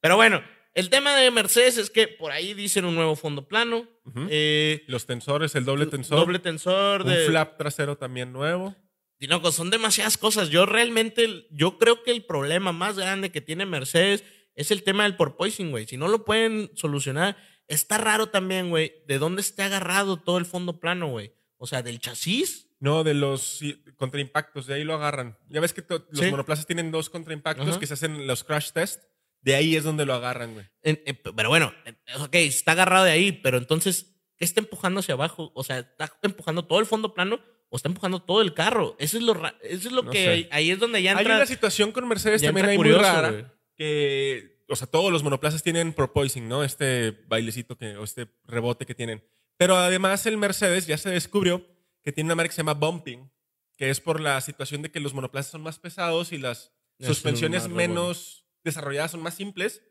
Pero 0.00 0.16
bueno, 0.16 0.42
el 0.74 0.90
tema 0.90 1.14
de 1.16 1.30
Mercedes 1.30 1.76
es 1.78 1.90
que 1.90 2.08
por 2.08 2.32
ahí 2.32 2.54
dicen 2.54 2.84
un 2.84 2.94
nuevo 2.94 3.16
fondo 3.16 3.46
plano. 3.48 3.86
Eh, 4.30 4.84
Los 4.88 5.06
tensores, 5.06 5.54
el 5.54 5.64
doble 5.64 5.86
tensor. 5.86 6.18
Doble 6.18 6.38
tensor. 6.38 7.02
un 7.02 7.08
De, 7.08 7.26
flap 7.26 7.56
trasero 7.58 7.96
también 7.96 8.32
nuevo. 8.32 8.74
Tinoco, 9.18 9.52
son 9.52 9.70
demasiadas 9.70 10.18
cosas. 10.18 10.48
Yo 10.50 10.66
realmente, 10.66 11.46
yo 11.50 11.78
creo 11.78 12.02
que 12.02 12.10
el 12.10 12.24
problema 12.24 12.72
más 12.72 12.98
grande 12.98 13.30
que 13.30 13.40
tiene 13.40 13.66
Mercedes 13.66 14.24
es 14.54 14.70
el 14.70 14.82
tema 14.82 15.04
del 15.04 15.16
porpoising, 15.16 15.70
güey. 15.70 15.86
Si 15.86 15.96
no 15.96 16.08
lo 16.08 16.24
pueden 16.24 16.70
solucionar, 16.74 17.36
está 17.68 17.98
raro 17.98 18.30
también, 18.30 18.68
güey, 18.70 18.92
de 19.06 19.18
dónde 19.18 19.40
esté 19.40 19.62
agarrado 19.62 20.16
todo 20.18 20.38
el 20.38 20.44
fondo 20.46 20.80
plano, 20.80 21.06
güey. 21.08 21.32
O 21.56 21.66
sea, 21.68 21.82
del 21.82 22.00
chasis. 22.00 22.66
No, 22.80 23.04
de 23.04 23.14
los 23.14 23.60
contraimpactos, 23.96 24.66
de 24.66 24.74
ahí 24.74 24.82
lo 24.84 24.94
agarran. 24.94 25.38
Ya 25.48 25.60
ves 25.60 25.72
que 25.72 25.84
los 25.88 26.02
Sí. 26.12 26.28
monoplazas 26.30 26.66
tienen 26.66 26.90
dos 26.90 27.08
contraimpactos 27.08 27.68
Ajá. 27.68 27.78
que 27.78 27.86
se 27.86 27.94
hacen 27.94 28.16
en 28.16 28.26
los 28.26 28.42
crash 28.42 28.72
test. 28.72 29.04
De 29.42 29.54
ahí 29.54 29.76
es 29.76 29.84
donde 29.84 30.06
lo 30.06 30.14
agarran, 30.14 30.54
güey. 30.54 30.66
En- 30.82 31.00
pero 31.36 31.48
bueno, 31.48 31.72
ok, 32.20 32.34
está 32.36 32.72
agarrado 32.72 33.04
de 33.04 33.10
ahí, 33.10 33.32
pero 33.32 33.58
entonces, 33.58 34.14
¿qué 34.38 34.44
está 34.44 34.60
empujando 34.60 35.00
hacia 35.00 35.14
abajo? 35.14 35.52
O 35.54 35.64
sea, 35.64 35.78
¿está 35.80 36.10
empujando 36.22 36.64
todo 36.64 36.78
el 36.80 36.86
fondo 36.86 37.12
plano 37.14 37.40
o 37.68 37.76
está 37.76 37.88
empujando 37.88 38.22
todo 38.22 38.40
el 38.42 38.54
carro? 38.54 38.96
Eso 38.98 39.16
es 39.18 39.24
lo, 39.24 39.34
ra- 39.34 39.56
eso 39.62 39.88
es 39.88 39.92
lo 39.92 40.02
No 40.04 40.10
que 40.10 40.48
ahí 40.52 40.70
es 40.70 40.78
donde 40.78 41.02
ya 41.02 41.12
Hay 41.12 41.18
entra. 41.18 41.36
una 41.36 41.46
situación 41.46 41.90
con 41.92 42.06
Mercedes 42.08 42.40
también 42.42 42.66
hay 42.66 42.76
curioso, 42.76 43.00
muy 43.00 43.08
rara. 43.10 43.30
güey. 43.30 43.44
Que, 43.76 44.64
o 44.68 44.76
sea, 44.76 44.86
todos 44.86 45.10
los 45.12 45.22
monoplazas 45.22 45.62
tienen 45.62 45.92
propoising, 45.92 46.48
¿no? 46.48 46.62
Este 46.62 47.10
bailecito 47.26 47.76
que, 47.76 47.96
o 47.96 48.04
este 48.04 48.28
rebote 48.44 48.86
que 48.86 48.94
tienen. 48.94 49.24
Pero 49.56 49.76
además 49.76 50.24
el 50.26 50.36
Mercedes 50.36 50.86
ya 50.86 50.96
se 50.98 51.10
descubrió 51.10 51.66
que 52.02 52.12
tiene 52.12 52.28
una 52.28 52.36
marca 52.36 52.50
que 52.50 52.54
se 52.54 52.60
llama 52.60 52.74
bumping, 52.74 53.30
que 53.76 53.90
es 53.90 54.00
por 54.00 54.20
la 54.20 54.40
situación 54.40 54.82
de 54.82 54.90
que 54.90 55.00
los 55.00 55.14
monoplazas 55.14 55.50
son 55.52 55.62
más 55.62 55.78
pesados 55.78 56.32
y 56.32 56.38
las 56.38 56.72
Ya 56.98 57.08
suspensiones 57.08 57.68
menos 57.68 58.41
desarrolladas 58.64 59.10
son 59.10 59.22
más 59.22 59.34
simples. 59.34 59.82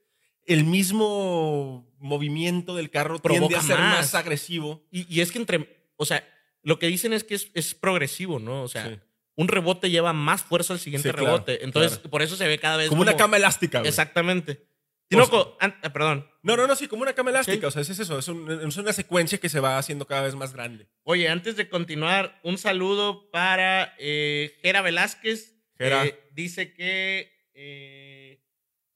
El 0.45 0.63
mismo 0.65 1.87
movimiento 1.99 2.75
del 2.75 2.89
carro 2.89 3.19
tiende 3.19 3.39
Provoca 3.39 3.59
a 3.59 3.63
ser 3.63 3.77
más. 3.79 3.97
más 3.97 4.15
agresivo. 4.15 4.85
Y, 4.91 5.05
y 5.13 5.21
es 5.21 5.31
que 5.31 5.39
entre, 5.39 5.89
o 5.97 6.05
sea, 6.05 6.27
lo 6.63 6.79
que 6.79 6.87
dicen 6.87 7.13
es 7.13 7.23
que 7.23 7.35
es, 7.35 7.49
es 7.53 7.73
progresivo, 7.75 8.39
¿no? 8.39 8.63
O 8.63 8.67
sea, 8.67 8.87
Sí. 8.87 8.99
un 9.35 9.47
rebote 9.47 9.89
lleva 9.89 10.13
más 10.13 10.41
fuerza 10.43 10.73
al 10.73 10.79
siguiente 10.79 11.09
Sí, 11.09 11.13
claro, 11.13 11.25
rebote. 11.33 11.63
Entonces, 11.63 11.93
claro. 11.97 12.09
por 12.09 12.21
eso 12.21 12.35
se 12.35 12.47
ve 12.47 12.57
cada 12.59 12.77
vez 12.77 12.89
Como 12.89 13.01
una 13.01 13.15
cama 13.15 13.37
elástica. 13.37 13.79
güey. 13.79 13.89
Exactamente. 13.89 14.67
Tinoco, 15.07 15.57
an- 15.59 15.77
ah, 15.83 15.91
perdón. 15.91 16.27
No, 16.41 16.55
no, 16.55 16.67
no, 16.67 16.75
sí, 16.75 16.87
como 16.87 17.01
una 17.01 17.13
cama 17.13 17.31
elástica. 17.31 17.59
Sí. 17.59 17.65
O 17.65 17.71
sea, 17.71 17.81
es 17.81 17.99
eso. 17.99 18.17
Es, 18.17 18.27
un- 18.29 18.49
es 18.67 18.77
una 18.77 18.93
secuencia 18.93 19.37
que 19.39 19.49
se 19.49 19.59
va 19.59 19.77
haciendo 19.77 20.07
cada 20.07 20.21
vez 20.23 20.35
más 20.35 20.53
grande. 20.53 20.87
Oye, 21.03 21.27
antes 21.27 21.55
de 21.57 21.67
continuar, 21.69 22.39
un 22.43 22.57
saludo 22.57 23.29
para 23.29 23.93
eh, 23.99 24.57
Gera 24.61 24.81
Velázquez. 24.81 25.55
Gera. 25.77 26.05
Eh, 26.05 26.17
dice 26.33 26.73
que 26.73 27.29
eh, 27.53 28.20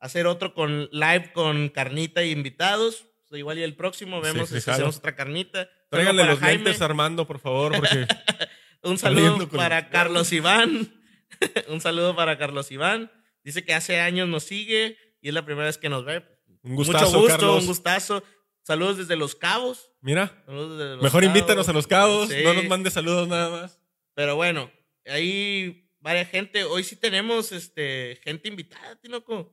hacer 0.06 0.28
otro 0.28 0.54
con 0.54 0.89
live 0.91 1.32
con 1.34 1.70
carnita 1.70 2.24
y 2.24 2.32
invitados. 2.32 3.06
O 3.26 3.28
sea, 3.28 3.38
igual 3.38 3.58
y 3.58 3.63
el 3.63 3.76
próximo 3.76 4.22
vemos 4.22 4.50
sí, 4.50 4.62
si 4.62 4.70
hacemos 4.70 4.98
otra 4.98 5.15
carnita. 5.15 5.70
Tráiganle 5.89 6.26
los 6.26 6.39
Jaime. 6.39 6.63
lentes 6.63 6.82
Armando, 6.82 7.26
por 7.26 7.39
favor, 7.39 7.74
porque 7.76 8.08
Un 8.86 9.00
saludo 9.00 9.50
para 9.50 9.89
Carlos 9.89 10.32
Iván. 10.32 10.94
un 11.70 11.82
saludo 11.82 12.15
para 12.15 12.38
Carlos 12.38 12.72
Iván. 12.72 13.12
Dice 13.44 13.65
que 13.65 13.74
hace 13.74 14.00
años 14.00 14.28
nos 14.28 14.44
sigue 14.44 14.98
y 15.22 15.30
es 15.30 15.34
la 15.34 15.44
primera 15.44 15.65
vez 15.65 15.78
que 15.80 15.89
nos 15.89 16.06
ve. 16.06 16.24
un 16.62 16.76
gustazo, 16.76 17.06
Mucho 17.06 17.20
gusto, 17.20 17.38
Carlos. 17.38 17.62
un 17.62 17.68
gustazo. 17.68 18.24
Saludos 18.62 18.98
desde 18.98 19.15
Los 19.15 19.36
Cabos. 19.36 19.91
Mira, 20.02 20.44
Saludos 20.46 20.78
desde 20.78 20.94
Los 20.96 21.04
mejor 21.04 21.22
Cabos. 21.24 21.36
invítanos 21.36 21.70
a 21.70 21.74
los 21.74 21.88
cabos. 21.88 22.30
Sí. 22.30 22.44
No 22.44 22.54
nos 22.54 22.65
mande 22.65 22.91
saludos 22.91 23.28
nada 23.28 23.50
más. 23.50 23.80
Pero 24.13 24.36
bueno, 24.36 24.72
ahí 25.08 25.89
varias 26.00 26.30
gente. 26.30 26.63
Hoy 26.63 26.84
sí 26.84 26.96
tenemos 26.96 27.52
este, 27.52 28.20
gente 28.24 28.48
invitada, 28.48 28.96
Tinoco. 29.02 29.52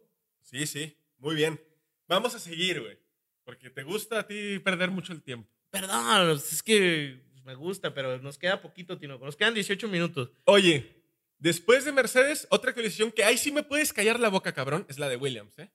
Sí, 0.52 0.66
sí, 0.66 0.96
muy 1.18 1.34
bien. 1.34 1.60
Vamos 2.06 2.34
a 2.34 2.38
seguir, 2.38 2.80
güey. 2.80 2.98
Porque 3.44 3.70
te 3.70 3.82
gusta 3.82 4.20
a 4.20 4.26
ti 4.26 4.58
perder 4.60 4.90
mucho 4.90 5.12
el 5.12 5.22
tiempo. 5.22 5.48
Perdón, 5.70 6.30
es 6.36 6.62
que 6.62 7.20
me 7.44 7.54
gusta, 7.54 7.92
pero 7.94 8.18
nos 8.20 8.38
queda 8.38 8.60
poquito, 8.62 8.98
Tinoco. 8.98 9.24
Nos 9.24 9.34
quedan 9.36 9.54
18 9.54 9.88
minutos. 9.88 10.30
Oye, 10.44 11.02
después 11.38 11.84
de 11.84 11.90
Mercedes, 11.92 12.46
otra 12.50 12.70
actualización 12.70 13.10
que 13.10 13.24
ahí 13.24 13.36
sí 13.38 13.50
me 13.50 13.62
puedes 13.64 13.92
callar 13.92 14.20
la 14.20 14.28
boca, 14.28 14.52
cabrón, 14.52 14.86
es 14.88 14.98
la 14.98 15.08
de 15.08 15.16
Williams, 15.16 15.58
¿eh? 15.58 15.72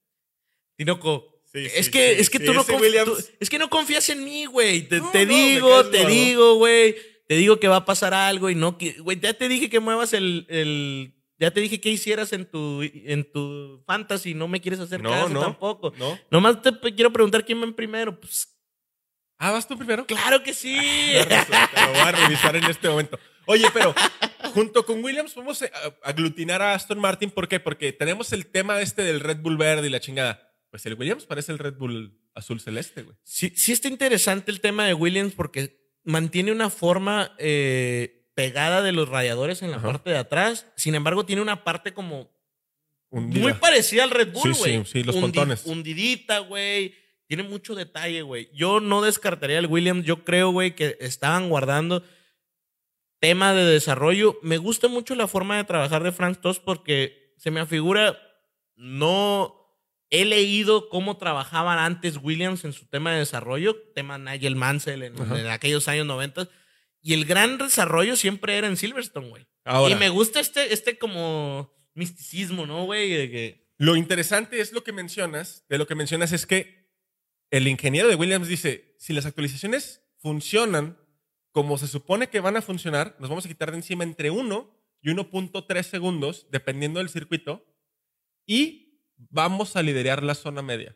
Tinoco. 0.75 1.41
Sí, 1.51 1.59
es 1.65 1.85
sí, 1.85 1.91
que, 1.91 2.15
sí, 2.15 2.21
es 2.21 2.29
que 2.29 2.39
tú 2.39 2.53
no 2.53 2.61
Williams- 2.63 3.05
tú- 3.05 3.31
es 3.39 3.49
que 3.49 3.57
no 3.57 3.69
confías 3.69 4.07
en 4.09 4.23
mí, 4.23 4.45
güey. 4.45 4.83
Te, 4.87 4.99
No, 4.99 5.11
te 5.11 5.25
no, 5.25 5.33
me 5.33 5.39
digo, 5.53 5.85
te 5.89 6.05
digo, 6.05 6.55
güey. 6.55 6.95
Te 7.27 7.35
digo 7.35 7.59
que 7.59 7.67
va 7.67 7.77
a 7.77 7.85
pasar 7.85 8.13
algo 8.13 8.49
y 8.49 8.55
no 8.55 8.77
que, 8.77 8.93
güey, 8.99 9.19
ya 9.19 9.33
te 9.33 9.49
dije 9.49 9.69
que 9.69 9.79
muevas 9.79 10.13
el, 10.13 10.45
el 10.49 11.13
ya 11.39 11.51
te 11.51 11.59
dije 11.61 11.79
que 11.79 11.89
hicieras 11.89 12.33
en 12.33 12.45
tu 12.45 12.81
en 12.83 13.31
tu 13.31 13.83
fantasy, 13.85 14.33
no 14.33 14.47
me 14.47 14.59
quieres 14.61 14.79
hacer 14.79 15.01
No, 15.01 15.09
caso 15.11 15.29
no. 15.29 15.41
tampoco. 15.41 15.93
¿No? 15.97 16.17
Nomás 16.31 16.61
te 16.61 16.71
quiero 16.95 17.11
preguntar 17.13 17.45
quién 17.45 17.59
va 17.59 17.65
en 17.65 17.73
primero. 17.73 18.19
Pues 18.19 18.53
Ah, 19.39 19.51
¿vas 19.51 19.67
tú 19.67 19.77
primero? 19.77 20.05
claro 20.07 20.41
que 20.41 20.51
sí. 20.53 20.75
Te 21.27 21.81
lo 21.81 21.89
voy 21.91 21.99
a 21.99 22.11
revisar 22.11 22.55
en 22.55 22.63
este 22.63 22.89
momento. 22.89 23.19
Oye, 23.45 23.67
pero 23.71 23.93
junto 24.53 24.83
con 24.83 25.03
Williams 25.03 25.35
vamos 25.35 25.61
a 25.61 25.65
a 25.67 26.09
aglutinar 26.09 26.61
a 26.63 26.73
Aston 26.73 26.99
Martin. 26.99 27.29
¿Por 27.29 27.47
qué? 27.47 27.59
Porque 27.59 27.93
tenemos 27.93 28.33
el 28.33 28.47
tema 28.47 28.81
este 28.81 29.03
del 29.03 29.19
Red 29.19 29.37
Bull 29.41 29.57
verde 29.57 29.87
y 29.87 29.89
la 29.91 29.99
chingada. 29.99 30.43
Pues 30.71 30.85
el 30.87 30.95
Williams 30.95 31.25
parece 31.25 31.51
el 31.51 31.59
Red 31.59 31.75
Bull 31.75 32.19
azul 32.33 32.59
celeste, 32.59 33.03
güey. 33.03 33.15
Sí, 33.23 33.53
sí 33.55 33.71
está 33.73 33.87
interesante 33.87 34.49
el 34.51 34.59
tema 34.59 34.85
de 34.85 34.95
Williams 34.95 35.33
porque 35.35 35.79
mantiene 36.03 36.51
una 36.51 36.69
forma 36.71 37.35
eh, 37.37 38.16
pegada 38.37 38.83
de 38.83 38.91
los 38.91 39.09
radiadores 39.09 39.63
en 39.63 39.71
la 39.71 39.77
Ajá. 39.77 39.87
parte 39.87 40.11
de 40.11 40.17
atrás. 40.19 40.67
Sin 40.75 40.93
embargo, 40.93 41.25
tiene 41.25 41.41
una 41.41 41.63
parte 41.63 41.91
como 41.91 42.29
Hundida. 43.09 43.41
muy 43.41 43.53
parecida 43.53 44.03
al 44.03 44.11
Red 44.11 44.31
Bull, 44.31 44.53
güey. 44.53 44.77
sí, 44.85 44.91
sí, 44.91 45.03
los 45.03 45.15
Hundi- 45.15 45.21
pontones. 45.21 45.65
Hundidita, 45.65 46.37
güey. 46.39 46.93
Tiene 47.25 47.41
mucho 47.41 47.73
detalle, 47.73 48.21
güey. 48.21 48.51
Yo 48.53 48.79
no 48.79 49.01
descartaría 49.01 49.57
el 49.57 49.65
Williams. 49.65 50.05
Yo 50.05 50.23
creo, 50.23 50.51
güey, 50.51 50.75
que 50.75 50.97
estaban 50.99 51.49
guardando 51.49 52.03
tema 53.19 53.55
de 53.55 53.65
desarrollo. 53.65 54.37
Me 54.43 54.57
gusta 54.57 54.87
mucho 54.87 55.15
la 55.15 55.27
forma 55.27 55.57
de 55.57 55.63
trabajar 55.63 56.03
de 56.03 56.11
Frank 56.11 56.39
Tost 56.39 56.63
porque 56.63 57.33
se 57.37 57.49
me 57.49 57.59
afigura, 57.59 58.19
no 58.75 59.55
he 60.11 60.25
leído 60.25 60.89
cómo 60.89 61.17
trabajaban 61.17 61.79
antes 61.79 62.17
Williams 62.21 62.63
en 62.65 62.71
su 62.73 62.85
tema 62.85 63.13
de 63.13 63.19
desarrollo, 63.19 63.75
tema 63.95 64.19
Nigel 64.19 64.55
Mansell 64.55 65.01
en 65.01 65.47
aquellos 65.47 65.87
años 65.87 66.05
90. 66.05 66.47
Y 67.01 67.13
el 67.13 67.25
gran 67.25 67.57
desarrollo 67.57 68.15
siempre 68.15 68.57
era 68.57 68.67
en 68.67 68.77
Silverstone, 68.77 69.29
güey. 69.29 69.47
Ahora, 69.63 69.95
Y 69.95 69.97
me 69.97 70.09
gusta 70.09 70.39
este, 70.39 70.73
este 70.73 70.97
como 70.97 71.73
misticismo, 71.93 72.65
¿no, 72.65 72.85
güey? 72.85 73.09
De 73.09 73.31
que 73.31 73.67
lo 73.77 73.95
interesante 73.95 74.59
es 74.59 74.73
lo 74.73 74.83
que 74.83 74.91
mencionas. 74.91 75.65
De 75.69 75.77
lo 75.77 75.87
que 75.87 75.95
mencionas 75.95 76.31
es 76.31 76.45
que 76.45 76.87
el 77.51 77.67
ingeniero 77.67 78.07
de 78.07 78.15
Williams 78.15 78.47
dice, 78.47 78.95
si 78.97 79.13
las 79.13 79.25
actualizaciones 79.25 80.03
funcionan 80.17 80.97
como 81.51 81.77
se 81.77 81.87
supone 81.87 82.29
que 82.29 82.39
van 82.39 82.57
a 82.57 82.61
funcionar, 82.61 83.15
nos 83.19 83.29
vamos 83.29 83.45
a 83.45 83.49
quitar 83.49 83.71
de 83.71 83.77
encima 83.77 84.03
entre 84.03 84.29
1 84.29 84.77
y 85.01 85.09
1.3 85.09 85.83
segundos, 85.83 86.47
dependiendo 86.51 86.99
del 86.99 87.09
circuito, 87.09 87.65
y 88.45 89.01
vamos 89.17 89.75
a 89.75 89.81
liderar 89.81 90.23
la 90.23 90.35
zona 90.35 90.61
media. 90.61 90.95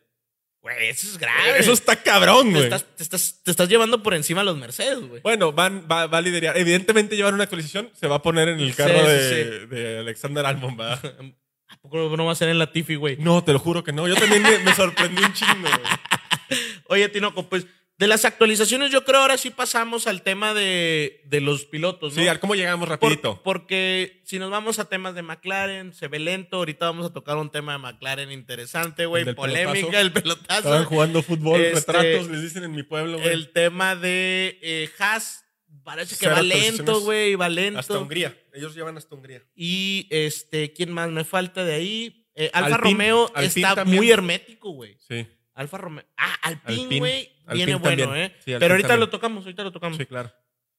Güey, 0.62 0.90
eso 0.90 1.08
es 1.08 1.18
grave. 1.18 1.58
Eso 1.58 1.72
está 1.72 1.96
cabrón, 1.96 2.46
te 2.46 2.50
güey. 2.52 2.64
estás, 2.64 2.84
te, 2.96 3.02
estás, 3.02 3.40
te 3.42 3.50
estás 3.50 3.68
llevando 3.68 4.00
por 4.02 4.14
encima 4.14 4.42
a 4.42 4.44
los 4.44 4.56
Mercedes, 4.56 5.00
güey. 5.00 5.20
Bueno, 5.20 5.52
van, 5.52 5.88
va, 5.90 6.06
va 6.06 6.18
a 6.18 6.20
liderar. 6.20 6.56
Evidentemente, 6.56 7.16
llevar 7.16 7.34
una 7.34 7.42
actualización 7.42 7.90
se 7.94 8.06
va 8.06 8.16
a 8.16 8.22
poner 8.22 8.48
en 8.48 8.60
el 8.60 8.74
carro 8.74 9.00
sí, 9.00 9.04
de, 9.04 9.66
de 9.66 9.98
Alexander 9.98 10.46
Albon, 10.46 10.78
¿va? 10.78 10.92
¿A 11.68 11.76
poco 11.80 12.16
no 12.16 12.26
va 12.26 12.32
a 12.32 12.36
ser 12.36 12.48
en 12.48 12.58
la 12.60 12.70
Tiffy, 12.70 12.94
güey? 12.94 13.16
No, 13.16 13.42
te 13.42 13.52
lo 13.52 13.58
juro 13.58 13.82
que 13.82 13.92
no. 13.92 14.06
Yo 14.06 14.14
también 14.14 14.42
me, 14.42 14.58
me 14.60 14.74
sorprendí 14.74 15.24
un 15.24 15.32
chingo, 15.32 15.68
güey. 15.68 16.60
Oye, 16.88 17.08
Tinoco, 17.08 17.48
pues 17.48 17.66
de 18.02 18.08
las 18.08 18.24
actualizaciones 18.24 18.90
yo 18.90 19.04
creo 19.04 19.20
ahora 19.20 19.38
sí 19.38 19.50
pasamos 19.50 20.08
al 20.08 20.22
tema 20.22 20.54
de, 20.54 21.22
de 21.26 21.40
los 21.40 21.64
pilotos, 21.66 22.16
¿no? 22.16 22.22
Sí, 22.22 22.28
¿a 22.28 22.40
¿cómo 22.40 22.56
llegamos 22.56 22.88
Por- 22.88 22.98
rapidito? 23.00 23.40
porque 23.44 24.20
si 24.24 24.40
nos 24.40 24.50
vamos 24.50 24.80
a 24.80 24.86
temas 24.88 25.14
de 25.14 25.22
McLaren, 25.22 25.94
se 25.94 26.08
ve 26.08 26.18
lento. 26.18 26.56
Ahorita 26.56 26.86
vamos 26.86 27.06
a 27.06 27.12
tocar 27.12 27.36
un 27.36 27.50
tema 27.50 27.72
de 27.74 27.78
McLaren 27.78 28.32
interesante, 28.32 29.06
güey. 29.06 29.26
El 29.28 29.34
Polémica, 29.36 29.72
pelotazo. 29.72 30.00
el 30.00 30.12
pelotazo. 30.12 30.58
Estaban 30.58 30.84
jugando 30.84 31.22
fútbol, 31.22 31.60
Este, 31.60 31.92
retratos, 31.92 32.28
les 32.30 32.42
dicen 32.42 32.64
en 32.64 32.72
mi 32.72 32.82
pueblo, 32.82 33.18
güey. 33.18 33.28
El 33.30 33.52
tema 33.52 33.94
de 33.94 34.58
eh, 34.62 34.90
Haas. 34.98 35.44
Parece 35.84 36.10
que 36.16 36.26
Cero 36.26 36.34
va 36.36 36.42
lento, 36.42 37.00
güey, 37.00 37.34
va 37.34 37.48
lento. 37.48 37.80
Hasta 37.80 37.98
Hungría. 37.98 38.36
Ellos 38.52 38.74
llevan 38.74 38.96
hasta 38.96 39.14
Hungría. 39.14 39.42
Y 39.54 40.06
este, 40.10 40.72
¿quién 40.72 40.92
más 40.92 41.08
me 41.10 41.24
falta 41.24 41.64
de 41.64 41.74
ahí? 41.74 42.26
Eh, 42.34 42.50
Alfa 42.52 42.76
Alpine- 42.76 42.92
Romeo 42.92 43.26
Alpine 43.34 43.46
está 43.46 43.74
también. 43.76 43.96
muy 43.98 44.10
hermético, 44.10 44.70
güey. 44.72 44.96
Sí. 45.08 45.26
Alfa 45.54 45.78
Romeo. 45.78 46.04
Ah, 46.16 46.34
Alpine. 46.42 46.98
güey. 46.98 47.31
Viene 47.50 47.74
bueno, 47.76 48.04
también. 48.04 48.24
¿eh? 48.24 48.36
Sí, 48.38 48.52
Pero 48.58 48.74
ahorita 48.74 48.88
también. 48.88 49.00
lo 49.00 49.08
tocamos, 49.10 49.44
ahorita 49.44 49.64
lo 49.64 49.72
tocamos. 49.72 49.96
Sí, 49.98 50.06
claro. 50.06 50.32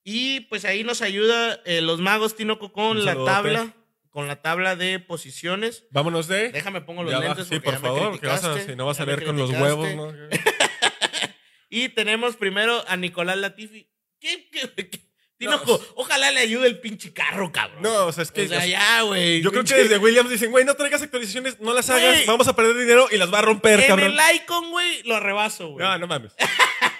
Y 0.03 0.41
pues 0.41 0.65
ahí 0.65 0.83
nos 0.83 1.01
ayuda 1.01 1.61
eh, 1.65 1.81
los 1.81 1.99
magos 2.01 2.35
Tinoco 2.35 2.71
con 2.71 3.05
la 3.05 3.15
tabla. 3.25 3.73
Con 4.09 4.27
la 4.27 4.41
tabla 4.41 4.75
de 4.75 4.99
posiciones. 4.99 5.85
Vámonos 5.89 6.27
de. 6.27 6.51
Déjame 6.51 6.81
pongo 6.81 7.01
los 7.03 7.11
Ya 7.11 7.19
lentes. 7.19 7.47
sí, 7.47 7.59
por 7.59 7.79
favor, 7.79 8.19
que 8.19 8.27
vas 8.27 8.43
a, 8.43 8.59
si 8.59 8.75
no 8.75 8.85
vas 8.85 8.99
a 8.99 9.05
leer 9.05 9.25
con 9.25 9.37
los 9.37 9.49
huevos, 9.49 9.95
¿no? 9.95 10.11
Y 11.69 11.89
tenemos 11.89 12.35
primero 12.35 12.83
a 12.87 12.95
Nicolás 12.97 13.37
Latifi. 13.37 13.89
¿Qué? 14.19 14.49
qué, 14.51 14.69
qué? 14.75 15.01
Tinoco, 15.45 15.81
ojalá 15.95 16.31
le 16.31 16.39
ayude 16.41 16.67
el 16.67 16.79
pinche 16.79 17.13
carro, 17.13 17.51
cabrón. 17.51 17.81
No, 17.81 18.05
o 18.07 18.11
sea, 18.11 18.23
es 18.23 18.31
que. 18.31 18.43
o 18.43 18.47
sea, 18.47 18.65
ya, 18.65 19.01
güey. 19.01 19.41
yo 19.41 19.51
creo 19.51 19.63
que 19.63 19.75
desde 19.75 19.97
Williams 19.97 20.29
dicen, 20.29 20.51
güey, 20.51 20.65
no 20.65 20.75
traigas 20.75 21.01
actualizaciones, 21.01 21.59
no 21.59 21.73
las 21.73 21.89
hagas, 21.89 22.25
vamos 22.25 22.47
a 22.47 22.55
perder 22.55 22.77
dinero 22.77 23.07
y 23.11 23.17
las 23.17 23.33
va 23.33 23.39
a 23.39 23.43
romper, 23.43 23.79
En 23.81 23.87
cabrón. 23.87 24.11
el 24.19 24.35
Icon, 24.35 24.71
güey, 24.71 25.03
lo 25.03 25.19
rebaso, 25.19 25.69
güey. 25.69 25.85
No, 25.85 25.97
no 25.97 26.07
mames. 26.07 26.33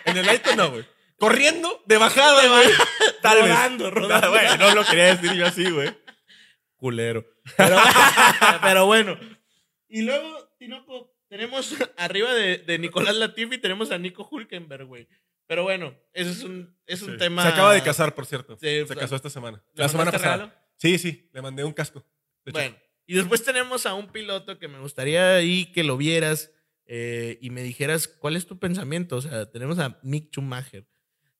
En 0.06 0.18
el 0.18 0.34
Icon 0.36 0.58
no, 0.58 0.72
güey. 0.72 0.86
Corriendo, 1.18 1.82
de 1.86 1.98
bajada, 1.98 2.46
güey. 2.48 2.68
bajada, 2.68 2.90
Tal 3.22 3.38
vez. 3.42 3.48
rodando, 3.50 3.92
rodando. 3.92 4.58
No, 4.58 4.76
lo 4.76 4.84
quería 4.86 5.16
decir 5.16 5.34
yo 5.34 5.46
así, 5.46 5.70
güey. 5.70 5.96
culero. 6.76 7.26
Pero, 7.56 7.78
pero 8.62 8.86
bueno. 8.86 9.18
Y 9.88 10.02
luego, 10.02 10.50
Tinoco, 10.60 11.14
tenemos 11.30 11.74
arriba 11.98 12.34
de, 12.34 12.58
de 12.58 12.80
Nicolás 12.80 13.16
Latifi, 13.16 13.58
tenemos 13.58 13.92
a 13.92 13.98
Nico 13.98 14.28
Hulkenberg, 14.30 14.86
güey. 14.86 15.08
Pero 15.54 15.64
bueno, 15.64 15.94
eso 16.14 16.32
es 16.32 16.44
un, 16.44 16.76
es 16.88 17.04
un 17.04 17.12
Sí. 17.12 17.18
tema. 17.20 17.44
Se 17.44 17.50
acaba 17.50 17.74
de 17.76 17.84
casar, 17.84 18.16
por 18.16 18.26
cierto. 18.26 18.58
Sí, 18.60 18.88
Se 18.88 18.96
casó 18.96 19.16
esta 19.16 19.30
semana. 19.30 19.64
¿le 19.76 19.84
La 19.84 19.88
semana 19.88 20.12
pasada. 20.12 20.34
regalo? 20.38 20.54
Sí, 20.78 20.98
sí, 20.98 21.30
le 21.32 21.42
mandé 21.44 21.64
un 21.64 21.74
casco. 21.74 22.04
Bueno, 22.52 22.76
y 23.06 23.14
después 23.14 23.44
tenemos 23.44 23.86
a 23.86 23.94
un 23.94 24.08
piloto 24.12 24.58
que 24.58 24.68
me 24.68 24.80
gustaría 24.80 25.36
ahí 25.36 25.72
que 25.72 25.84
lo 25.84 25.96
vieras 25.96 26.50
eh, 26.88 27.38
y 27.40 27.52
me 27.52 27.62
dijeras 27.62 28.08
cuál 28.08 28.36
es 28.36 28.48
tu 28.48 28.58
pensamiento. 28.58 29.18
O 29.18 29.22
sea, 29.22 29.46
tenemos 29.52 29.78
a 29.78 30.00
Mick 30.02 30.32
Schumacher. 30.32 30.88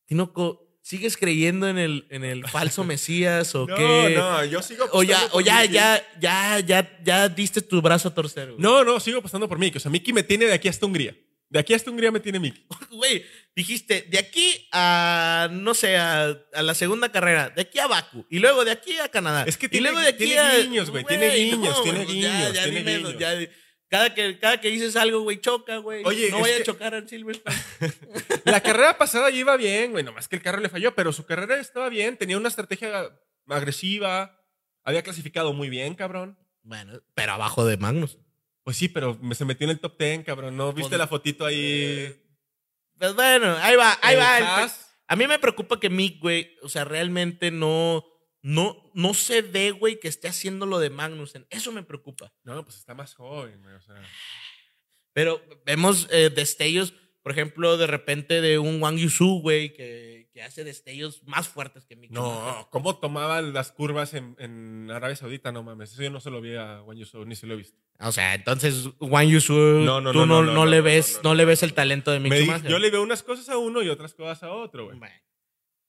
Tinoco, 0.06 0.78
¿sigues 0.84 1.18
creyendo 1.18 1.68
en 1.68 1.80
el, 1.80 2.06
en 2.12 2.24
el 2.24 2.46
falso 2.48 2.84
Mesías 2.86 3.56
o 3.56 3.66
no, 3.66 3.76
qué? 3.76 4.14
no, 4.16 4.46
yo 4.46 4.62
sigo 4.62 4.86
O 4.92 5.02
ya, 5.02 5.20
o 5.32 5.42
ya, 5.42 5.62
Mickey. 5.62 5.74
ya, 5.74 6.04
ya, 6.20 6.60
ya, 6.60 7.00
ya 7.04 7.30
diste 7.30 7.62
tu 7.62 7.82
brazo 7.82 8.10
a 8.10 8.14
torcer, 8.14 8.50
güey. 8.52 8.62
No, 8.62 8.84
no, 8.84 9.00
sigo 9.00 9.18
apostando 9.20 9.50
por 9.50 9.58
Mickey. 9.58 9.78
O 9.78 9.82
sea, 9.82 9.90
Mickey 9.92 10.14
me 10.14 10.22
tiene 10.24 10.46
de 10.46 10.54
aquí 10.54 10.68
hasta 10.68 10.86
Hungría. 10.86 11.18
De 11.54 11.60
aquí 11.60 11.76
hasta 11.76 11.92
Hungría 11.92 12.12
me 12.12 12.20
tiene 12.20 12.40
Mickey. 12.40 12.66
Güey, 12.90 13.24
dijiste, 13.56 14.02
de 14.10 14.18
aquí 14.18 14.68
a, 14.72 15.48
no 15.52 15.76
sé, 15.76 15.98
a, 15.98 16.36
a 16.52 16.62
la 16.64 16.74
segunda 16.74 17.12
carrera, 17.12 17.52
de 17.52 17.62
aquí 17.62 17.78
a 17.78 17.86
Baku, 17.86 18.26
y 18.28 18.40
luego 18.40 18.66
de 18.66 18.72
aquí 18.72 18.98
a 18.98 19.08
Canadá. 19.10 19.44
Es 19.48 19.56
que 19.58 19.68
y 19.68 19.70
tiene- 19.70 19.90
luego 19.92 20.02
de 20.02 20.10
aquí 20.10 20.26
tiene 20.26 20.40
a- 20.40 20.58
guiños, 20.58 20.90
güey, 20.90 21.04
tiene 21.06 21.30
guiños, 21.36 21.84
tiene 21.84 22.06
pues 22.06 22.18
ya, 22.18 22.50
ya 22.50 22.64
tiene 22.64 22.80
dime, 22.80 22.98
guiños. 22.98 23.18
ya- 23.20 23.36
cada, 23.88 24.16
que, 24.16 24.40
cada 24.40 24.60
que 24.60 24.70
dices 24.70 24.96
algo, 24.96 25.22
güey, 25.22 25.40
choca, 25.40 25.78
güey. 25.78 26.02
Oye, 26.06 26.32
no 26.32 26.40
vaya 26.40 26.56
que- 26.56 26.62
a 26.64 26.66
chocar 26.66 26.96
en 26.96 27.08
Silverstone. 27.08 27.56
La 28.46 28.60
carrera 28.62 28.98
pasada 28.98 29.30
ya 29.30 29.38
iba 29.38 29.56
bien, 29.56 29.92
güey. 29.92 30.04
Nomás 30.04 30.28
que 30.28 30.36
el 30.36 30.42
carro 30.42 30.60
le 30.60 30.70
falló, 30.70 30.96
pero 30.96 31.14
su 31.14 31.26
carrera 31.28 31.58
estaba 31.60 31.88
bien. 31.90 32.18
Tenía 32.18 32.38
una 32.38 32.50
estrategia 32.50 33.12
agresiva. 33.48 34.40
Había 34.84 35.04
clasificado 35.04 35.54
muy 35.54 35.70
bien, 35.70 35.94
cabrón. 35.94 36.38
bueno, 36.64 37.02
pero 37.14 37.34
abajo 37.34 37.64
de 37.66 37.78
Magnus. 37.78 38.18
Pues 38.64 38.78
sí, 38.78 38.88
pero 38.88 39.18
me- 39.22 39.36
se 39.36 39.46
metió 39.46 39.66
en 39.66 39.72
el 39.72 39.80
top 39.80 39.98
10, 40.00 40.24
cabrón. 40.24 40.56
¿No 40.56 40.72
viste 40.74 40.98
la 40.98 41.08
fotito 41.08 41.46
ahí? 41.46 42.16
Pues 42.98 43.14
bueno, 43.16 43.56
ahí 43.58 43.76
va, 43.76 43.98
ahí 44.02 44.16
El 44.16 44.22
va. 44.22 44.64
el- 44.64 44.70
a 45.08 45.16
mí 45.16 45.28
me 45.28 45.40
preocupa 45.40 45.80
que 45.80 45.90
Mick, 45.90 46.22
güey, 46.22 46.56
o 46.62 46.70
sea, 46.70 46.86
realmente 46.86 47.52
no, 47.52 48.06
no, 48.42 48.90
no 48.94 49.14
se 49.14 49.42
ve, 49.42 49.72
güey, 49.72 50.00
que 50.00 50.08
esté 50.08 50.28
haciendo 50.30 50.66
lo 50.66 50.80
de 50.80 50.90
Magnussen. 50.90 51.46
Eso 51.50 51.72
me 51.72 51.84
preocupa. 51.84 52.34
No, 52.44 52.64
pues 52.64 52.78
está 52.78 52.94
más 52.94 53.14
joven, 53.14 53.62
güey. 53.62 53.76
O 53.76 53.82
sea. 53.82 54.02
Pero 55.14 55.42
vemos 55.66 56.08
eh, 56.12 56.30
destellos, 56.34 56.94
por 57.22 57.32
ejemplo, 57.34 57.78
de 57.78 57.88
repente 57.88 58.42
de 58.42 58.58
un 58.60 58.82
Wang 58.82 58.98
Yusu, 58.98 59.42
güey, 59.42 59.74
que, 59.74 60.23
que 60.34 60.42
hace 60.42 60.64
destellos 60.64 61.24
más 61.24 61.48
fuertes 61.48 61.86
que 61.86 61.96
Mick. 61.96 62.12
No, 62.12 62.68
¿cómo 62.72 62.98
tomaban 62.98 63.54
las 63.54 63.72
curvas 63.72 64.14
en, 64.16 64.36
en 64.40 64.90
Arabia 64.90 65.16
Saudita? 65.16 65.52
No 65.52 65.64
mames, 65.64 65.94
eso 65.94 66.02
yo 66.02 66.10
no 66.10 66.20
se 66.20 66.32
lo 66.32 66.42
vi 66.42 66.56
a 66.56 66.80
Juan 66.80 66.98
Yusuf, 66.98 67.26
ni 67.28 67.36
se 67.36 67.46
lo 67.46 67.54
he 67.54 67.58
visto. 67.58 67.78
O 68.00 68.12
sea, 68.12 68.34
entonces 68.34 68.90
Wang 69.00 69.28
Yusu, 69.28 69.54
No, 69.54 70.02
no, 70.02 70.12
tú 70.12 70.26
no, 70.26 70.66
le 70.66 70.82
ves, 70.82 71.20
no, 71.24 71.36
le 71.36 71.44
el 71.44 71.74
talento 71.74 72.12
de 72.12 72.20
Mick 72.20 72.68
yo 72.68 72.80
le 72.80 72.90
veo 72.90 73.04
unas 73.04 73.22
cosas 73.22 73.48
a 73.50 73.58
uno 73.58 73.84
y 73.84 73.90
otras 73.90 74.14
cosas 74.14 74.42
a 74.44 74.52
otro, 74.52 74.86
güey. 74.86 74.98
Bueno, 74.98 75.16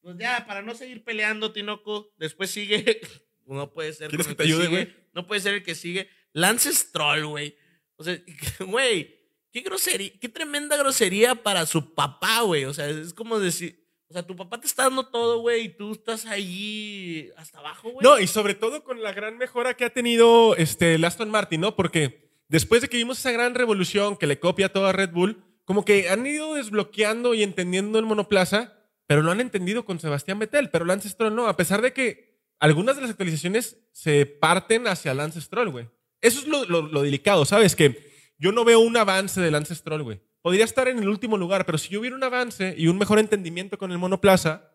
pues 0.03 0.17
ya, 0.19 0.45
para 0.47 0.61
no 0.61 0.75
seguir 0.75 1.03
peleando, 1.03 1.53
Tinoco, 1.53 2.13
después 2.19 2.51
sigue. 2.51 3.01
No 3.47 3.71
puede 3.75 3.93
ser. 3.93 4.09
¿Quieres 4.09 4.27
que 4.27 4.35
te 4.35 4.45
ayude, 4.45 4.65
sigue, 4.65 4.85
güey? 4.85 4.97
No 5.13 5.27
puede 5.27 5.43
ser 5.43 5.53
el 5.53 5.63
que 5.63 5.75
sigue. 5.75 6.09
Lance 6.33 6.73
Stroll, 6.73 7.27
güey. 7.27 7.55
O 7.97 8.03
sea, 8.03 8.19
güey, 8.61 9.21
qué 9.53 9.61
grosería, 9.61 10.13
qué 10.19 10.31
tremenda 10.31 10.79
grosería 10.79 11.35
para 11.35 11.67
su 11.67 11.93
papá, 11.95 12.41
güey. 12.41 12.65
O 12.65 12.73
sea, 12.73 12.89
es 12.89 13.13
como 13.13 13.39
decir. 13.39 13.84
O 14.09 14.13
sea, 14.13 14.23
tu 14.23 14.37
papá 14.37 14.61
te 14.61 14.67
está 14.67 14.85
dando 14.85 15.07
todo, 15.09 15.39
güey, 15.41 15.65
y 15.65 15.69
tú 15.71 15.93
estás 15.93 16.27
ahí 16.27 17.31
hasta 17.37 17.59
abajo, 17.59 17.91
güey. 17.91 18.05
No, 18.05 18.19
y 18.21 18.27
sobre 18.27 18.55
todo 18.55 18.85
con 18.85 19.03
la 19.03 19.13
gran 19.13 19.39
mejora 19.39 19.75
que 19.75 19.85
ha 19.85 19.91
tenido 19.91 20.55
este, 20.57 20.95
el 20.95 21.05
Aston 21.05 21.31
Martin, 21.31 21.61
¿no? 21.63 21.75
Porque 21.75 22.31
después 22.49 22.83
de 22.83 22.89
que 22.89 22.99
vimos 22.99 23.19
esa 23.19 23.33
gran 23.33 23.55
revolución 23.55 24.17
que 24.17 24.27
le 24.27 24.39
copia 24.39 24.69
todo 24.73 24.87
a 24.87 24.93
Red 24.93 25.11
Bull, 25.11 25.43
como 25.65 25.85
que 25.85 26.11
han 26.11 26.27
ido 26.27 26.55
desbloqueando 26.55 27.33
y 27.35 27.43
entendiendo 27.43 27.99
el 27.99 28.05
monoplaza, 28.05 28.75
pero 29.07 29.23
lo 29.23 29.31
han 29.33 29.41
entendido 29.41 29.85
con 29.85 29.99
Sebastián 29.99 30.39
Vettel, 30.39 30.71
pero 30.71 30.85
Lance 30.85 31.09
Stroll 31.09 31.35
no, 31.35 31.47
a 31.49 31.57
pesar 31.57 31.81
de 31.83 31.93
que 31.93 32.35
algunas 32.59 32.97
de 32.97 33.03
las 33.03 33.11
actualizaciones 33.11 33.79
se 33.93 34.27
parten 34.27 34.87
hacia 34.87 35.15
Lance 35.15 35.41
Stroll, 35.41 35.71
güey. 35.71 35.89
Eso 36.21 36.41
es 36.41 36.47
lo, 36.47 36.65
lo- 36.67 36.83
lo 36.83 37.03
delicado, 37.03 37.45
¿sabes? 37.47 37.75
Que 37.75 38.13
yo 38.39 38.53
no 38.53 38.65
veo 38.65 38.81
un 38.81 38.97
avance 38.97 39.41
de 39.41 39.51
Lance 39.51 39.75
Stroll, 39.75 40.03
güey. 40.03 40.21
Podría 40.45 40.67
estar 40.67 40.89
en 40.89 40.99
el 40.99 41.09
último 41.09 41.39
lugar, 41.39 41.65
pero 41.65 41.79
si 41.79 41.89
yo 41.89 42.01
hubiera 42.01 42.15
un 42.15 42.23
avance 42.23 42.75
y 42.77 42.89
un 42.89 42.99
mejor 42.99 43.19
entendimiento 43.19 43.79
con 43.79 43.93
el 43.93 43.97
monoplaza, 43.99 44.71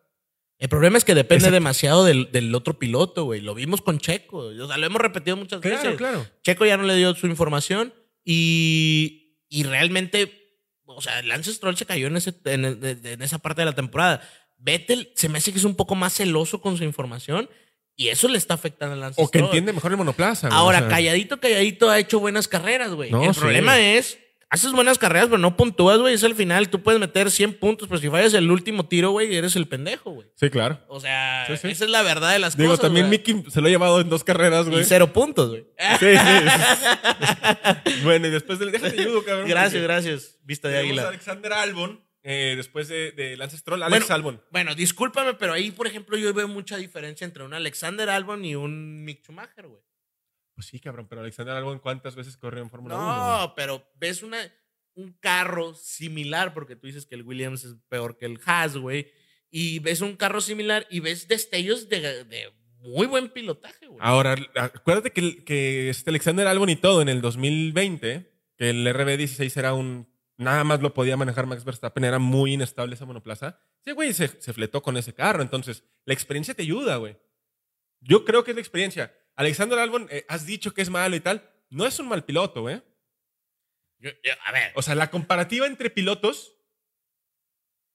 El 0.58 0.68
problema 0.68 0.98
es 0.98 1.06
que 1.06 1.14
depende 1.14 1.44
Exacto. 1.46 1.54
demasiado 1.54 2.04
del, 2.06 2.32
del 2.32 2.56
otro 2.56 2.80
piloto, 2.80 3.26
güey. 3.26 3.40
Lo 3.40 3.54
vimos 3.54 3.80
con 3.84 4.00
Checo. 4.00 4.38
O 4.48 4.68
sea, 4.68 4.78
lo 4.78 4.86
hemos 4.88 5.00
repetido 5.00 5.38
muchas 5.38 5.62
claro, 5.62 5.78
veces. 5.78 5.96
claro. 5.98 6.26
Checo 6.44 6.66
ya 6.66 6.76
no 6.76 6.84
le 6.84 6.96
dio 6.96 7.14
su 7.14 7.28
información 7.28 7.94
y, 8.26 9.38
y 9.48 9.62
realmente, 9.64 10.58
o 10.86 11.02
sea, 11.02 11.22
Lance 11.22 11.54
Stroll 11.54 11.78
se 11.78 11.86
cayó 11.86 12.08
en, 12.08 12.18
ese, 12.18 12.34
en, 12.46 12.66
en 12.66 13.22
esa 13.22 13.38
parte 13.38 13.62
de 13.62 13.66
la 13.68 13.76
temporada. 13.76 14.22
Vettel 14.58 15.12
se 15.16 15.30
me 15.30 15.38
hace 15.38 15.52
que 15.52 15.60
es 15.60 15.66
un 15.66 15.76
poco 15.76 15.94
más 15.94 16.14
celoso 16.14 16.62
con 16.62 16.78
su 16.78 16.84
información 16.84 17.48
y 17.96 18.08
eso 18.08 18.28
le 18.28 18.38
está 18.40 18.56
afectando 18.56 18.96
a 18.96 18.98
Lance 18.98 19.22
O 19.22 19.30
que 19.30 19.40
entiende 19.40 19.72
mejor 19.72 19.92
el 19.92 19.98
monoplaza. 19.98 20.48
Ahora, 20.50 20.80
o 20.80 20.82
sea. 20.82 20.90
calladito, 20.90 21.40
calladito 21.40 21.90
ha 21.92 22.00
hecho 22.00 22.20
buenas 22.20 22.48
carreras, 22.48 22.92
güey. 22.92 23.12
No, 23.12 23.24
el 23.24 23.34
sí. 23.36 23.40
problema 23.40 23.80
es, 23.80 24.18
haces 24.50 24.72
buenas 24.72 24.98
carreras, 24.98 25.28
pero 25.28 25.38
no 25.38 25.56
puntúas, 25.56 26.00
güey. 26.00 26.14
Es 26.16 26.24
al 26.24 26.36
final, 26.36 26.70
tú 26.70 26.82
puedes 26.82 27.00
meter 27.00 27.30
100 27.32 27.60
puntos, 27.60 27.88
pero 27.88 28.00
si 28.00 28.10
fallas 28.10 28.34
el 28.34 28.50
último 28.52 28.88
tiro, 28.88 29.12
güey, 29.12 29.36
eres 29.36 29.56
el 29.56 29.68
pendejo, 29.68 30.12
güey. 30.12 30.28
Sí, 30.36 30.50
claro. 30.50 30.80
O 30.88 31.00
sea, 31.00 31.46
Sí, 31.48 31.58
sí. 31.58 31.68
esa 31.70 31.86
es 31.86 31.92
la 31.92 32.02
verdad 32.02 32.32
de 32.34 32.40
las 32.40 32.58
Digo, 32.58 32.70
cosas. 32.72 32.84
también 32.84 33.08
güey. 33.08 33.20
Mickey 33.20 33.44
se 33.52 33.62
lo 33.62 33.68
ha 33.68 33.70
llevado 33.70 34.02
en 34.02 34.10
dos 34.10 34.24
carreras, 34.24 34.68
güey. 34.68 34.82
Y 34.82 34.86
cero 34.86 35.14
puntos, 35.14 35.50
güey. 35.50 35.66
Sí, 36.00 36.08
sí. 36.18 38.00
bueno, 38.04 38.28
y 38.28 38.32
después 38.32 38.60
del. 38.60 38.72
Déjate 38.72 39.02
ayudo, 39.02 39.24
cabrón. 39.24 39.48
Gracias, 39.48 39.82
gracias. 39.84 40.38
Vista 40.44 40.68
de 40.70 40.78
águila. 40.80 41.08
Alexander 41.08 41.54
Albon, 41.54 42.04
eh, 42.24 42.54
después 42.58 42.88
de, 42.88 43.12
de 43.12 43.38
Lance 43.38 43.58
Stroll, 43.58 43.84
Alex 43.84 44.02
Bueno, 44.08 44.16
Albon. 44.16 44.42
Bueno, 44.52 44.76
discúlpame, 44.76 45.34
pero 45.36 45.54
ahí, 45.54 45.72
por 45.72 45.88
ejemplo, 45.88 46.18
yo 46.18 46.34
veo 46.34 46.48
mucha 46.48 46.78
diferencia 46.78 47.26
entre 47.26 47.44
un 47.44 47.54
Alexander 47.54 48.10
Albon 48.10 48.44
y 48.46 48.56
un 48.56 49.04
Mick 49.06 49.24
Schumacher, 49.24 49.68
güey. 49.68 49.82
Pues 50.60 50.68
sí, 50.68 50.80
cabrón, 50.82 51.08
pero 51.08 51.22
Alexander 51.22 51.56
Albon, 51.56 51.80
¿cuántas 51.80 52.18
veces 52.18 52.36
corrió 52.36 52.62
en 52.62 52.70
Fórmula 52.70 52.98
1? 52.98 53.06
güey? 53.06 53.18
No, 53.18 53.54
pero 53.56 53.82
ves 53.96 54.24
una, 54.24 54.40
un 54.94 55.14
carro 55.14 55.74
similar, 55.74 56.54
porque 56.54 56.76
tú 56.76 56.86
dices 56.86 57.06
que 57.06 57.16
el 57.16 57.24
Williams 57.24 57.64
es 57.64 57.76
peor 57.88 58.18
que 58.18 58.26
el 58.26 58.42
Haas, 58.46 58.76
güey. 58.76 59.10
Y 59.50 59.80
ves 59.80 60.02
un 60.02 60.18
carro 60.18 60.42
similar 60.42 60.86
y 60.90 61.00
ves 61.00 61.30
destellos 61.30 61.88
de, 61.88 62.26
de 62.26 62.54
muy 62.80 63.08
buen 63.08 63.30
pilotaje, 63.30 63.88
güey. 63.88 64.00
Ahora, 64.02 64.36
acuérdate 64.56 65.12
que, 65.12 65.46
que 65.46 65.90
este 65.90 66.10
Alexander 66.10 66.46
Albon 66.46 66.72
y 66.72 66.76
todo 66.76 67.02
en 67.02 67.08
el 67.08 67.22
2020, 67.22 68.30
que 68.58 68.70
el 68.70 68.86
RB16 68.86 69.56
era 69.56 69.74
un. 69.74 70.14
Nada 70.36 70.66
más 70.66 70.82
lo 70.82 70.94
podía 70.94 71.16
manejar 71.16 71.46
Max 71.46 71.64
Verstappen, 71.64 72.04
era 72.04 72.20
muy 72.20 72.56
inestable 72.56 72.96
esa 72.96 73.06
monoplaza. 73.06 73.62
Sí, 73.86 73.94
güey, 73.94 74.14
se, 74.14 74.28
se 74.28 74.52
fletó 74.52 74.84
con 74.84 74.98
ese 74.98 75.14
carro. 75.14 75.42
Entonces, 75.42 75.86
la 76.04 76.14
experiencia 76.14 76.54
te 76.54 76.64
ayuda, 76.64 76.98
güey. 76.98 77.16
Yo 78.02 78.26
creo 78.26 78.44
que 78.44 78.52
es 78.52 78.56
la 78.56 78.62
experiencia. 78.62 79.16
Alexander 79.40 79.80
Albon, 79.80 80.08
eh, 80.12 80.26
has 80.28 80.46
dicho 80.46 80.74
que 80.74 80.82
es 80.82 80.90
malo 80.90 81.16
y 81.16 81.22
tal. 81.22 81.50
No 81.70 81.86
es 81.86 81.98
un 82.00 82.10
mal 82.10 82.26
piloto. 82.26 82.70
Yo- 82.70 82.82
yo- 84.00 84.12
a 84.46 84.52
ver, 84.52 84.72
O 84.76 84.82
sea, 84.82 84.96
la 84.96 85.10
comparativa 85.10 85.66
entre 85.66 85.90
pilotos 85.90 86.58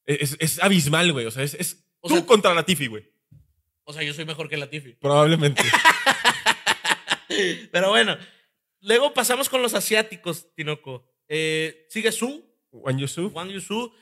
es, 0.07 0.37
es 0.41 0.63
abismal, 0.63 1.13
güey. 1.13 1.27
O 1.27 1.31
sea, 1.31 1.43
es, 1.43 1.53
es 1.55 1.87
O 2.01 2.09
tú 2.09 2.17
sea- 2.17 2.25
contra 2.27 2.55
Latifi, 2.55 2.87
güey. 2.87 3.13
o 3.85 3.93
sea, 3.93 4.03
yo 4.03 4.15
soy 4.15 4.25
mejor 4.25 4.49
que 4.49 4.57
Latifi. 4.57 4.95
Probablemente. 4.95 5.63
Pero 7.73 7.91
bueno, 7.91 8.17
luego 8.81 9.13
pasamos 9.13 9.49
con 9.51 9.61
los 9.61 9.75
asiáticos, 9.75 10.55
Tinoco. 10.55 11.07
Eh, 11.29 11.87
sigue 11.91 12.11
Su, 12.13 12.43
Juan 12.71 12.99
Yusuf. 12.99 13.35
Wang 13.35 13.51
Yusu. 13.51 13.93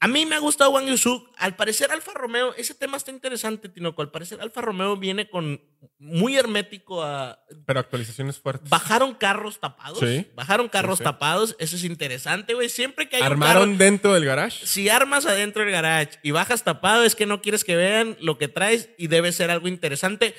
A 0.00 0.06
mí 0.06 0.24
me 0.26 0.36
ha 0.36 0.38
gustado 0.38 0.70
Wang 0.70 0.86
Yusu. 0.86 1.28
Al 1.38 1.56
parecer, 1.56 1.90
Alfa 1.90 2.12
Romeo, 2.14 2.54
ese 2.54 2.72
tema 2.72 2.96
está 2.96 3.10
interesante, 3.10 3.68
Tinoco. 3.68 4.00
Al 4.00 4.12
parecer, 4.12 4.40
Alfa 4.40 4.60
Romeo 4.60 4.96
viene 4.96 5.28
con 5.28 5.60
muy 5.98 6.36
hermético 6.36 7.02
a. 7.02 7.44
Pero 7.66 7.80
actualizaciones 7.80 8.38
fuertes. 8.38 8.70
Bajaron 8.70 9.14
carros 9.16 9.58
tapados. 9.58 9.98
Sí. 9.98 10.28
Bajaron 10.36 10.68
carros 10.68 10.98
sí. 10.98 11.04
tapados. 11.04 11.56
Eso 11.58 11.74
es 11.74 11.82
interesante, 11.82 12.54
güey. 12.54 12.68
Siempre 12.68 13.08
que 13.08 13.16
hay 13.16 13.22
un 13.22 13.26
¿Armaron 13.26 13.70
carro- 13.72 13.84
dentro 13.84 14.14
del 14.14 14.24
garage? 14.24 14.64
si 14.66 14.88
armas 14.88 15.26
adentro 15.26 15.62
del 15.64 15.72
garage 15.72 16.20
y 16.22 16.30
bajas 16.30 16.62
tapado, 16.62 17.02
es 17.02 17.16
que 17.16 17.26
no 17.26 17.42
quieres 17.42 17.64
que 17.64 17.74
vean 17.74 18.16
lo 18.20 18.38
que 18.38 18.46
traes 18.46 18.90
y 18.98 19.08
debe 19.08 19.32
ser 19.32 19.50
algo 19.50 19.66
interesante 19.66 20.32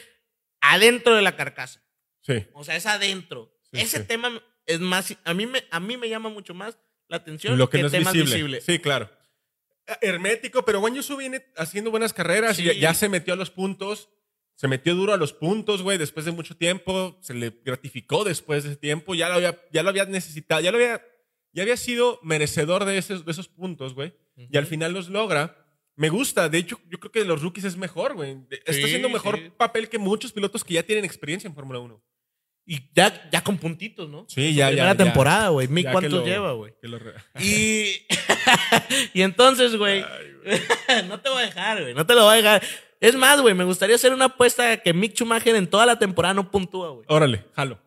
adentro 0.62 1.16
de 1.16 1.22
la 1.22 1.36
carcasa. 1.36 1.82
Sí. 2.22 2.46
O 2.54 2.64
sea, 2.64 2.78
es 2.78 2.86
adentro. 2.86 3.54
Ese 3.74 4.00
tema 4.00 4.42
es 4.66 4.80
más. 4.80 5.16
A 5.26 5.34
mí, 5.34 5.46
me, 5.46 5.66
a 5.70 5.80
mí 5.82 5.98
me 5.98 6.08
llama 6.08 6.30
mucho 6.30 6.54
más 6.54 6.78
la 7.10 7.18
atención 7.18 7.58
Lo 7.58 7.70
que 7.70 7.80
no 7.82 7.88
es 7.88 8.14
visible. 8.14 8.62
Sí, 8.62 8.80
claro. 8.80 9.10
Hermético, 10.02 10.64
pero 10.66 10.80
Wang 10.80 10.96
Yusu 10.96 11.18
viene 11.18 11.44
haciendo 11.58 11.92
buenas 11.92 12.14
carreras 12.14 12.58
y 12.60 12.64
Sí. 12.64 12.68
ya, 12.68 12.74
ya 12.74 12.94
se 12.94 13.10
metió 13.10 13.34
a 13.34 13.38
los 13.38 13.50
puntos. 13.52 14.10
Se 14.56 14.68
metió 14.68 14.94
duro 14.94 15.14
a 15.14 15.18
los 15.18 15.32
puntos, 15.32 15.82
güey, 15.82 15.98
después 15.98 16.26
de 16.26 16.32
mucho 16.34 16.56
tiempo. 16.58 17.18
Se 17.22 17.34
le 17.34 17.52
gratificó 17.64 18.24
después 18.26 18.64
de 18.64 18.72
ese 18.72 18.78
tiempo. 18.80 19.16
Ya 19.16 19.30
lo 19.30 19.36
había, 19.36 19.58
ya 19.72 19.84
lo 19.84 19.90
había 19.90 20.04
necesitado. 20.06 20.60
Ya 20.62 20.72
lo 20.72 20.78
había, 20.78 21.02
ya 21.54 21.64
había 21.64 21.78
sido 21.78 22.20
merecedor 22.24 22.84
de 22.86 22.98
esos, 22.98 23.24
de 23.26 23.32
esos 23.32 23.48
puntos, 23.48 23.94
güey. 23.94 24.14
Y 24.36 24.58
al 24.58 24.66
final 24.66 24.92
los 24.94 25.08
logra. 25.10 25.66
Me 25.96 26.10
gusta. 26.10 26.50
De 26.50 26.58
hecho, 26.58 26.80
yo 26.90 27.00
creo 27.00 27.12
que 27.12 27.20
de 27.20 27.26
los 27.26 27.42
rookies 27.42 27.64
es 27.66 27.78
mejor, 27.78 28.16
güey. 28.16 28.38
Está 28.50 28.74
Sí, 28.74 28.84
haciendo 28.84 29.10
mejor 29.10 29.38
sí. 29.38 29.50
papel 29.58 29.88
que 29.90 29.98
muchos 29.98 30.32
pilotos 30.34 30.64
que 30.66 30.74
ya 30.74 30.84
tienen 30.84 31.06
experiencia 31.06 31.48
en 31.48 31.56
Fórmula 31.56 31.80
1. 31.80 32.02
Y 32.66 32.92
ya, 32.94 33.30
ya 33.32 33.44
con 33.44 33.58
puntitos, 33.58 34.10
¿no? 34.10 34.26
Sí, 34.30 34.54
ya, 34.54 34.66
ya, 34.66 34.68
Primera 34.70 34.92
ya. 34.94 34.98
temporada, 34.98 35.50
güey. 35.50 35.68
Mick, 35.68 35.92
¿cuántos 35.92 36.24
lleva, 36.24 36.52
güey? 36.54 36.72
re- 36.82 37.14
Y, 37.40 38.06
y 39.14 39.22
entonces, 39.24 39.76
güey, 39.76 40.06
no 41.08 41.20
te 41.20 41.30
voy 41.30 41.42
a 41.44 41.46
dejar, 41.48 41.82
güey. 41.82 41.94
No 41.96 42.06
te 42.06 42.14
lo 42.14 42.24
voy 42.26 42.34
a 42.34 42.38
dejar. 42.38 42.64
Es 43.00 43.16
más, 43.16 43.42
güey, 43.42 43.56
me 43.56 43.64
gustaría 43.64 43.96
hacer 43.96 44.14
una 44.14 44.26
apuesta 44.26 44.78
que 44.78 44.94
Mick 44.94 45.14
Schumacher 45.16 45.56
en 45.56 45.68
toda 45.68 45.86
la 45.86 45.98
temporada 45.98 46.34
no 46.34 46.52
puntúa, 46.52 46.90
güey. 46.90 47.06
Órale, 47.08 47.46
jalo. 47.56 47.82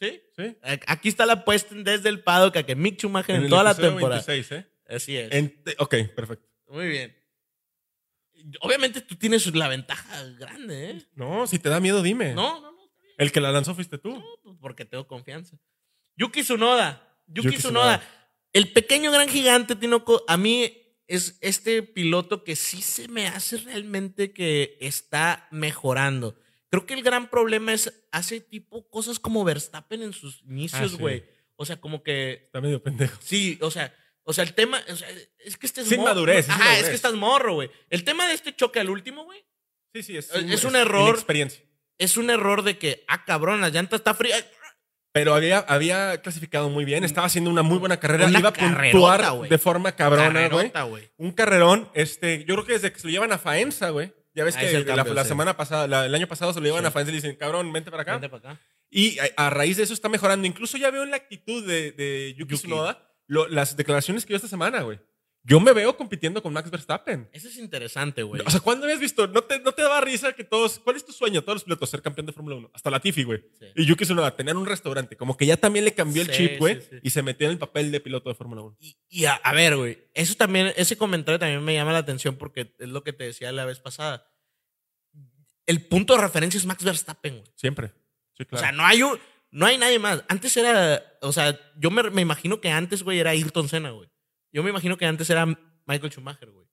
¿Sí? 0.00 0.20
¿Sí? 0.36 0.56
Aquí 0.86 1.08
está 1.08 1.26
la 1.26 1.34
apuesta 1.34 1.74
desde 1.76 2.08
el 2.08 2.20
paddock 2.22 2.56
a 2.56 2.62
que 2.64 2.74
Mick 2.74 2.98
Schumacher 2.98 3.36
en, 3.36 3.48
toda 3.48 3.62
la 3.62 3.74
temporada. 3.74 4.22
26, 4.26 4.52
¿eh? 4.52 4.66
Así 4.88 5.16
es. 5.16 5.32
En 5.32 5.62
ok, 5.78 5.94
perfecto. 6.16 6.48
Muy 6.68 6.88
bien. 6.88 7.16
Obviamente 8.60 9.00
tú 9.00 9.14
tienes 9.16 9.46
la 9.54 9.68
ventaja 9.68 10.22
grande, 10.38 10.90
¿eh? 10.90 11.02
No, 11.14 11.46
si 11.46 11.58
te 11.58 11.68
da 11.68 11.78
miedo, 11.80 12.02
dime. 12.02 12.34
No, 12.34 12.60
no. 12.60 12.73
El 13.18 13.32
que 13.32 13.40
la 13.40 13.52
lanzó 13.52 13.74
fuiste 13.74 13.98
tú. 13.98 14.10
No, 14.18 14.24
pues 14.42 14.56
porque 14.60 14.84
tengo 14.84 15.06
confianza. 15.06 15.56
Yuki 16.16 16.42
Tsunoda. 16.42 17.18
Yuki, 17.26 17.48
Yuki 17.48 17.58
Tsunoda. 17.58 17.98
Tsunoda. 17.98 18.30
El 18.52 18.72
pequeño 18.72 19.10
gran 19.10 19.28
gigante, 19.28 19.74
Tinoco, 19.76 20.24
a 20.28 20.36
mí 20.36 20.80
es 21.06 21.36
este 21.40 21.82
piloto 21.82 22.44
que 22.44 22.56
sí 22.56 22.80
se 22.82 23.08
me 23.08 23.26
hace 23.26 23.56
realmente 23.58 24.32
que 24.32 24.76
está 24.80 25.48
mejorando. 25.50 26.38
Creo 26.70 26.86
que 26.86 26.94
el 26.94 27.02
gran 27.02 27.28
problema 27.30 27.72
es 27.72 27.92
hace 28.10 28.40
tipo 28.40 28.88
cosas 28.90 29.18
como 29.18 29.44
Verstappen 29.44 30.02
en 30.02 30.12
sus 30.12 30.42
inicios, 30.42 30.82
Ah, 30.82 30.88
sí. 30.88 30.96
güey. 30.96 31.24
O 31.56 31.64
sea, 31.64 31.80
como 31.80 32.02
que 32.02 32.32
Está 32.46 32.60
medio 32.60 32.82
pendejo. 32.82 33.16
Sí, 33.22 33.58
o 33.60 33.70
sea, 33.70 33.94
o 34.24 34.32
sea, 34.32 34.42
el 34.44 34.54
tema, 34.54 34.82
o 34.88 34.96
sea, 34.96 35.08
es 35.38 35.56
que 35.56 35.66
este 35.66 35.82
es 35.82 35.88
Sin 35.88 35.98
morro. 35.98 36.10
madurez, 36.14 36.46
sin 36.46 36.54
Ajá, 36.54 36.78
es 36.78 36.88
que 36.88 36.94
estás 36.94 37.14
morro, 37.14 37.54
güey. 37.54 37.70
El 37.90 38.02
tema 38.04 38.26
de 38.26 38.34
este 38.34 38.54
choque 38.56 38.80
al 38.80 38.90
último, 38.90 39.24
güey, 39.24 39.44
Sí, 39.92 40.02
sí, 40.02 40.16
es, 40.16 40.30
Es 40.32 40.64
un 40.64 40.74
error. 40.74 41.14
experiencia. 41.14 41.62
Es 41.98 42.16
un 42.16 42.30
error 42.30 42.62
de 42.62 42.78
que, 42.78 43.04
ah, 43.08 43.24
cabrón, 43.24 43.60
la 43.60 43.68
llanta 43.70 43.96
está 43.96 44.14
fría. 44.14 44.36
Pero 45.12 45.34
había, 45.34 45.58
había 45.60 46.20
clasificado 46.22 46.68
muy 46.68 46.84
bien, 46.84 47.04
estaba 47.04 47.28
haciendo 47.28 47.48
una 47.48 47.62
muy 47.62 47.78
buena 47.78 48.00
carrera, 48.00 48.26
Una 48.26 48.38
iba 48.40 48.48
a 48.48 48.52
puntuar 48.52 49.48
de 49.48 49.58
forma 49.58 49.92
cabrona, 49.92 50.48
güey. 50.48 50.72
Un 51.18 51.30
carrerón, 51.30 51.88
este, 51.94 52.44
yo 52.46 52.54
creo 52.54 52.66
que 52.66 52.72
desde 52.72 52.92
que 52.92 52.98
se 52.98 53.06
lo 53.06 53.12
llevan 53.12 53.32
a 53.32 53.38
Faenza, 53.38 53.90
güey. 53.90 54.12
Ya 54.34 54.42
ves 54.42 54.56
Ah, 54.56 54.60
que 54.62 54.72
la, 54.80 54.96
cambio, 54.96 55.14
la 55.14 55.22
sí. 55.22 55.28
semana 55.28 55.56
pasada, 55.56 55.86
la- 55.86 56.06
el 56.06 56.14
año 56.16 56.26
pasado 56.26 56.52
se 56.52 56.58
lo 56.58 56.66
llevan 56.66 56.82
Sí. 56.82 56.88
a 56.88 56.90
Faenza 56.90 57.10
y 57.10 57.14
le 57.14 57.18
dicen, 57.22 57.36
cabrón, 57.36 57.72
vente 57.72 57.92
para 57.92 58.02
acá. 58.02 58.12
Vente 58.18 58.28
para 58.28 58.50
acá. 58.54 58.60
Y 58.90 59.16
a, 59.20 59.28
a 59.36 59.50
raíz 59.50 59.76
de 59.76 59.84
eso 59.84 59.94
está 59.94 60.08
mejorando. 60.08 60.48
Incluso 60.48 60.76
ya 60.76 60.90
veo 60.90 61.04
en 61.04 61.10
la 61.12 61.16
actitud 61.18 61.64
de, 61.64 61.92
de 61.92 62.34
Yuki, 62.36 62.54
Yuki. 62.54 62.62
Tsunoda 62.66 63.08
lo- 63.28 63.46
las 63.46 63.76
declaraciones 63.76 64.24
que 64.24 64.30
dio 64.30 64.36
esta 64.36 64.48
semana, 64.48 64.82
güey. 64.82 64.98
Yo 65.46 65.60
me 65.60 65.74
veo 65.74 65.94
compitiendo 65.94 66.42
con 66.42 66.54
Max 66.54 66.70
Verstappen. 66.70 67.28
Eso 67.30 67.48
es 67.48 67.58
interesante, 67.58 68.22
güey. 68.22 68.40
O 68.46 68.50
sea, 68.50 68.60
¿cuándo 68.60 68.84
habías 68.84 68.98
visto? 68.98 69.26
¿No 69.26 69.42
te, 69.44 69.60
¿No 69.60 69.72
te 69.72 69.82
daba 69.82 70.00
risa 70.00 70.32
que 70.32 70.42
todos... 70.42 70.78
¿Cuál 70.78 70.96
es 70.96 71.04
tu 71.04 71.12
sueño? 71.12 71.42
Todos 71.42 71.56
los 71.56 71.64
pilotos, 71.64 71.90
ser 71.90 72.00
campeón 72.00 72.24
de 72.24 72.32
Fórmula 72.32 72.56
1. 72.56 72.70
Hasta 72.72 72.90
la 72.90 72.98
Tiffy, 72.98 73.24
güey. 73.24 73.44
Sí. 73.58 73.66
Y 73.76 73.84
Yuki 73.84 74.04
Tsunoda, 74.04 74.34
tener 74.34 74.56
un 74.56 74.64
restaurante. 74.64 75.18
Como 75.18 75.36
que 75.36 75.44
ya 75.44 75.58
también 75.58 75.84
le 75.84 75.92
cambió 75.92 76.22
el 76.22 76.30
chip, 76.30 76.58
güey. 76.58 76.80
sí, 76.80 76.88
sí. 76.92 76.96
Y 77.02 77.10
se 77.10 77.22
metió 77.22 77.46
en 77.46 77.52
el 77.52 77.58
papel 77.58 77.92
de 77.92 78.00
piloto 78.00 78.30
de 78.30 78.34
Fórmula 78.34 78.62
1. 78.62 78.76
Y, 78.80 78.96
y 79.10 79.24
a, 79.26 79.34
a 79.34 79.52
ver, 79.52 79.76
güey, 79.76 80.08
eso 80.14 80.34
también, 80.34 80.72
ese 80.76 80.96
comentario 80.96 81.38
también 81.38 81.62
me 81.62 81.74
llama 81.74 81.92
la 81.92 81.98
atención 81.98 82.36
porque 82.36 82.74
es 82.78 82.88
lo 82.88 83.04
que 83.04 83.12
te 83.12 83.24
decía 83.24 83.52
la 83.52 83.66
vez 83.66 83.80
pasada. 83.80 84.26
El 85.66 85.82
punto 85.86 86.14
de 86.14 86.22
referencia 86.22 86.56
es 86.56 86.64
Max 86.64 86.82
Verstappen, 86.82 87.40
güey. 87.40 87.52
Siempre. 87.54 87.92
Sí, 88.38 88.46
claro. 88.46 88.62
O 88.62 88.66
sea, 88.66 88.72
no 88.72 88.86
hay 88.86 89.02
un, 89.02 89.18
no 89.50 89.66
hay 89.66 89.76
nadie 89.76 89.98
más. 89.98 90.24
Antes 90.28 90.56
era, 90.56 91.04
o 91.20 91.32
sea, 91.32 91.60
yo 91.76 91.90
me, 91.90 92.02
me 92.10 92.22
imagino 92.22 92.62
que 92.62 92.70
antes, 92.70 93.02
güey, 93.02 93.18
era 93.18 93.30
Ayrton 93.30 93.68
Senna, 93.68 93.90
güey. 93.90 94.08
Yo 94.54 94.62
me 94.62 94.70
imagino 94.70 94.96
que 94.96 95.04
antes 95.04 95.28
era 95.28 95.44
Michael 95.44 96.10
Schumacher, 96.10 96.50
güey. 96.50 96.66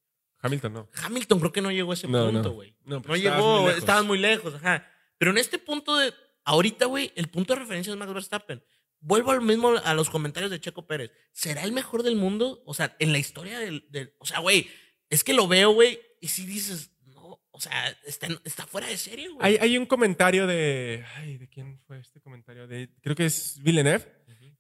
Hamilton 0.44 0.74
no. 0.74 0.90
Hamilton 1.04 1.40
creo 1.40 1.52
que 1.52 1.62
no 1.62 1.72
llegó 1.72 1.92
a 1.92 1.94
ese 1.96 2.08
No, 2.08 2.26
punto, 2.32 2.44
no. 2.50 2.52
güey. 2.52 2.76
No, 2.86 2.96
No, 2.96 3.02
porque 3.02 3.20
estabas 3.20 3.38
llegó, 3.38 3.56
muy 3.58 3.66
lejos. 3.68 3.80
estabas 3.80 4.06
muy 4.06 4.18
lejos, 4.20 4.56
ajá. 4.56 4.88
Pero 5.18 5.32
en 5.32 5.38
este 5.38 5.60
punto 5.60 5.98
de, 5.98 6.14
ahorita, 6.46 6.86
güey, 6.86 7.12
el 7.16 7.28
punto 7.30 7.54
de 7.54 7.60
referencia 7.60 7.92
es 7.92 7.98
Max 8.00 8.14
Verstappen. 8.14 8.64
Vuelvo 9.00 9.32
al 9.32 9.42
mismo 9.42 9.74
a 9.84 9.94
los 9.94 10.10
comentarios 10.10 10.50
de 10.52 10.60
Checo 10.62 10.86
Pérez. 10.88 11.12
¿Será 11.32 11.64
el 11.64 11.72
mejor 11.72 12.04
del 12.04 12.16
mundo? 12.16 12.62
O 12.66 12.74
sea, 12.74 12.96
en 13.00 13.12
la 13.12 13.18
historia 13.18 13.60
del, 13.60 13.86
del- 13.90 14.14
o 14.20 14.26
sea, 14.26 14.40
güey, 14.40 14.70
es 15.10 15.24
que 15.24 15.34
lo 15.34 15.48
veo, 15.48 15.72
güey, 15.72 16.00
y 16.22 16.28
si 16.28 16.46
dices, 16.46 16.92
no, 17.06 17.42
o 17.52 17.60
sea, 17.60 17.90
está, 18.06 18.28
está 18.44 18.66
fuera 18.68 18.88
de 18.88 18.98
serie, 18.98 19.28
güey. 19.30 19.40
Hay, 19.46 19.58
hay 19.60 19.78
un 19.78 19.86
comentario 19.88 20.46
de... 20.48 21.04
Ay, 21.18 21.38
¿de 21.40 21.50
quién 21.50 21.80
fue 21.80 22.00
este 22.00 22.22
comentario? 22.22 22.68
De, 22.68 22.90
creo 23.02 23.16
que 23.16 23.26
es 23.26 23.60
Villeneuve. 23.62 24.06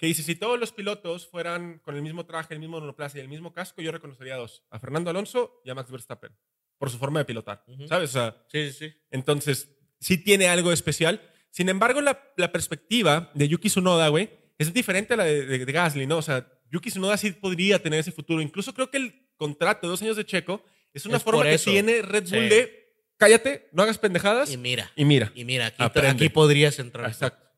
Que 0.02 0.08
dice, 0.08 0.24
si 0.24 0.34
todos 0.36 0.60
los 0.60 0.72
pilotos 0.72 1.28
fueran 1.28 1.78
con 1.78 1.96
el 1.96 2.02
mismo 2.02 2.26
traje, 2.26 2.56
el 2.56 2.60
mismo 2.60 2.80
monoplaza 2.80 3.20
y 3.20 3.22
el 3.22 3.28
mismo 3.28 3.54
casco, 3.54 3.84
yo 3.84 3.92
reconocería 3.92 4.34
a 4.34 4.38
dos. 4.38 4.64
A 4.72 4.80
Fernando 4.80 5.12
Alonso 5.12 5.62
y 5.64 5.70
a 5.70 5.76
Max 5.76 5.92
Verstappen. 5.92 6.32
Por 6.80 6.90
su 6.90 6.98
forma 6.98 7.20
de 7.20 7.26
pilotar. 7.26 7.64
¿Sabes? 7.88 8.10
O 8.10 8.14
sea, 8.14 8.44
Sí, 8.52 8.72
sí, 8.72 8.88
sí. 8.90 8.94
entonces, 9.12 9.70
sí 10.00 10.18
tiene 10.18 10.48
algo 10.48 10.72
especial. 10.74 11.22
Sin 11.52 11.70
embargo, 11.70 12.02
la, 12.02 12.20
la 12.36 12.52
perspectiva 12.52 13.30
de 13.36 13.48
Yuki 13.48 13.70
Tsunoda, 13.70 14.08
güey, 14.08 14.32
es 14.58 14.74
diferente 14.74 15.14
a 15.14 15.18
la 15.18 15.26
de, 15.26 15.46
de- 15.46 15.66
de 15.66 15.72
Gasly, 15.72 16.08
¿no? 16.08 16.18
O 16.18 16.22
sea, 16.24 16.52
Yuki 16.72 16.90
Tsunoda 16.90 17.16
sí 17.18 17.32
podría 17.34 17.78
tener 17.78 18.00
ese 18.00 18.12
futuro. 18.12 18.42
Incluso 18.42 18.74
creo 18.74 18.90
que 18.90 18.98
el 18.98 19.28
contrato 19.38 19.86
de 19.86 19.92
dos 19.92 20.02
años 20.02 20.18
de 20.18 20.26
Checo 20.26 20.64
es 20.94 21.06
una 21.06 21.18
Es 21.18 21.24
forma 21.24 21.44
que 21.44 21.60
tiene 21.60 22.02
Red 22.02 22.24
Bull 22.24 22.40
Sí. 22.44 22.50
de 22.50 22.96
cállate, 23.18 23.70
no 23.72 23.84
hagas 23.84 24.00
pendejadas 24.00 24.52
Y 24.52 24.58
mira, 24.58 24.92
y 24.96 25.06
mira. 25.06 25.32
y 25.36 25.46
mira, 25.46 25.68
aquí, 25.68 25.84
aquí 25.84 26.30
podrías 26.30 26.80
entrar. 26.80 27.08
Exacto. 27.08 27.51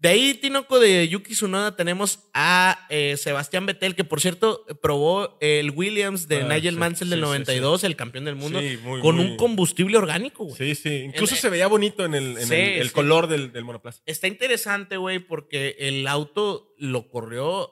De 0.00 0.08
ahí, 0.08 0.32
Tinoco, 0.32 0.78
de 0.80 1.06
Yuki 1.08 1.34
Tsunoda, 1.34 1.76
tenemos 1.76 2.20
a 2.32 2.86
eh, 2.88 3.16
Sebastián 3.18 3.66
Vettel, 3.66 3.94
que 3.94 4.02
por 4.04 4.20
cierto 4.22 4.64
probó 4.82 5.36
el 5.42 5.70
Williams 5.72 6.26
de 6.26 6.38
Ah, 6.40 6.48
Nigel 6.54 6.74
sí, 6.74 6.80
Mansell 6.80 7.10
del 7.10 7.18
sí, 7.18 7.24
sí, 7.24 7.28
92, 7.28 7.84
el 7.84 7.96
campeón 7.96 8.24
del 8.24 8.34
mundo, 8.34 8.60
Sí, 8.60 8.78
muy, 8.82 9.00
con 9.02 9.16
muy- 9.16 9.24
un 9.26 9.36
combustible 9.36 9.98
orgánico, 9.98 10.44
güey. 10.44 10.56
Sí, 10.56 10.74
sí. 10.74 10.88
Incluso 11.04 11.34
El- 11.34 11.40
se 11.42 11.50
veía 11.50 11.66
bonito 11.66 12.04
en 12.06 12.14
el, 12.14 12.38
en 12.38 12.46
Sí, 12.46 12.54
el, 12.54 12.80
el 12.80 12.88
sí. 12.88 12.94
color 12.94 13.26
del, 13.26 13.52
del 13.52 13.64
monoplaza. 13.64 14.00
Está 14.06 14.26
interesante, 14.26 14.96
güey, 14.96 15.18
porque 15.18 15.76
el 15.78 16.06
auto 16.06 16.74
lo 16.78 17.08
corrió, 17.10 17.70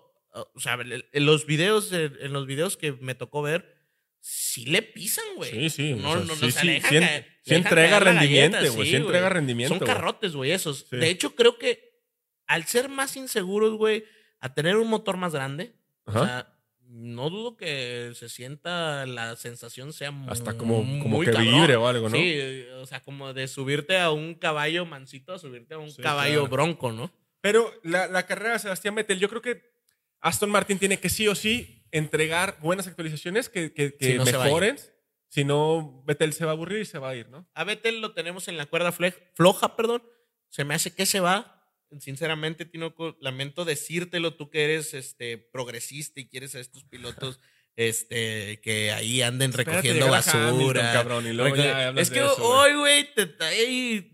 o 0.54 0.60
sea, 0.60 0.78
en 0.82 1.24
los 1.26 1.46
videos, 1.46 1.90
en 1.92 2.32
los 2.34 2.46
videos 2.46 2.76
que 2.76 2.92
me 2.92 3.14
tocó 3.14 3.40
ver, 3.40 3.74
sí 4.20 4.66
le 4.66 4.82
pisan, 4.82 5.24
güey. 5.36 5.50
Sí, 5.50 5.70
sí. 5.70 5.94
No, 5.94 6.10
o 6.10 6.12
sea, 6.12 6.20
no, 6.20 6.26
no, 6.26 6.34
sí, 6.36 6.44
o 6.46 6.50
sea, 6.50 6.60
sí, 6.60 6.66
le 6.66 6.72
dejan 6.74 6.90
sí 6.90 6.96
en- 6.98 7.02
caer- 7.04 7.24
sí 7.24 7.50
le 7.50 7.56
dejan 7.56 7.56
entrega 7.72 8.00
rendimiento, 8.00 8.72
güey. 8.74 8.90
sí, 8.90 8.96
entrega 8.96 9.28
rendimiento. 9.30 9.78
Son 9.78 9.86
carrotes, 9.86 10.32
güey, 10.34 10.50
esos. 10.50 10.90
De 10.90 11.08
hecho, 11.08 11.34
creo 11.34 11.56
que 11.56 11.87
al 12.48 12.64
ser 12.64 12.88
más 12.88 13.16
inseguros, 13.16 13.74
güey, 13.76 14.04
a 14.40 14.52
tener 14.54 14.76
un 14.76 14.88
motor 14.88 15.16
más 15.16 15.32
grande, 15.32 15.74
Ajá. 16.06 16.20
o 16.20 16.24
sea, 16.24 16.54
no 16.90 17.28
dudo 17.28 17.56
que 17.56 18.12
se 18.14 18.28
sienta 18.30 19.04
la 19.04 19.36
sensación 19.36 19.92
sea 19.92 20.10
Hasta 20.28 20.56
como, 20.56 20.76
como 20.78 21.16
muy 21.18 21.26
que 21.26 21.32
cabrón. 21.32 21.52
vibre 21.54 21.76
o 21.76 21.86
algo, 21.86 22.08
¿no? 22.08 22.16
Sí, 22.16 22.62
o 22.80 22.86
sea, 22.86 23.00
como 23.02 23.34
de 23.34 23.46
subirte 23.46 23.98
a 23.98 24.10
un 24.10 24.34
caballo 24.34 24.86
mansito 24.86 25.34
a 25.34 25.38
subirte 25.38 25.74
a 25.74 25.78
un 25.78 25.90
Sí, 25.90 26.00
caballo 26.02 26.40
claro. 26.40 26.48
bronco, 26.48 26.92
¿no? 26.92 27.12
Pero 27.42 27.70
la, 27.84 28.06
la 28.08 28.24
carrera 28.26 28.54
de 28.54 28.58
Sebastián 28.60 28.94
Vettel, 28.94 29.18
yo 29.20 29.28
creo 29.28 29.42
que 29.42 29.70
Aston 30.20 30.50
Martin 30.50 30.78
tiene 30.78 30.98
que 30.98 31.10
sí 31.10 31.28
o 31.28 31.34
sí 31.34 31.84
entregar 31.92 32.58
buenas 32.62 32.86
actualizaciones 32.86 33.48
que, 33.50 33.72
que, 33.74 33.94
que 33.94 34.12
Si 34.12 34.14
no 34.18 34.24
mejoren. 34.24 34.76
Si 35.28 35.44
no, 35.44 36.02
Vettel 36.06 36.32
se 36.32 36.46
va 36.46 36.52
a 36.52 36.54
aburrir 36.54 36.80
y 36.80 36.84
se 36.86 36.98
va 36.98 37.10
a 37.10 37.14
ir, 37.14 37.28
¿no? 37.28 37.46
A 37.52 37.64
Vettel 37.64 38.00
lo 38.00 38.14
tenemos 38.14 38.48
en 38.48 38.56
la 38.56 38.64
cuerda 38.64 38.92
floja, 39.34 39.76
perdón. 39.76 40.02
Se 40.48 40.64
me 40.64 40.74
hace 40.74 40.94
que 40.94 41.04
se 41.04 41.20
va. 41.20 41.57
Sinceramente, 42.00 42.64
Tinoco, 42.66 43.16
lamento 43.20 43.64
decírtelo, 43.64 44.34
tú 44.34 44.50
que 44.50 44.64
eres 44.64 44.92
este 44.94 45.38
progresista 45.38 46.20
y 46.20 46.28
quieres 46.28 46.54
a 46.54 46.60
estos 46.60 46.84
pilotos 46.84 47.40
este 47.76 48.60
que 48.60 48.90
ahí 48.90 49.22
anden 49.22 49.50
Espérate 49.50 49.76
recogiendo 49.76 50.12
Hamilton, 50.12 50.50
basura. 50.58 50.92
cabrón, 50.92 51.26
y 51.28 51.32
luego 51.32 51.54
ya 51.54 51.90
es 51.90 52.10
que 52.10 52.18
eso, 52.18 52.34
hoy, 52.44 52.74
güey, 52.74 53.08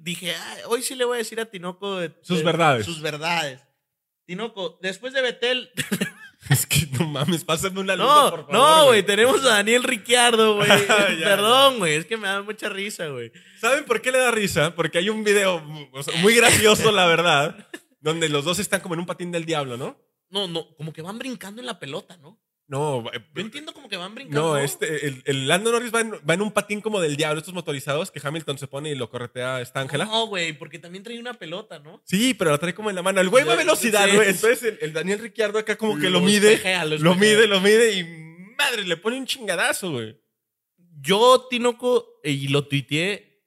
dije, 0.00 0.34
"Ah, 0.34 0.56
hoy 0.66 0.82
sí 0.82 0.94
le 0.94 1.04
voy 1.06 1.14
a 1.14 1.18
decir 1.18 1.40
a 1.40 1.46
Tinoco 1.46 1.98
Sus 2.22 2.38
de- 2.38 2.44
verdades. 2.44 2.84
Sus 2.84 3.00
verdades. 3.00 3.60
Tinoco, 4.26 4.78
después 4.82 5.12
de 5.12 5.22
Betel, 5.22 5.70
Es 6.50 6.66
que 6.66 6.86
no 6.98 7.06
mames, 7.06 7.42
pásame 7.42 7.80
una 7.80 7.96
lupa, 7.96 8.06
No, 8.24 8.30
por 8.30 8.40
favor. 8.40 8.52
no, 8.52 8.84
güey, 8.86 9.02
tenemos 9.02 9.42
a 9.44 9.48
Daniel 9.48 9.82
Ricciardo, 9.82 10.56
güey. 10.56 10.68
Perdón, 11.22 11.78
güey, 11.78 11.94
es 11.94 12.04
que 12.04 12.18
me 12.18 12.28
da 12.28 12.42
mucha 12.42 12.68
risa, 12.68 13.06
güey. 13.06 13.32
¿Saben 13.58 13.84
por 13.86 14.02
qué 14.02 14.12
le 14.12 14.18
da 14.18 14.30
risa? 14.30 14.74
Porque 14.74 14.98
hay 14.98 15.08
un 15.08 15.24
video 15.24 15.62
o 15.92 16.02
sea, 16.02 16.14
muy 16.20 16.34
gracioso, 16.34 16.92
la 16.92 17.06
verdad, 17.06 17.68
donde 18.00 18.28
los 18.28 18.44
dos 18.44 18.58
están 18.58 18.80
como 18.80 18.94
en 18.94 19.00
un 19.00 19.06
patín 19.06 19.32
del 19.32 19.46
diablo, 19.46 19.78
¿no? 19.78 19.98
No, 20.28 20.46
no, 20.46 20.74
como 20.76 20.92
que 20.92 21.00
van 21.00 21.18
brincando 21.18 21.62
en 21.62 21.66
la 21.66 21.78
pelota, 21.78 22.18
¿no? 22.18 22.38
No, 22.66 23.04
eh, 23.12 23.20
Yo 23.34 23.42
entiendo 23.42 23.74
como 23.74 23.88
que 23.90 23.96
van 23.98 24.14
brincando. 24.14 24.40
no, 24.54 24.56
este, 24.56 25.06
el, 25.06 25.22
el 25.26 25.46
Lando 25.46 25.70
Norris 25.70 25.94
va 25.94 26.00
en, 26.00 26.12
va 26.12 26.32
en 26.34 26.40
un 26.40 26.50
patín 26.50 26.80
como 26.80 26.98
del 27.00 27.16
diablo, 27.16 27.38
estos 27.38 27.52
motorizados 27.52 28.10
que 28.10 28.20
Hamilton 28.26 28.56
se 28.56 28.66
pone 28.66 28.90
y 28.90 28.94
lo 28.94 29.10
corretea 29.10 29.60
esta 29.60 29.80
Ángela. 29.80 30.06
No, 30.06 30.26
güey, 30.28 30.54
porque 30.54 30.78
también 30.78 31.04
trae 31.04 31.18
una 31.18 31.34
pelota, 31.34 31.78
¿no? 31.78 32.00
Sí, 32.04 32.32
pero 32.32 32.50
la 32.52 32.58
trae 32.58 32.74
como 32.74 32.88
en 32.88 32.96
la 32.96 33.02
mano. 33.02 33.20
El 33.20 33.28
güey 33.28 33.44
va 33.44 33.52
a 33.52 33.56
velocidad, 33.56 34.08
sí. 34.08 34.16
güey. 34.16 34.30
Entonces 34.30 34.62
el, 34.62 34.78
el 34.80 34.92
Daniel 34.94 35.18
Ricciardo 35.18 35.58
acá 35.58 35.76
como 35.76 35.96
que 35.96 36.08
lo, 36.08 36.20
Lo 36.20 36.20
mide, 36.22 36.54
espejea, 36.54 36.86
lo 36.86 37.14
mide, 37.14 37.46
lo 37.46 37.60
mide 37.60 37.98
y 37.98 38.04
madre, 38.56 38.84
le 38.84 38.96
pone 38.96 39.18
un 39.18 39.26
chingadazo, 39.26 39.92
güey. 39.92 40.16
Yo, 41.00 41.46
Tinoco, 41.50 42.20
y 42.24 42.48
lo 42.48 42.66
tuiteé, 42.66 43.42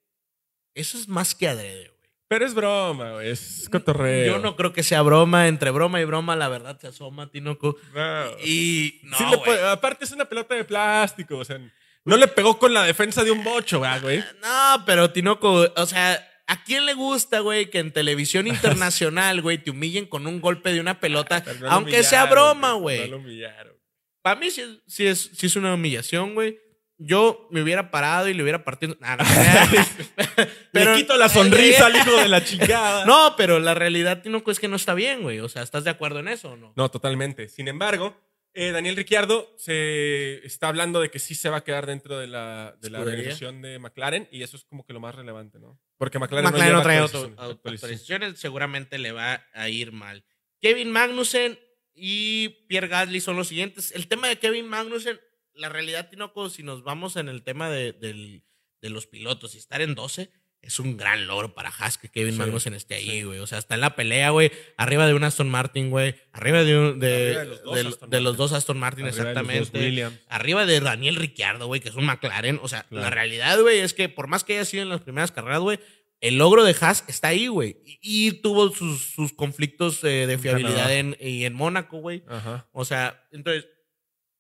eso 0.76 0.96
es 0.98 1.08
más 1.08 1.34
que 1.34 1.48
adrede, 1.48 1.88
güey. 1.88 1.97
Pero 2.30 2.46
es 2.46 2.54
broma, 2.54 3.14
güey, 3.14 3.30
es 3.30 3.70
cotorreo. 3.72 4.34
Yo 4.34 4.40
no 4.40 4.56
creo 4.58 4.74
que 4.74 4.84
sea 4.84 5.02
broma. 5.02 5.48
Entre 5.48 5.72
broma 5.72 6.02
y 6.02 6.06
broma, 6.06 6.36
la 6.36 6.50
verdad 6.50 6.78
se 6.80 6.88
asoma, 6.88 7.32
Tinoco. 7.32 7.78
No. 7.94 8.26
Y 8.44 9.00
no, 9.04 9.18
Sí 9.18 9.24
puede- 9.46 9.66
aparte 9.70 10.04
es 10.06 10.12
una 10.12 10.26
pelota 10.26 10.54
de 10.56 10.66
plástico, 10.66 11.38
o 11.38 11.46
sea, 11.46 11.58
no 12.04 12.18
le 12.18 12.28
pegó 12.28 12.58
con 12.60 12.74
la 12.74 12.84
defensa 12.84 13.24
de 13.24 13.32
un 13.32 13.44
bocho, 13.44 13.80
¿verdad, 13.80 14.02
güey. 14.02 14.20
No, 14.42 14.84
pero 14.86 15.12
Tinoco, 15.12 15.68
o 15.74 15.86
sea, 15.86 16.26
¿a 16.48 16.64
quién 16.64 16.86
le 16.86 16.94
gusta, 16.96 17.40
güey, 17.40 17.70
que 17.70 17.80
en 17.80 17.92
televisión 17.94 18.46
internacional, 18.82 19.42
güey, 19.42 19.58
te 19.60 19.72
humillen 19.72 20.06
con 20.06 20.28
un 20.28 20.42
golpe 20.42 20.74
de 20.74 20.82
una 20.82 21.00
pelota, 21.00 21.42
no 21.46 21.54
lo 21.62 21.72
aunque 21.72 22.04
sea 22.04 22.26
broma, 22.26 22.70
No 22.70 22.80
güey? 22.80 23.08
lo 23.10 23.18
humillaron. 23.18 23.74
Para 24.22 24.38
mí 24.38 24.52
sí, 24.52 24.60
es- 24.62 24.80
sí 24.86 25.08
es, 25.08 25.30
sí 25.34 25.46
es 25.46 25.56
una 25.56 25.74
humillación, 25.74 26.34
güey. 26.34 26.60
Yo 27.00 27.48
me 27.52 27.62
hubiera 27.62 27.92
parado 27.92 28.28
y 28.28 28.34
le 28.34 28.42
hubiera 28.42 28.64
partido. 28.64 28.98
Nah, 29.00 29.18
no, 29.18 29.24
le 30.72 30.96
quito 30.96 31.16
la 31.18 31.30
sonrisa 31.30 31.86
al 31.88 31.96
hijo 31.96 32.16
de 32.18 32.28
la 32.28 32.44
chingada. 32.44 33.06
No, 33.06 33.36
pero 33.38 33.60
la 33.60 33.74
realidad, 33.74 34.22
Tinoco, 34.22 34.52
es 34.52 34.60
que 34.60 34.68
no 34.68 34.76
está 34.76 34.94
bien, 34.94 35.22
güey. 35.22 35.40
O 35.40 35.50
sea, 35.50 35.62
¿estás 35.64 35.84
de 35.84 35.90
acuerdo 35.92 36.20
en 36.20 36.28
eso 36.28 36.52
o 36.52 36.58
no? 36.58 36.74
No, 36.76 36.90
totalmente. 36.90 37.50
Sin 37.50 37.68
embargo, 37.68 38.16
eh, 38.54 38.72
Daniel 38.72 38.96
Ricciardo 38.96 39.54
se 39.58 40.46
está 40.46 40.68
hablando 40.70 41.00
de 41.00 41.12
que 41.12 41.20
sí 41.20 41.36
se 41.36 41.50
va 41.50 41.58
a 41.58 41.64
quedar 41.64 41.86
dentro 41.86 42.18
de 42.18 42.28
la, 42.28 42.76
de 42.82 42.90
la 42.90 43.02
organización 43.02 43.62
de 43.62 43.78
McLaren 43.80 44.28
y 44.32 44.42
eso 44.42 44.58
es 44.58 44.64
como 44.66 44.86
que 44.86 44.94
lo 44.94 45.00
más 45.00 45.14
relevante, 45.14 45.60
¿no? 45.60 45.80
Porque 45.98 46.18
McLaren, 46.20 46.46
McLaren 46.50 46.72
no 46.74 46.78
no 46.80 46.84
trae 46.84 47.00
actualizaciones- 47.00 47.36
auto- 47.38 47.52
actualizaciones, 47.70 48.40
seguramente 48.40 48.98
le 48.98 49.12
va 49.12 49.46
a 49.54 49.70
ir 49.70 49.92
mal. 49.92 50.24
Kevin 50.62 50.92
Magnussen 50.92 51.60
y 51.94 52.50
Pierre 52.68 52.88
Gasly 52.88 53.22
son 53.22 53.36
los 53.36 53.48
siguientes. 53.48 53.92
El 53.92 54.08
tema 54.08 54.28
de 54.28 54.38
Kevin 54.40 54.68
Magnussen, 54.68 55.20
la 55.58 55.70
realidad, 55.70 56.10
Tinoco, 56.10 56.50
si 56.50 56.64
nos 56.64 56.84
vamos 56.84 57.16
en 57.16 57.30
el 57.30 57.44
tema 57.44 57.70
de, 57.70 57.94
del- 57.94 58.44
de 58.82 58.90
los 58.90 59.08
pilotos 59.08 59.56
y 59.56 59.58
estar 59.58 59.82
en 59.82 59.96
12, 59.96 60.30
es 60.62 60.80
un 60.80 60.98
gran 60.98 61.28
logro 61.28 61.54
para 61.54 61.70
Haas 61.70 61.98
que 61.98 62.10
Kevin 62.10 62.34
Sí, 62.34 62.40
Magnussen 62.40 62.74
esté 62.74 62.96
ahí, 62.96 63.10
sí. 63.10 63.24
güey. 63.24 63.40
O 63.40 63.48
sea, 63.48 63.58
está 63.60 63.76
en 63.76 63.82
la 63.82 63.96
pelea, 63.96 64.32
güey, 64.32 64.52
arriba 64.78 65.06
de 65.08 65.14
un 65.14 65.24
Aston 65.24 65.50
Martin, 65.50 65.90
güey, 65.90 66.16
arriba 66.32 66.64
de, 66.64 66.78
un- 66.78 67.00
de, 67.00 67.38
Arriba 67.38 67.44
de 67.44 67.46
los 67.50 67.64
dos 67.64 67.86
Aston 67.94 68.10
de 68.10 68.22
los 68.22 68.32
Martin. 68.34 68.38
dos 68.38 68.52
Aston 68.54 68.78
Martin, 68.80 69.06
Arriba 69.06 69.16
de 69.16 69.24
los 69.24 69.72
dos 69.72 69.82
exactamente. 69.84 70.26
Arriba 70.30 70.66
de 70.66 70.80
Daniel 70.80 71.16
Ricciardo, 71.16 71.68
güey, 71.68 71.80
que 71.82 71.90
es 71.90 71.96
un 71.96 72.06
McLaren. 72.06 72.60
O 72.62 72.68
sea, 72.68 72.84
Claro. 72.84 73.04
la 73.06 73.10
realidad, 73.10 73.60
güey, 73.62 73.80
es 73.80 73.94
que 73.94 74.10
por 74.10 74.28
más 74.28 74.44
que 74.44 74.54
haya 74.54 74.66
sido 74.66 74.84
en 74.84 74.90
las 74.90 75.02
primeras 75.02 75.32
carreras, 75.32 75.60
güey, 75.62 75.80
el 76.22 76.38
logro 76.40 76.64
de 76.64 76.76
Haas 76.80 77.04
está 77.08 77.28
ahí, 77.30 77.48
güey. 77.48 77.78
Y, 77.86 78.00
y 78.28 78.32
tuvo 78.42 78.70
sus, 78.74 79.02
sus 79.12 79.34
conflictos 79.34 80.04
eh, 80.04 80.26
de 80.28 80.38
fiabilidad 80.40 80.92
en, 80.92 81.16
y 81.20 81.46
en 81.46 81.54
Mónaco, 81.54 82.00
güey. 82.00 82.24
Ajá. 82.28 82.68
O 82.72 82.86
sea, 82.86 83.28
entonces, 83.32 83.68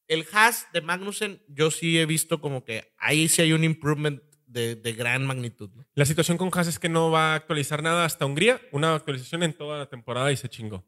el 0.08 0.26
Haas 0.32 0.68
de 0.74 0.82
Magnussen, 0.82 1.41
yo 1.47 1.72
sí 1.72 1.99
he 1.99 2.05
visto 2.05 2.41
como 2.41 2.64
que 2.64 2.93
ahí 2.97 3.28
sí 3.28 3.41
hay 3.41 3.53
un 3.53 3.64
improvement 3.64 4.22
de, 4.45 4.76
de 4.76 4.93
gran 4.93 5.26
magnitud. 5.26 5.70
¿no? 5.76 5.86
La 5.93 6.05
situación 6.05 6.38
con 6.38 6.49
Haas 6.53 6.68
es 6.68 6.80
que 6.80 6.89
no 6.89 7.12
va 7.12 7.34
a 7.34 7.36
actualizar 7.36 7.84
nada 7.84 8.05
hasta 8.05 8.26
Hungría. 8.26 8.62
Una 8.72 8.95
actualización 8.95 9.43
en 9.43 9.53
toda 9.53 9.78
la 9.78 9.89
temporada 9.89 10.32
y 10.32 10.38
se 10.38 10.49
chingó. 10.49 10.86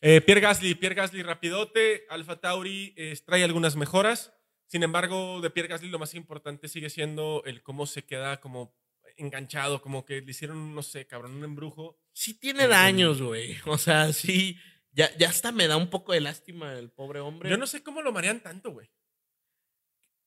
Eh, 0.00 0.20
Pierre 0.20 0.40
Gasly, 0.40 0.74
Pierre 0.74 0.94
Gasly 0.94 1.22
rapidote. 1.22 2.04
Alfa 2.08 2.40
Tauri 2.40 2.94
eh, 2.96 3.18
trae 3.24 3.42
algunas 3.44 3.76
mejoras. 3.76 4.32
Sin 4.66 4.82
embargo, 4.82 5.40
de 5.40 5.50
Pierre 5.50 5.68
Gasly 5.68 5.88
lo 5.88 5.98
más 5.98 6.14
importante 6.14 6.68
sigue 6.68 6.90
siendo 6.90 7.42
el 7.46 7.62
cómo 7.62 7.86
se 7.86 8.04
queda 8.04 8.38
como 8.38 8.76
enganchado, 9.16 9.82
como 9.82 10.04
que 10.04 10.20
le 10.20 10.30
hicieron, 10.30 10.74
no 10.74 10.82
sé, 10.82 11.06
cabrón, 11.06 11.36
un 11.36 11.44
embrujo. 11.44 11.98
Sí 12.12 12.38
tiene 12.38 12.68
daños, 12.68 13.20
güey. 13.20 13.56
O 13.64 13.78
sea, 13.78 14.12
sí. 14.12 14.56
Ya, 14.92 15.14
ya 15.16 15.28
hasta 15.28 15.52
me 15.52 15.66
da 15.68 15.76
un 15.76 15.90
poco 15.90 16.12
de 16.12 16.20
lástima 16.20 16.72
el 16.74 16.90
pobre 16.90 17.20
hombre. 17.20 17.50
Yo 17.50 17.56
no 17.56 17.66
sé 17.66 17.82
cómo 17.82 18.02
lo 18.02 18.12
marean 18.12 18.40
tanto, 18.40 18.70
güey. 18.72 18.90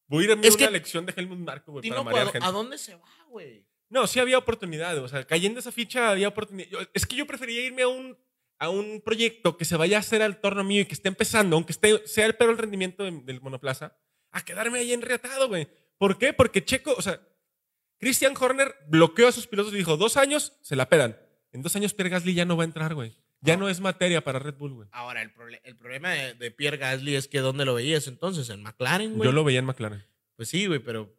Voy 0.07 0.23
a 0.23 0.25
ir 0.25 0.31
a 0.31 0.41
Es 0.41 0.55
una 0.55 0.65
que- 0.67 0.71
lección 0.71 1.05
de 1.05 1.13
Helmut 1.15 1.39
Marko, 1.39 1.71
güey, 1.73 1.89
para 1.89 2.03
marear 2.03 2.27
¿a, 2.27 2.31
gente. 2.31 2.47
¿a 2.47 2.51
dónde 2.51 2.77
se 2.77 2.95
va, 2.95 3.09
güey? 3.29 3.65
No, 3.89 4.07
sí 4.07 4.19
había 4.19 4.37
oportunidad. 4.37 4.97
O 4.99 5.07
sea, 5.07 5.25
cayendo 5.25 5.59
esa 5.59 5.71
ficha 5.71 6.09
había 6.11 6.27
oportunidad. 6.27 6.69
Yo- 6.69 6.79
es 6.93 7.05
que 7.05 7.15
yo 7.15 7.25
prefería 7.27 7.65
irme 7.65 7.81
a 7.83 7.87
un, 7.87 8.17
a 8.59 8.69
un 8.69 9.01
proyecto 9.01 9.57
que 9.57 9.65
se 9.65 9.75
vaya 9.77 9.97
a 9.97 9.99
hacer 10.01 10.21
al 10.21 10.39
torno 10.39 10.63
mío 10.63 10.81
y 10.81 10.85
que 10.85 10.93
esté 10.93 11.07
empezando, 11.07 11.55
aunque 11.55 11.71
esté, 11.73 12.05
sea 12.07 12.25
el 12.25 12.35
peor 12.35 12.51
el 12.51 12.57
rendimiento 12.57 13.03
de- 13.03 13.21
del 13.23 13.41
monoplaza, 13.41 13.97
a 14.31 14.43
quedarme 14.45 14.79
ahí 14.79 14.93
enriatado, 14.93 15.47
güey. 15.47 15.67
¿Por 15.97 16.17
qué? 16.17 16.33
Porque 16.33 16.63
Checo, 16.63 16.93
o 16.97 17.01
sea, 17.01 17.21
Christian 17.99 18.33
Horner 18.39 18.73
bloqueó 18.87 19.27
a 19.27 19.31
sus 19.31 19.47
pilotos 19.47 19.73
y 19.73 19.77
dijo, 19.77 19.97
dos 19.97 20.17
años, 20.17 20.57
se 20.61 20.75
la 20.75 20.89
pedan. 20.89 21.17
En 21.51 21.61
dos 21.61 21.75
años 21.75 21.93
Pierre 21.93 22.09
Gasly 22.09 22.33
ya 22.33 22.45
no 22.45 22.55
va 22.57 22.63
a 22.63 22.65
entrar, 22.65 22.95
güey. 22.95 23.15
Ya 23.43 23.57
no 23.57 23.69
es 23.69 23.79
materia 23.79 24.23
para 24.23 24.39
Red 24.39 24.55
Bull, 24.55 24.73
güey. 24.73 24.87
Ahora, 24.91 25.21
el, 25.21 25.33
proble- 25.33 25.61
el 25.63 25.75
problema 25.75 26.11
de, 26.11 26.33
de 26.35 26.51
Pierre 26.51 26.77
Gasly 26.77 27.15
es 27.15 27.27
que 27.27 27.39
¿dónde 27.39 27.65
lo 27.65 27.73
veías 27.73 28.07
entonces? 28.07 28.49
¿En 28.49 28.61
McLaren, 28.61 29.15
güey? 29.15 29.27
Yo 29.27 29.31
lo 29.31 29.43
veía 29.43 29.59
en 29.59 29.65
McLaren. 29.65 30.05
Pues 30.35 30.49
sí, 30.49 30.67
güey, 30.67 30.79
pero 30.79 31.11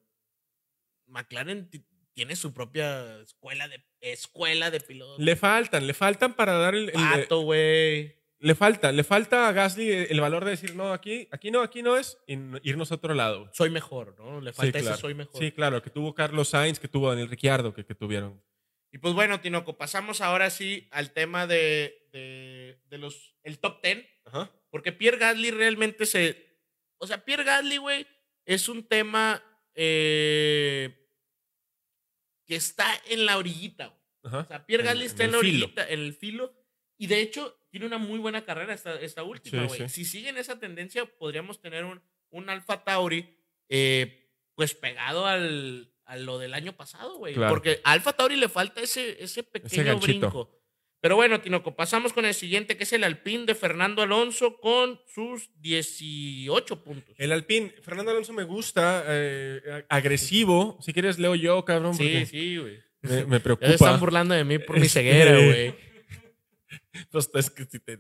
McLaren 1.07 1.69
ti- 1.71 1.85
tiene 2.15 2.37
su 2.37 2.53
propia 2.53 3.19
escuela 3.21 3.69
de, 3.69 3.83
escuela 4.01 4.71
de 4.71 4.81
pilotos. 4.81 5.19
Le 5.19 5.37
faltan, 5.37 5.87
le 5.87 5.95
faltan 5.95 6.35
para 6.35 6.53
dar 6.55 6.75
el... 6.75 6.89
el- 6.91 6.95
Pato, 6.95 7.41
güey. 7.41 8.15
le 8.39 8.55
falta, 8.55 8.93
le 8.93 9.03
falta 9.05 9.49
a 9.49 9.53
Gasly 9.53 9.91
el 10.11 10.21
valor 10.21 10.45
de 10.45 10.53
decir, 10.53 10.75
no, 10.77 10.93
aquí, 10.93 11.29
aquí 11.33 11.51
no, 11.51 11.61
aquí 11.63 11.83
no 11.83 11.97
es, 11.97 12.19
y 12.27 12.35
irnos 12.69 12.93
a 12.93 12.97
otro 12.97 13.15
lado. 13.15 13.49
Soy 13.53 13.71
mejor, 13.71 14.15
¿no? 14.19 14.41
Le 14.41 14.53
falta 14.53 14.79
sí, 14.79 14.83
claro. 14.83 14.95
ese 14.95 15.01
soy 15.01 15.15
mejor. 15.15 15.41
Sí, 15.41 15.53
claro, 15.53 15.83
que 15.83 15.91
tuvo 15.91 16.15
Carlos 16.15 16.49
Sainz, 16.49 16.79
que 16.79 16.89
tuvo 16.89 17.09
Daniel 17.09 17.29
Ricciardo, 17.29 17.73
que, 17.73 17.85
que 17.85 17.95
tuvieron. 17.95 18.43
Y 18.93 18.99
pues 18.99 19.15
bueno, 19.15 19.41
Tinoco, 19.41 19.79
pasamos 19.79 20.21
ahora 20.21 20.51
sí 20.51 20.87
al 20.91 21.13
tema 21.13 21.47
de, 21.47 22.02
de, 22.13 22.79
de 22.89 22.99
los, 22.99 23.35
el 23.43 23.59
top 23.59 23.83
10. 23.83 24.07
Ajá. 24.27 24.51
Porque 24.71 24.93
Pierre 24.93 25.19
Gasly 25.19 25.51
realmente 25.51 26.07
se. 26.07 26.51
O 26.99 27.07
sea, 27.07 27.25
Pierre 27.25 27.45
Gasly, 27.45 27.79
güey, 27.79 28.07
es 28.45 28.69
un 28.69 28.87
tema 28.87 29.43
eh, 29.75 30.95
que 32.47 32.57
está 32.57 32.87
en 33.09 33.27
la 33.27 33.39
orillita. 33.39 33.87
güey. 33.89 33.99
Ajá. 34.25 34.39
O 34.41 34.47
sea, 34.47 34.67
Pierre 34.67 34.85
Gasly 34.85 35.03
en 35.05 35.07
está 35.07 35.25
en, 35.25 35.33
la 35.33 35.39
filo. 35.41 35.57
orillita, 35.65 35.89
en 35.89 36.01
el 36.01 36.15
filo. 36.15 36.55
Y 36.99 37.07
de 37.09 37.21
hecho, 37.21 37.59
tiene 37.71 37.87
una 37.87 37.99
muy 37.99 38.19
buena 38.19 38.45
carrera 38.45 38.73
esta, 38.75 39.01
esta 39.01 39.23
última, 39.25 39.63
Sí, 39.63 39.69
güey. 39.77 39.89
sí. 39.89 40.05
Si 40.05 40.05
siguen 40.05 40.37
esa 40.39 40.59
tendencia, 40.61 41.05
podríamos 41.07 41.61
tener 41.61 41.85
un, 41.85 42.01
un 42.31 42.49
Alfa 42.49 42.85
Tauri, 42.85 43.37
eh, 43.69 44.31
pues 44.55 44.75
pegado 44.75 45.27
al, 45.27 45.93
a 46.05 46.17
lo 46.17 46.39
del 46.39 46.55
año 46.55 46.77
pasado, 46.77 47.17
güey. 47.17 47.35
Claro. 47.35 47.53
Porque 47.53 47.81
a 47.83 47.93
Alfa 47.93 48.13
Tauri 48.13 48.37
le 48.37 48.49
falta 48.49 48.81
ese, 48.81 49.23
ese 49.23 49.43
pequeño 49.43 49.99
brinco. 49.99 50.62
Pero 51.03 51.17
bueno, 51.17 51.41
Tinoco, 51.41 51.75
pasamos 51.75 52.13
con 52.13 52.25
el 52.25 52.33
siguiente, 52.33 52.77
que 52.77 52.85
es 52.85 52.93
el 52.93 53.03
Alpine 53.03 53.45
de 53.45 53.55
Fernando 53.57 54.03
Alonso 54.03 54.59
con 54.61 55.01
sus 55.13 55.51
18 55.61 56.85
puntos. 56.85 57.15
El 57.19 57.33
Alpine, 57.33 57.75
Fernando 57.83 58.13
Alonso 58.13 58.33
me 58.33 58.45
gusta, 58.45 59.03
eh, 59.09 59.85
agresivo. 59.89 60.79
Si 60.81 60.93
quieres, 60.93 61.19
leo 61.19 61.35
yo, 61.35 61.65
cabrón. 61.65 61.95
sí, 61.95 62.25
sí, 62.25 62.57
güey. 62.57 62.79
Me, 63.03 63.11
me 63.11 63.17
Ya 63.17 63.25
se 63.37 63.41
preocupa. 63.41 63.71
están 63.73 63.99
burlando 64.01 64.33
de 64.33 64.45
mí 64.45 64.59
por 64.61 64.77
mi 64.79 64.87
Este- 64.87 65.01
ceguera, 65.01 65.33
güey. 65.35 65.75
Pues, 67.11 67.29
es 67.35 67.51
que 67.51 67.65
si 67.65 67.81
te- 67.81 67.99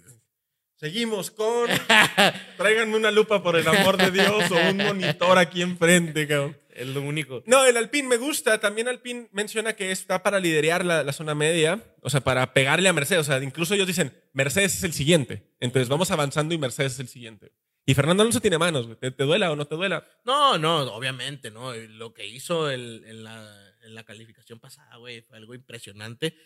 Seguimos 0.82 1.30
con. 1.30 1.70
Tráiganme 2.56 2.96
una 2.96 3.12
lupa 3.12 3.40
por 3.40 3.54
el 3.54 3.68
amor 3.68 3.96
de 3.96 4.10
Dios 4.10 4.50
o 4.50 4.56
un 4.70 4.78
monitor 4.78 5.38
aquí 5.38 5.62
enfrente, 5.62 6.26
cabrón. 6.26 6.58
es 6.70 6.88
lo 6.88 7.02
único. 7.02 7.44
No, 7.46 7.64
el 7.64 7.76
Alpine 7.76 8.08
me 8.08 8.16
gusta. 8.16 8.58
También 8.58 8.88
Alpine 8.88 9.28
menciona 9.30 9.74
que 9.74 9.92
está 9.92 10.24
para 10.24 10.40
liderear 10.40 10.84
la, 10.84 11.04
la 11.04 11.12
zona 11.12 11.36
media, 11.36 11.80
o 12.00 12.10
sea, 12.10 12.20
para 12.22 12.52
pegarle 12.52 12.88
a 12.88 12.92
Mercedes. 12.92 13.20
O 13.20 13.24
sea, 13.30 13.40
incluso 13.40 13.74
ellos 13.74 13.86
dicen, 13.86 14.12
Mercedes 14.32 14.74
es 14.74 14.82
el 14.82 14.92
siguiente. 14.92 15.52
Entonces 15.60 15.88
vamos 15.88 16.10
avanzando 16.10 16.52
y 16.52 16.58
Mercedes 16.58 16.94
es 16.94 16.98
el 16.98 17.06
siguiente. 17.08 17.52
Y 17.86 17.94
Fernando 17.94 18.24
Alonso 18.24 18.40
tiene 18.40 18.58
manos, 18.58 18.86
güey. 18.86 18.98
¿Te, 18.98 19.12
te 19.12 19.22
duela 19.22 19.52
o 19.52 19.56
no 19.56 19.68
te 19.68 19.76
duela? 19.76 20.04
No, 20.24 20.58
no, 20.58 20.78
obviamente, 20.94 21.52
¿no? 21.52 21.72
Lo 21.74 22.12
que 22.12 22.26
hizo 22.26 22.68
el- 22.70 23.04
en, 23.06 23.22
la, 23.22 23.72
en 23.84 23.94
la 23.94 24.02
calificación 24.02 24.58
pasada, 24.58 24.96
güey, 24.96 25.22
fue 25.22 25.36
algo 25.36 25.54
impresionante. 25.54 26.36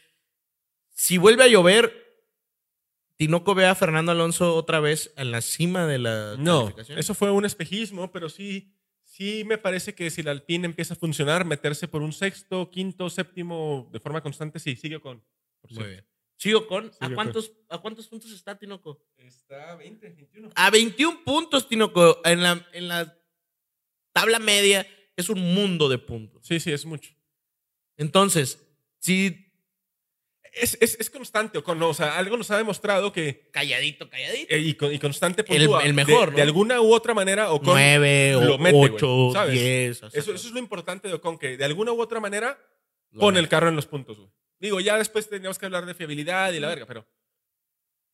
Si 0.91 1.17
vuelve 1.17 1.45
a 1.45 1.49
llover, 1.49 2.06
Tinoco 3.17 3.55
ve 3.55 3.67
a 3.67 3.75
Fernando 3.75 4.13
Alonso 4.13 4.55
otra 4.55 4.81
vez 4.81 5.13
en 5.17 5.31
la 5.31 5.41
cima 5.41 5.87
de 5.87 5.99
la 5.99 6.37
No, 6.39 6.75
eso 6.89 7.15
fue 7.15 7.31
un 7.31 7.45
espejismo, 7.45 8.13
pero 8.13 8.29
sí, 8.29 8.75
sí 9.05 9.45
me 9.47 9.59
parece 9.59 9.95
que 9.95 10.11
si 10.11 10.21
el 10.21 10.29
Alpine 10.29 10.67
empieza 10.67 10.95
a 10.95 10.99
funcionar, 10.99 11.45
meterse 11.45 11.89
por 11.89 12.03
un 12.03 12.13
sexto, 12.13 12.71
quinto, 12.71 13.09
séptimo 13.09 13.89
de 13.93 14.01
forma 14.01 14.23
constante, 14.23 14.59
sí, 14.59 14.77
sigue 14.77 15.01
con. 15.01 15.25
Muy 15.71 15.85
bien. 15.85 16.07
Sí, 16.37 16.53
Ocon. 16.53 16.93
Sí, 16.93 16.99
¿A, 17.01 17.15
cuántos, 17.15 17.53
¿A 17.69 17.79
cuántos 17.79 18.09
puntos 18.09 18.31
está 18.31 18.59
Tinoco? 18.59 19.03
Está 19.17 19.75
20, 19.77 20.11
21. 20.11 20.51
A 20.55 20.71
21 20.71 21.25
puntos, 21.25 21.67
Tinoco. 21.69 22.21
En 22.25 22.43
la, 22.43 22.67
en 22.73 22.89
la 22.89 23.19
tabla 24.13 24.39
media 24.39 24.87
es 25.17 25.31
un 25.31 25.41
mundo 25.55 25.89
de 25.89 25.99
puntos. 25.99 26.47
Sí, 26.47 26.61
sí, 26.61 26.73
es 26.73 26.85
mucho. 26.85 27.15
Entonces, 27.97 28.63
si 28.99 29.46
Es, 30.59 30.79
es, 30.81 30.97
es 30.99 31.11
constante, 31.11 31.59
Ocon, 31.59 31.79
¿no? 31.79 31.89
O 31.91 31.95
sea, 31.95 32.17
algo 32.17 32.37
nos 32.37 32.51
ha 32.51 32.57
demostrado 32.57 33.13
que. 33.13 33.49
calladito, 33.53 34.09
calladito. 34.09 34.55
eh, 34.55 34.59
y, 34.59 34.75
con- 34.75 34.93
y 34.93 34.99
constante 34.99 35.43
El- 35.49 35.59
puntúa. 35.67 35.83
el 35.85 35.93
mejor, 35.95 36.27
de, 36.27 36.31
¿no? 36.33 36.37
de 36.37 36.43
alguna 36.43 36.81
u 36.81 36.93
otra 36.95 37.13
manera, 37.15 37.51
Ocon. 37.51 37.75
9 37.75 38.33
lo 38.43 38.55
o 38.55 38.59
mete, 38.59 38.77
güey, 38.77 38.91
8, 38.95 39.31
¿sabes? 39.33 39.53
10. 39.53 39.91
Eso, 39.97 40.07
eso 40.15 40.33
es 40.33 40.51
lo 40.53 40.59
importante 40.59 41.09
de 41.09 41.15
Ocon, 41.15 41.39
que 41.39 41.57
de 41.57 41.65
alguna 41.65 41.93
u 41.93 42.01
otra 42.01 42.21
manera 42.21 42.59
Lo 43.13 43.21
pone 43.21 43.35
mete. 43.37 43.45
el 43.45 43.49
carro 43.51 43.69
en 43.69 43.77
los 43.77 43.87
puntos, 43.87 44.17
güey. 44.19 44.31
Digo, 44.59 44.81
ya 44.81 44.97
después 44.97 45.29
tendríamos 45.29 45.59
que 45.59 45.67
hablar 45.67 45.85
de 45.85 45.95
fiabilidad 45.95 46.53
y 46.55 46.61
la 46.61 46.69
verga, 46.69 46.87
pero 46.87 47.07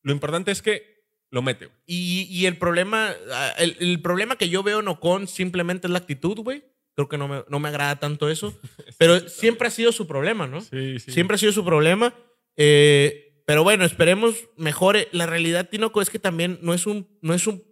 lo 0.01 0.11
importante 0.11 0.51
es 0.51 0.61
que 0.61 1.01
lo 1.29 1.41
mete, 1.41 1.67
güey. 1.67 1.77
Y, 1.85 2.27
y 2.29 2.45
el 2.45 2.57
problema, 2.57 3.15
ah, 3.31 3.53
el, 3.57 3.77
el 3.79 4.01
problema 4.01 4.35
que 4.35 4.49
yo 4.49 4.61
veo 4.63 4.81
en 4.81 4.87
Ocon 4.89 5.27
simplemente 5.27 5.87
es 5.87 5.91
la 5.91 5.99
actitud, 5.99 6.37
güey. 6.39 6.63
Creo 6.95 7.09
que 7.09 7.17
no 7.17 7.27
me, 7.27 7.43
no 7.47 7.59
me 7.59 7.69
agrada 7.69 7.95
tanto 7.99 8.29
eso. 8.29 8.53
Pero 8.99 9.27
siempre 9.29 9.67
ha 9.67 9.71
sido 9.71 9.91
su 9.91 10.05
problema, 10.05 10.45
¿no? 10.45 10.61
Sí, 10.61 10.99
sí. 10.99 11.11
Siempre 11.11 11.35
ha 11.35 11.37
sido 11.39 11.51
su 11.53 11.65
problema. 11.65 12.13
Eh, 12.57 13.41
pero 13.45 13.63
bueno, 13.63 13.85
esperemos 13.85 14.35
mejore. 14.57 15.09
La 15.11 15.25
realidad, 15.25 15.69
Tinoco, 15.69 16.01
es 16.01 16.09
que 16.09 16.19
también 16.19 16.59
no 16.61 16.73
es 16.73 16.85
un, 16.85 17.07
no 17.21 17.33
es 17.33 17.47
un, 17.47 17.63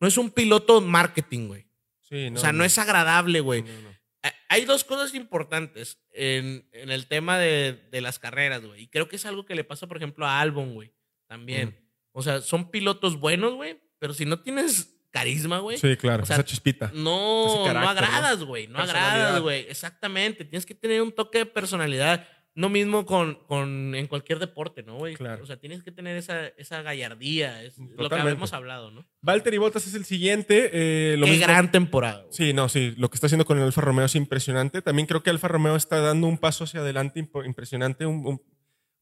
no 0.00 0.08
es 0.08 0.16
un 0.16 0.30
piloto 0.30 0.80
marketing, 0.80 1.48
güey. 1.48 1.66
Sí, 2.02 2.28
o 2.34 2.38
sea, 2.38 2.52
no, 2.52 2.64
es 2.64 2.78
agradable, 2.78 3.40
güey. 3.40 3.62
no, 3.62 3.80
no. 3.82 3.88
Ah, 4.22 4.32
Hay 4.48 4.64
dos 4.64 4.84
cosas 4.84 5.14
importantes 5.14 5.98
en, 6.12 6.68
en 6.72 6.90
el 6.90 7.06
tema 7.06 7.38
de, 7.38 7.74
de 7.90 8.00
las 8.00 8.18
carreras, 8.18 8.64
güey. 8.64 8.82
Y 8.82 8.88
creo 8.88 9.08
que 9.08 9.16
es 9.16 9.26
algo 9.26 9.44
que 9.44 9.54
le 9.54 9.64
pasa, 9.64 9.86
por 9.86 9.98
ejemplo, 9.98 10.26
a 10.26 10.40
Albon, 10.40 10.74
güey. 10.74 10.92
También. 11.26 11.68
Mm. 11.68 11.88
O 12.12 12.22
sea, 12.22 12.40
son 12.40 12.70
pilotos 12.70 13.20
buenos, 13.20 13.54
güey. 13.54 13.78
Pero 13.98 14.14
si 14.14 14.24
no 14.24 14.40
tienes 14.40 14.98
carisma, 15.10 15.58
güey. 15.58 15.78
Sí, 15.78 15.96
claro. 15.96 16.22
O 16.22 16.26
sea, 16.26 16.36
esa 16.36 16.44
chispita. 16.44 16.90
No, 16.94 17.72
no 17.72 17.88
agradas, 17.88 18.42
güey. 18.44 18.66
No, 18.66 18.78
agradas, 18.78 19.40
güey. 19.40 19.66
Exactamente. 19.68 20.44
Tienes 20.44 20.66
que 20.66 20.74
tener 20.74 21.02
un 21.02 21.12
toque 21.12 21.38
de 21.38 21.46
personalidad. 21.46 22.26
No 22.58 22.68
mismo 22.68 23.06
con, 23.06 23.36
con 23.46 23.94
en 23.94 24.08
cualquier 24.08 24.40
deporte, 24.40 24.82
¿no, 24.82 24.96
güey? 24.96 25.14
Claro. 25.14 25.44
O 25.44 25.46
sea, 25.46 25.58
tienes 25.58 25.84
que 25.84 25.92
tener 25.92 26.16
esa, 26.16 26.48
esa 26.48 26.82
gallardía. 26.82 27.62
Es 27.62 27.78
lo 27.78 28.08
que 28.08 28.16
habíamos 28.16 28.52
hablado, 28.52 28.90
¿no? 28.90 29.06
Valtteri 29.20 29.58
Bottas 29.58 29.86
es 29.86 29.94
el 29.94 30.04
siguiente. 30.04 30.70
eh, 30.72 31.16
lo 31.18 31.26
Qué 31.26 31.32
mismo- 31.32 31.46
gran 31.46 31.70
temporada. 31.70 32.22
güey. 32.22 32.32
Sí, 32.32 32.52
no, 32.52 32.68
sí. 32.68 32.94
Lo 32.98 33.10
que 33.10 33.14
está 33.14 33.28
haciendo 33.28 33.44
con 33.44 33.58
el 33.58 33.64
Alfa 33.64 33.80
Romeo 33.82 34.06
es 34.06 34.16
impresionante. 34.16 34.82
También 34.82 35.06
creo 35.06 35.22
que 35.22 35.30
Alfa 35.30 35.46
Romeo 35.46 35.76
está 35.76 36.00
dando 36.00 36.26
un 36.26 36.36
paso 36.38 36.64
hacia 36.64 36.80
adelante 36.80 37.20
impresionante. 37.44 38.06
Un, 38.06 38.26
un- 38.26 38.42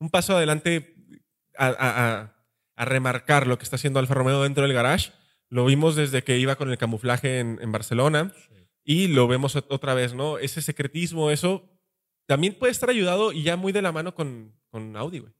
un 0.00 0.11
paso 0.11 0.36
adelante 0.36 0.94
a, 1.57 1.68
a- 1.68 1.72
a- 2.20 2.36
a 2.76 2.84
remarcar 2.84 3.46
lo 3.46 3.57
que 3.57 3.64
está 3.64 3.76
haciendo 3.76 4.00
Alfa 4.00 4.12
Romeo 4.12 4.42
dentro 4.42 4.64
del 4.64 4.74
garage. 4.74 5.12
Lo 5.48 5.64
vimos 5.64 5.96
desde 5.96 6.22
que 6.22 6.36
iba 6.36 6.57
con 6.57 6.70
el 6.70 6.76
camuflaje 6.76 7.38
en, 7.40 7.59
en 7.62 7.72
Barcelona. 7.72 8.32
Y 8.84 9.09
lo 9.09 9.26
vemos 9.28 9.57
ot- 9.57 9.66
otra 9.70 9.94
vez, 9.94 10.12
¿no? 10.12 10.36
Ese 10.36 10.61
secretismo, 10.61 11.30
eso 11.30 11.72
también 12.27 12.55
puede 12.55 12.72
estar 12.72 12.91
ayudado 12.91 13.33
y 13.33 13.43
ya 13.43 13.57
muy 13.57 13.72
de 13.72 13.83
la 13.83 13.93
mano 13.93 14.14
con, 14.14 14.55
con 14.68 14.97
Audi, 14.97 15.20
güey. 15.20 15.33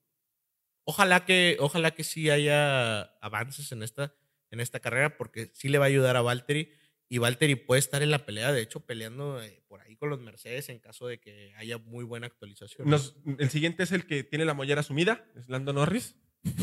Ojalá 0.84 1.24
que, 1.24 1.57
ojalá 1.61 1.91
que 1.93 2.05
sí 2.05 2.30
haya 2.30 3.03
avances 3.20 3.72
en 3.72 3.82
esta, 3.82 4.14
en 4.51 4.61
esta 4.61 4.78
carrera, 4.80 5.16
porque 5.16 5.51
sí 5.53 5.68
le 5.68 5.78
va 5.78 5.87
a 5.87 5.89
ayudar 5.89 6.16
a 6.16 6.22
Valtteri. 6.22 6.72
Y 7.09 7.18
Valtteri 7.18 7.55
puede 7.57 7.78
estar 7.80 8.03
en 8.03 8.11
la 8.11 8.24
pelea, 8.26 8.53
de 8.53 8.62
hecho, 8.62 8.80
peleando 8.80 9.41
eh, 9.43 9.62
por 9.68 9.80
ahí 9.80 9.97
con 9.97 10.11
los 10.11 10.20
Mercedes 10.20 10.68
en 10.68 10.78
caso 10.80 11.07
de 11.07 11.20
que 11.20 11.53
haya 11.57 11.78
muy 11.78 12.05
buena 12.05 12.26
actualización. 12.26 12.89
Nos- 12.89 13.14
el 13.39 13.51
siguiente 13.51 13.82
es 13.84 13.93
el 13.93 14.07
que 14.07 14.24
tiene 14.24 14.45
la 14.45 14.55
mollera 14.55 14.82
sumida, 14.82 15.24
es 15.37 15.49
Lando 15.49 15.72
Norris. 15.72 16.14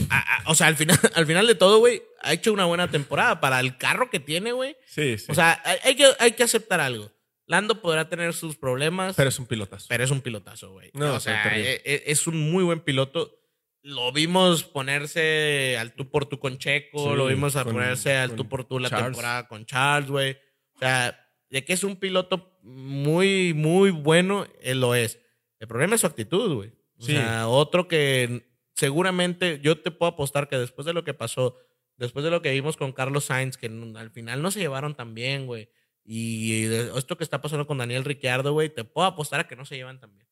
Ah, 0.09 0.23
ah, 0.27 0.43
o 0.47 0.55
sea, 0.55 0.67
al 0.67 0.75
final, 0.77 0.97
al 1.15 1.25
final 1.25 1.47
de 1.47 1.55
todo, 1.55 1.79
güey, 1.79 2.01
ha 2.21 2.31
hecho 2.33 2.51
una 2.53 2.65
buena 2.65 2.89
temporada 2.89 3.39
para 3.41 3.59
el 3.59 3.77
carro 3.77 4.09
que 4.09 4.19
tiene, 4.21 4.51
güey. 4.53 4.75
Sí, 4.85 5.17
sí. 5.17 5.25
O 5.29 5.33
sea, 5.33 5.61
hay, 5.65 5.77
hay 5.83 5.95
que, 5.95 6.07
hay 6.19 6.31
que 6.33 6.43
aceptar 6.43 6.79
algo. 6.79 7.11
Lando 7.53 7.81
podrá 7.81 8.09
tener 8.09 8.33
sus 8.33 8.55
problemas, 8.55 9.15
pero 9.15 9.17
pero, 9.17 9.29
es 9.29 9.37
un 9.39 9.45
pilotazo. 9.45 9.87
es 9.93 10.11
un 10.11 10.21
pilotazo, 10.21 10.71
güey. 10.71 10.89
No, 10.95 11.13
o 11.13 11.19
sea, 11.19 11.55
e- 11.55 11.81
e- 11.85 12.03
es 12.07 12.25
un 12.25 12.51
muy 12.51 12.63
buen 12.63 12.79
piloto. 12.79 13.39
Lo 13.83 14.11
vimos 14.11 14.63
ponerse 14.63 15.77
al 15.77 15.93
tú 15.93 16.09
por 16.09 16.25
tú 16.25 16.39
con 16.39 16.57
Checo, 16.57 17.11
Sí, 17.11 17.15
lo 17.15 17.27
vimos 17.27 17.55
a 17.55 17.63
con- 17.63 17.73
ponerse 17.73 18.15
al 18.15 18.35
tú 18.35 18.49
por 18.49 18.63
tú 18.65 18.79
la 18.79 18.89
Charles. 18.89 19.07
temporada 19.09 19.47
con 19.47 19.65
Charles, 19.67 20.09
güey. 20.09 20.37
O 20.75 20.79
sea, 20.79 21.29
de 21.51 21.63
que 21.63 21.73
es 21.73 21.83
un 21.83 21.97
piloto 21.97 22.57
muy, 22.63 23.53
muy 23.53 23.91
bueno, 23.91 24.47
él 24.61 24.79
lo 24.81 24.95
es. 24.95 25.19
El 25.59 25.67
problema 25.67 25.93
es 25.95 26.01
su 26.01 26.07
actitud, 26.07 26.55
güey. 26.55 26.69
O 26.97 27.05
Sí. 27.05 27.11
sea, 27.11 27.47
otro 27.47 27.87
que 27.87 28.47
seguramente 28.75 29.59
yo 29.61 29.79
te 29.79 29.91
puedo 29.91 30.11
apostar 30.13 30.47
que 30.49 30.57
después 30.57 30.85
de 30.85 30.93
lo 30.93 31.03
que 31.03 31.13
pasó, 31.13 31.55
después 31.97 32.25
de 32.25 32.31
lo 32.31 32.41
que 32.41 32.51
vimos 32.51 32.77
con 32.77 32.93
Carlos 32.93 33.25
Sainz, 33.25 33.57
que 33.57 33.67
al 33.67 34.11
final 34.11 34.41
no 34.41 34.49
se 34.49 34.59
llevaron 34.59 34.95
tan 34.95 35.13
bien, 35.13 35.45
güey. 35.45 35.69
Y 36.05 36.65
esto 36.65 37.17
que 37.17 37.23
está 37.23 37.41
pasando 37.41 37.65
con 37.65 37.77
Daniel 37.77 38.03
Ricciardo, 38.03 38.53
güey, 38.53 38.69
te 38.69 38.83
puedo 38.83 39.07
apostar 39.07 39.39
a 39.39 39.47
que 39.47 39.55
no 39.55 39.65
se 39.65 39.75
llevan 39.75 39.99
tan 39.99 40.13
bien. 40.13 40.27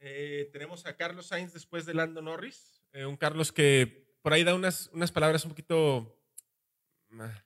Eh, 0.00 0.48
tenemos 0.52 0.86
a 0.86 0.96
Carlos 0.96 1.26
Sainz 1.26 1.52
después 1.52 1.86
de 1.86 1.94
Lando 1.94 2.22
Norris. 2.22 2.82
Eh, 2.92 3.04
un 3.04 3.16
Carlos 3.16 3.52
que 3.52 4.08
por 4.22 4.32
ahí 4.32 4.44
da 4.44 4.54
unas, 4.54 4.90
unas 4.92 5.12
palabras 5.12 5.44
un 5.44 5.50
poquito 5.50 6.20
ah, 7.12 7.44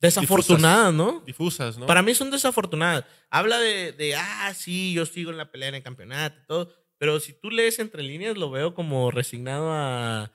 Desafortunadas, 0.00 0.94
¿no? 0.94 1.20
difusas, 1.26 1.76
¿no? 1.76 1.86
Para 1.86 2.02
mí 2.02 2.14
son 2.14 2.30
desafortunadas. 2.30 3.04
Habla 3.30 3.58
de, 3.58 3.92
de, 3.92 4.14
ah, 4.14 4.52
sí, 4.54 4.92
yo 4.92 5.04
sigo 5.06 5.32
en 5.32 5.36
la 5.36 5.50
pelea 5.50 5.70
en 5.70 5.74
el 5.76 5.82
campeonato 5.82 6.38
y 6.40 6.46
todo. 6.46 6.74
Pero 6.98 7.18
si 7.20 7.32
tú 7.32 7.50
lees 7.50 7.78
entre 7.78 8.02
líneas, 8.02 8.36
lo 8.36 8.50
veo 8.50 8.74
como 8.74 9.10
resignado 9.10 9.72
a. 9.72 10.32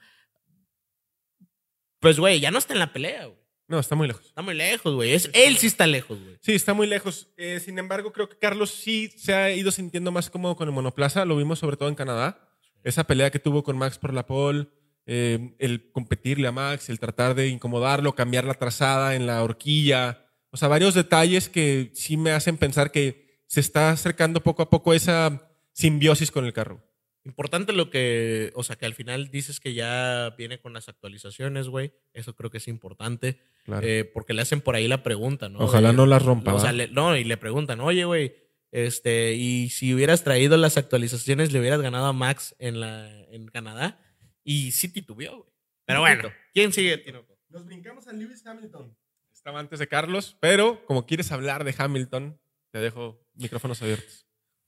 Pues, 2.00 2.18
güey, 2.18 2.40
ya 2.40 2.50
no 2.50 2.58
está 2.58 2.74
en 2.74 2.78
la 2.78 2.92
pelea, 2.92 3.26
güey. 3.26 3.43
No, 3.66 3.78
está 3.78 3.94
muy 3.94 4.06
lejos. 4.06 4.26
Está 4.26 4.42
muy 4.42 4.54
lejos, 4.54 4.94
güey. 4.94 5.12
Es, 5.12 5.30
él 5.32 5.56
sí 5.56 5.66
está 5.66 5.86
lejos, 5.86 6.20
güey. 6.22 6.36
Sí, 6.40 6.52
está 6.52 6.74
muy 6.74 6.86
lejos. 6.86 7.28
Eh, 7.36 7.60
sin 7.64 7.78
embargo, 7.78 8.12
creo 8.12 8.28
que 8.28 8.36
Carlos 8.36 8.70
sí 8.70 9.10
se 9.16 9.32
ha 9.34 9.50
ido 9.52 9.70
sintiendo 9.70 10.12
más 10.12 10.28
cómodo 10.28 10.56
con 10.56 10.68
el 10.68 10.74
monoplaza. 10.74 11.24
Lo 11.24 11.36
vimos 11.36 11.58
sobre 11.58 11.76
todo 11.76 11.88
en 11.88 11.94
Canadá. 11.94 12.38
Esa 12.82 13.04
pelea 13.04 13.30
que 13.30 13.38
tuvo 13.38 13.62
con 13.62 13.78
Max 13.78 13.96
por 13.96 14.12
la 14.12 14.26
pole, 14.26 14.66
eh, 15.06 15.54
el 15.58 15.90
competirle 15.92 16.48
a 16.48 16.52
Max, 16.52 16.90
el 16.90 16.98
tratar 16.98 17.34
de 17.34 17.48
incomodarlo, 17.48 18.14
cambiar 18.14 18.44
la 18.44 18.54
trazada 18.54 19.14
en 19.14 19.26
la 19.26 19.42
horquilla. 19.42 20.26
O 20.50 20.58
sea, 20.58 20.68
varios 20.68 20.94
detalles 20.94 21.48
que 21.48 21.90
sí 21.94 22.18
me 22.18 22.32
hacen 22.32 22.58
pensar 22.58 22.90
que 22.90 23.40
se 23.46 23.60
está 23.60 23.90
acercando 23.90 24.42
poco 24.42 24.62
a 24.62 24.68
poco 24.68 24.92
esa 24.92 25.50
simbiosis 25.72 26.30
con 26.30 26.44
el 26.44 26.52
carro. 26.52 26.82
Importante 27.24 27.72
lo 27.72 27.88
que, 27.88 28.52
o 28.54 28.62
sea, 28.62 28.76
que 28.76 28.84
al 28.86 28.94
final 28.94 29.30
dices 29.30 29.58
que 29.60 29.72
ya 29.72 30.34
viene 30.36 30.60
con 30.60 30.72
las 30.74 30.88
actualizaciones, 30.88 31.68
güey. 31.68 31.92
Eso 32.12 32.34
creo 32.36 32.50
que 32.50 32.58
es 32.58 32.68
importante. 32.68 33.40
Claro. 33.64 33.86
Eh, 33.86 34.04
porque 34.04 34.34
le 34.34 34.42
hacen 34.42 34.60
por 34.60 34.74
ahí 34.76 34.88
la 34.88 35.02
pregunta, 35.02 35.48
¿no? 35.48 35.60
Ojalá 35.60 35.90
De- 35.90 35.96
no 35.96 36.04
las 36.06 36.22
rompa. 36.22 36.52
O 36.54 36.60
sea, 36.60 36.72
le- 36.72 36.88
no, 36.88 37.16
y 37.16 37.24
le 37.24 37.36
preguntan, 37.38 37.80
oye, 37.80 38.04
güey, 38.04 38.34
este, 38.72 39.34
y 39.34 39.70
si 39.70 39.94
hubieras 39.94 40.22
traído 40.24 40.56
las 40.58 40.76
actualizaciones, 40.76 41.52
le 41.52 41.60
hubieras 41.60 41.80
ganado 41.80 42.06
a 42.06 42.12
Max 42.12 42.54
en, 42.58 42.80
la, 42.80 43.08
en 43.30 43.46
Canadá. 43.46 43.98
Y 44.42 44.72
sí 44.72 44.88
titubeó, 44.88 45.38
güey. 45.38 45.50
Pero 45.86 46.00
bueno. 46.00 46.30
¿quién 46.52 46.72
sigue, 46.72 46.98
Tinoco? 46.98 47.38
Nos 47.48 47.64
brincamos 47.64 48.06
a 48.08 48.12
Lewis 48.12 48.44
Hamilton. 48.46 48.94
Estaba 49.32 49.60
antes 49.60 49.78
de 49.78 49.86
Carlos, 49.88 50.36
pero 50.40 50.84
como 50.86 51.06
quieres 51.06 51.30
hablar 51.32 51.64
de 51.64 51.74
Hamilton, 51.76 52.38
te 52.70 52.78
dejo 52.80 53.26
micrófonos 53.34 53.80
abiertos. 53.82 54.23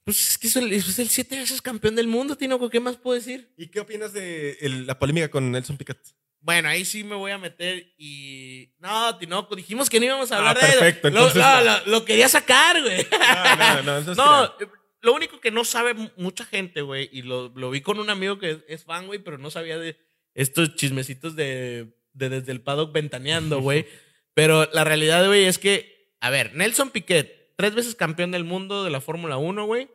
Pues 0.06 0.30
es 0.30 0.38
que 0.38 0.46
es 0.46 0.54
el, 0.56 0.72
es 0.72 0.98
el 1.00 1.08
siete 1.08 1.36
veces 1.36 1.60
campeón 1.60 1.96
del 1.96 2.06
mundo, 2.06 2.36
Tinoco, 2.36 2.70
¿qué 2.70 2.78
más 2.80 2.96
puedo 2.96 3.16
decir? 3.16 3.52
¿Y 3.58 3.66
qué 3.66 3.80
opinas 3.80 4.12
de 4.12 4.52
el- 4.60 4.86
la 4.86 4.98
polémica 4.98 5.28
con 5.28 5.50
Nelson 5.50 5.76
Piquet? 5.76 5.98
Bueno, 6.40 6.68
ahí 6.68 6.84
sí 6.84 7.02
me 7.02 7.16
voy 7.16 7.32
a 7.32 7.38
meter 7.38 7.92
y... 7.98 8.72
No, 8.78 9.18
Tinoco, 9.18 9.56
dijimos 9.56 9.90
que 9.90 9.98
no 9.98 10.06
íbamos 10.06 10.30
a 10.30 10.38
hablar 10.38 10.56
Ah, 10.58 10.60
de 10.64 10.68
eso. 10.70 10.78
perfecto, 10.78 11.10
Lo- 11.10 11.26
entonces 11.26 11.42
no, 11.42 11.60
lo, 11.60 11.86
lo 11.98 12.04
quería 12.04 12.28
sacar, 12.28 12.80
güey. 12.80 13.04
No, 13.10 13.56
no, 13.56 13.82
no, 13.82 13.98
entonces 13.98 14.16
No, 14.16 14.54
lo 15.02 15.12
único 15.12 15.40
que 15.40 15.50
no 15.50 15.64
sabe 15.64 15.94
mu- 15.94 16.10
mucha 16.16 16.44
gente, 16.44 16.82
güey, 16.82 17.10
y 17.12 17.22
lo, 17.22 17.48
lo 17.56 17.70
vi 17.70 17.80
con 17.80 17.98
un 17.98 18.08
amigo 18.08 18.38
que 18.38 18.64
es 18.68 18.84
fan, 18.84 19.08
güey, 19.08 19.18
pero 19.18 19.38
no 19.38 19.50
sabía 19.50 19.76
de 19.76 19.98
estos 20.34 20.76
chismecitos 20.76 21.34
de, 21.34 21.96
de 22.12 22.28
desde 22.28 22.52
el 22.52 22.60
paddock 22.60 22.92
ventaneando, 22.92 23.60
güey. 23.60 23.86
pero 24.34 24.70
la 24.72 24.84
realidad, 24.84 25.26
güey, 25.26 25.46
es 25.46 25.58
que, 25.58 26.14
a 26.20 26.30
ver, 26.30 26.54
Nelson 26.54 26.90
Piquet, 26.90 27.54
tres 27.56 27.74
veces 27.74 27.96
campeón 27.96 28.30
del 28.30 28.44
mundo 28.44 28.84
de 28.84 28.90
la 28.90 29.00
Fórmula 29.00 29.36
1, 29.36 29.66
güey, 29.66 29.88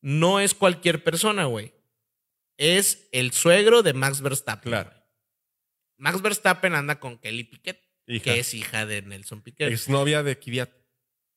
no 0.00 0.40
es 0.40 0.54
cualquier 0.54 1.02
persona, 1.04 1.44
güey. 1.46 1.74
Es 2.56 3.08
el 3.12 3.32
suegro 3.32 3.82
de 3.82 3.92
Max 3.92 4.20
Verstappen. 4.20 4.70
Claro. 4.70 4.92
Max 5.96 6.22
Verstappen 6.22 6.74
anda 6.74 6.98
con 7.00 7.18
Kelly 7.18 7.44
Piquet, 7.44 7.80
Hija. 8.06 8.24
que 8.24 8.38
es 8.40 8.54
hija 8.54 8.86
de 8.86 9.02
Nelson 9.02 9.42
Piquet. 9.42 9.70
Exnovia 9.72 10.22
de 10.22 10.38
Kvyat. 10.38 10.70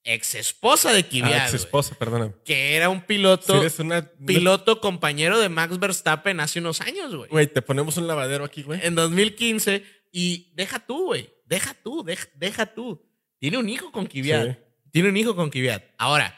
Ex 0.03 0.33
esposa 0.33 0.93
de 0.93 1.03
Kvyat, 1.07 1.31
Ah, 1.31 1.45
ex 1.45 1.53
esposa, 1.53 1.93
perdóname. 1.93 2.33
que 2.43 2.75
era 2.75 2.89
un 2.89 3.01
piloto 3.01 3.53
Si 3.53 3.59
eres 3.59 3.77
una. 3.79 4.09
piloto 4.25 4.81
compañero 4.81 5.39
de 5.39 5.47
Max 5.49 5.77
Verstappen 5.77 6.39
hace 6.39 6.57
unos 6.59 6.81
años, 6.81 7.15
güey. 7.15 7.29
Güey, 7.29 7.47
te 7.47 7.61
ponemos 7.61 7.97
un 7.97 8.07
lavadero 8.07 8.43
aquí, 8.43 8.63
güey. 8.63 8.79
En 8.83 8.95
2015. 8.95 9.83
Y 10.11 10.51
deja 10.55 10.79
tú, 10.79 11.05
güey. 11.05 11.29
Deja 11.45 11.73
tú, 11.75 12.03
deja, 12.03 12.27
deja 12.35 12.65
tú. 12.73 13.07
Tiene 13.37 13.57
un 13.59 13.69
hijo 13.69 13.91
con 13.91 14.07
Kvyat. 14.07 14.49
Sí. 14.51 14.57
Tiene 14.91 15.09
un 15.09 15.17
hijo 15.17 15.35
con 15.35 15.49
Kvyat. 15.51 15.83
Ahora, 15.99 16.35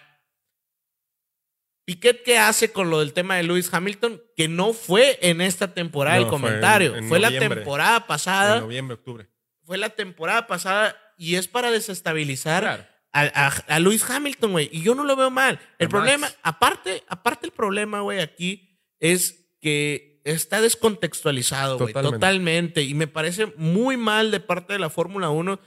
Piquet, 1.85 2.23
¿qué 2.23 2.37
hace 2.37 2.71
con 2.71 2.89
lo 2.89 2.99
del 2.99 3.13
tema 3.13 3.35
de 3.35 3.43
Lewis 3.43 3.73
Hamilton? 3.73 4.21
Que 4.37 4.47
no 4.47 4.73
fue 4.73 5.19
en 5.21 5.41
esta 5.41 5.73
temporada 5.73 6.17
No, 6.17 6.23
el 6.23 6.29
fue 6.29 6.39
comentario. 6.39 6.95
en- 6.95 7.09
Fue, 7.09 7.19
la 7.19 7.29
temporada 7.29 7.97
En 7.97 8.03
pasada. 8.03 8.59
noviembre, 8.61 8.95
octubre. 8.95 9.27
Fue 9.65 9.77
la 9.77 9.89
temporada 9.89 10.47
pasada 10.47 10.95
y 11.17 11.35
es 11.35 11.47
para 11.47 11.71
desestabilizar 11.71 12.63
Claro. 12.63 12.85
a, 13.11 13.21
a, 13.47 13.75
a 13.75 13.79
Lewis 13.79 14.09
Hamilton, 14.09 14.51
güey. 14.53 14.69
Y 14.71 14.81
yo 14.81 14.95
no 14.95 15.03
lo 15.03 15.15
veo 15.15 15.29
mal. 15.29 15.59
El 15.79 15.89
problema, 15.89 16.29
aparte, 16.41 17.03
aparte 17.07 17.45
el 17.47 17.51
problema, 17.51 18.01
güey, 18.01 18.19
aquí 18.21 18.79
es 18.99 19.49
que 19.61 20.21
está 20.23 20.61
descontextualizado, 20.61 21.77
güey. 21.77 21.93
Totalmente. 21.93 22.15
Totalmente. 22.17 22.81
Y 22.83 22.93
me 22.93 23.07
parece 23.07 23.47
muy 23.57 23.97
mal 23.97 24.31
de 24.31 24.39
parte 24.39 24.73
de 24.73 24.79
la 24.79 24.89
Fórmula 24.89 25.29
1 25.29 25.59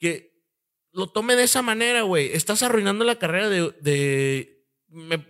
que 0.00 0.30
lo 0.92 1.06
tome 1.08 1.36
de 1.36 1.44
esa 1.44 1.62
manera, 1.62 2.02
güey. 2.02 2.32
Estás 2.32 2.62
arruinando 2.64 3.04
la 3.04 3.16
carrera 3.20 3.48
de... 3.48 3.70
de- 3.80 4.56
me, 4.92 5.24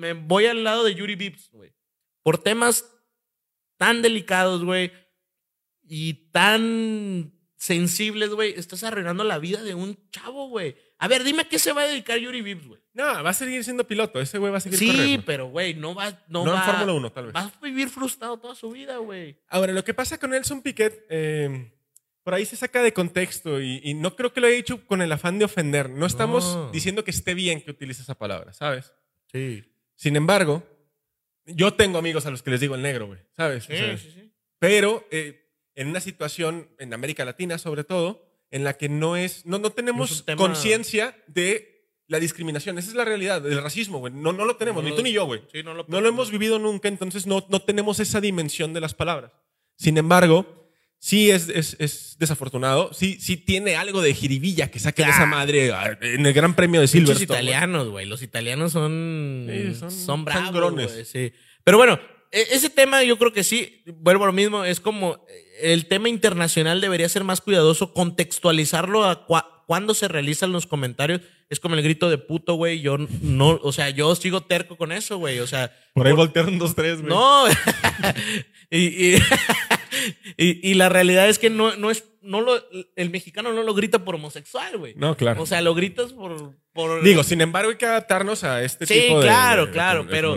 me 0.00 0.12
voy 0.14 0.46
al 0.46 0.64
lado 0.64 0.82
de 0.84 0.94
Yuri 0.94 1.14
Vips, 1.14 1.50
güey. 1.52 1.72
Por 2.22 2.38
temas 2.38 2.84
tan 3.76 4.02
delicados, 4.02 4.64
güey. 4.64 4.92
Y 5.86 6.14
tan 6.30 7.32
sensibles, 7.56 8.30
güey. 8.30 8.54
Estás 8.56 8.82
arruinando 8.84 9.24
la 9.24 9.38
vida 9.38 9.62
de 9.62 9.74
un 9.74 9.98
chavo, 10.10 10.48
güey. 10.48 10.76
A 10.98 11.08
ver, 11.08 11.24
dime 11.24 11.42
a 11.42 11.48
qué 11.48 11.58
se 11.58 11.72
va 11.72 11.82
a 11.82 11.86
dedicar 11.88 12.18
Yuri 12.18 12.42
Vips, 12.42 12.66
güey. 12.66 12.80
No, 12.92 13.04
va 13.22 13.30
a 13.30 13.34
seguir 13.34 13.62
siendo 13.64 13.86
piloto. 13.86 14.20
Ese 14.20 14.38
güey 14.38 14.50
va 14.52 14.58
a 14.58 14.60
seguir 14.60 14.78
Sí, 14.78 14.86
corriendo. 14.88 15.24
pero, 15.24 15.46
güey, 15.48 15.74
no 15.74 15.94
va... 15.94 16.10
No, 16.28 16.44
No, 16.44 16.54
en 16.56 16.62
Fórmula 16.62 16.92
1, 16.92 17.12
tal 17.12 17.26
vez. 17.26 17.34
Va 17.34 17.40
a 17.42 17.52
vivir 17.62 17.88
frustrado 17.88 18.38
toda 18.38 18.54
su 18.54 18.70
vida, 18.70 18.96
güey. 18.98 19.38
Ahora, 19.48 19.72
lo 19.72 19.84
que 19.84 19.94
pasa 19.94 20.18
con 20.18 20.30
Nelson 20.30 20.60
Piquet, 20.62 21.06
eh, 21.08 21.72
por 22.22 22.34
ahí 22.34 22.44
se 22.44 22.56
saca 22.56 22.82
de 22.82 22.92
contexto 22.92 23.60
y, 23.62 23.80
y 23.82 23.94
no 23.94 24.14
creo 24.16 24.32
que 24.32 24.40
lo 24.40 24.46
haya 24.48 24.56
dicho 24.56 24.84
con 24.86 25.00
el 25.02 25.10
afán 25.12 25.38
de 25.38 25.44
ofender. 25.46 25.88
No 25.88 26.04
estamos 26.06 26.44
No. 26.44 26.70
diciendo 26.70 27.04
que 27.04 27.10
esté 27.12 27.34
bien 27.34 27.62
que 27.62 27.70
utilice 27.70 28.02
esa 28.02 28.16
palabra, 28.18 28.52
¿sabes? 28.52 28.92
Sí. 29.32 29.64
Sin 30.00 30.16
embargo, 30.16 30.62
yo 31.44 31.74
tengo 31.74 31.98
amigos 31.98 32.24
a 32.24 32.30
los 32.30 32.42
que 32.42 32.50
les 32.50 32.60
digo 32.60 32.74
el 32.74 32.80
negro, 32.80 33.06
güey, 33.08 33.18
¿sabes? 33.36 33.64
Sí, 33.64 33.74
O 33.74 33.76
sea, 33.76 33.98
sí, 33.98 34.10
sí. 34.14 34.32
Pero 34.58 35.06
eh, 35.10 35.46
en 35.74 35.88
una 35.88 36.00
situación, 36.00 36.70
en 36.78 36.94
América 36.94 37.22
Latina 37.26 37.58
sobre 37.58 37.84
todo, 37.84 38.26
en 38.50 38.64
la 38.64 38.78
que 38.78 38.88
no 38.88 39.16
es, 39.16 39.44
no, 39.44 39.58
no 39.58 39.70
tenemos 39.72 40.24
tema- 40.24 40.38
conciencia 40.38 41.22
de 41.26 41.92
la 42.06 42.18
discriminación. 42.18 42.78
Esa 42.78 42.88
es 42.88 42.94
la 42.94 43.04
realidad, 43.04 43.42
del 43.42 43.62
racismo, 43.62 43.98
güey. 43.98 44.10
No, 44.14 44.32
no 44.32 44.46
lo 44.46 44.56
tenemos, 44.56 44.82
No 44.82 44.88
ni 44.88 44.96
tú 44.96 45.02
ni 45.02 45.12
yo, 45.12 45.26
güey. 45.26 45.42
Sí, 45.52 45.62
no 45.62 45.74
lo, 45.74 45.84
No 45.86 46.00
lo 46.00 46.08
hemos 46.08 46.30
vivido 46.30 46.58
nunca, 46.58 46.88
entonces 46.88 47.26
no, 47.26 47.44
no 47.50 47.60
tenemos 47.60 48.00
esa 48.00 48.22
dimensión 48.22 48.72
de 48.72 48.80
las 48.80 48.94
palabras. 48.94 49.32
Sin 49.76 49.98
embargo, 49.98 50.69
sí 51.02 51.30
es, 51.30 51.48
es, 51.48 51.76
es 51.80 52.16
desafortunado, 52.20 52.92
sí, 52.92 53.18
sí 53.20 53.36
tiene 53.38 53.74
algo 53.74 54.02
de 54.02 54.14
jiribilla 54.14 54.70
que 54.70 54.78
saque 54.78 55.02
de 55.02 55.08
esa 55.08 55.18
Claro. 55.24 55.30
madre 55.36 55.72
ah, 55.72 55.98
en 56.02 56.24
el 56.26 56.32
Gran 56.32 56.54
Premio 56.54 56.80
de 56.80 56.84
Los 56.84 56.90
Silverstone. 56.92 57.26
güey. 57.26 57.40
italianos, 57.40 57.88
güey. 57.88 58.06
Los 58.06 58.22
italianos 58.22 58.72
son. 58.72 59.48
Sí, 59.50 59.74
son 59.74 59.90
son, 59.90 60.24
bravos. 60.24 60.44
sangrones. 60.44 60.92
güey, 60.92 61.04
sí. 61.06 61.32
Pero 61.64 61.78
bueno, 61.78 61.98
e- 62.30 62.46
ese 62.52 62.70
tema 62.70 63.02
yo 63.02 63.18
creo 63.18 63.32
que 63.32 63.42
sí. 63.42 63.82
Vuelvo 63.86 64.24
a 64.24 64.26
lo 64.28 64.32
mismo. 64.32 64.64
Es 64.64 64.78
como. 64.80 65.24
eh, 65.28 65.72
El 65.72 65.86
tema 65.86 66.08
internacional 66.08 66.80
debería 66.80 67.08
ser 67.08 67.24
más 67.24 67.40
cuidadoso, 67.40 67.92
contextualizarlo 67.92 69.04
a 69.04 69.26
cua- 69.26 69.46
cuando 69.66 69.94
se 69.94 70.06
realizan 70.08 70.52
los 70.52 70.66
comentarios. 70.66 71.20
Es 71.48 71.58
como 71.60 71.74
el 71.74 71.82
grito 71.82 72.08
de 72.10 72.18
puto, 72.18 72.54
güey. 72.54 72.80
Yo 72.80 72.96
no. 73.22 73.58
O 73.62 73.72
sea, 73.72 73.90
yo 73.90 74.14
sigo 74.14 74.42
terco 74.42 74.76
con 74.76 74.92
eso, 74.92 75.16
güey. 75.18 75.38
O 75.40 75.46
sea. 75.46 75.74
Por 75.94 76.06
ahí 76.06 76.12
voltearon 76.12 76.58
dos, 76.58 76.74
tres, 76.76 76.98
güey. 77.00 77.08
No. 77.08 77.44
y, 78.70 78.78
y, 79.14 79.18
y- 80.36 80.70
y 80.70 80.74
la 80.74 80.88
realidad 80.88 81.28
es 81.28 81.38
que 81.38 81.50
no, 81.50 81.76
no 81.76 81.90
es. 81.90 82.04
No 82.22 82.42
lo, 82.42 82.62
el 82.96 83.08
mexicano 83.08 83.52
no 83.54 83.62
lo 83.62 83.72
grita 83.72 84.04
por 84.04 84.14
homosexual, 84.16 84.76
güey. 84.76 84.94
No, 84.94 85.16
claro. 85.16 85.40
O 85.42 85.46
sea, 85.46 85.62
lo 85.62 85.74
gritas 85.74 86.12
por. 86.12 86.54
por 86.74 87.02
Digo, 87.02 87.22
sin 87.24 87.40
embargo, 87.40 87.70
hay 87.70 87.76
que 87.78 87.86
adaptarnos 87.86 88.44
a 88.44 88.62
este 88.62 88.84
Sí, 88.86 88.94
tipo 88.94 89.20
de, 89.20 89.26
claro, 89.26 89.66
de- 89.66 89.72
claro, 89.72 90.04
de 90.04 90.10
pero-. 90.10 90.36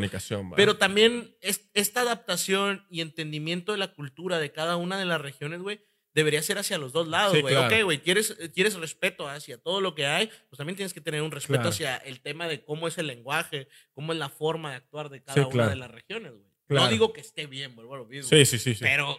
Pero 0.56 0.78
también 0.78 1.36
es- 1.42 1.70
esta 1.74 2.02
adaptación 2.02 2.86
y 2.90 3.02
entendimiento 3.02 3.74
de 3.74 3.80
la 3.80 3.94
cultura 3.94 4.40
de 4.40 4.52
cada 4.54 4.78
una 4.78 4.98
de 4.98 5.04
las 5.06 5.20
regiones, 5.20 5.62
güey, 5.62 5.82
debería 6.14 6.42
ser 6.42 6.58
hacia 6.58 6.78
los 6.78 6.94
dos 6.94 7.08
lados, 7.10 7.34
Sí, 7.36 7.42
güey. 7.42 7.54
claro. 7.54 7.76
Ok, 7.76 7.84
güey, 7.84 8.00
¿quieres, 8.00 8.38
quieres 8.54 8.76
respeto 8.76 9.28
hacia 9.28 9.58
todo 9.58 9.82
lo 9.82 9.94
que 9.94 10.06
hay, 10.06 10.28
pues 10.50 10.58
también 10.58 10.76
tienes 10.78 10.94
que 10.94 11.02
tener 11.02 11.22
un 11.22 11.32
respeto 11.32 11.56
Claro. 11.64 11.70
hacia 11.70 11.98
el 11.98 12.22
tema 12.22 12.48
de 12.48 12.64
cómo 12.64 12.88
es 12.88 12.98
el 12.98 13.08
lenguaje, 13.08 13.68
cómo 13.94 14.14
es 14.14 14.20
la 14.20 14.30
forma 14.30 14.70
de 14.70 14.76
actuar 14.78 15.10
de 15.10 15.22
cada 15.22 15.34
Sí, 15.34 15.40
una 15.42 15.50
claro. 15.50 15.70
de 15.72 15.76
las 15.76 15.92
regiones, 15.92 16.32
güey. 16.32 16.46
No 16.70 16.88
digo 16.88 17.12
que 17.12 17.20
esté 17.22 17.46
bien, 17.46 17.76
vuelvo 17.76 17.96
a 17.96 17.98
lo 17.98 18.06
mismo. 18.06 18.30
sí, 18.30 18.46
sí, 18.46 18.58
sí. 18.58 18.74
sí. 18.76 18.80
Pero 18.84 19.18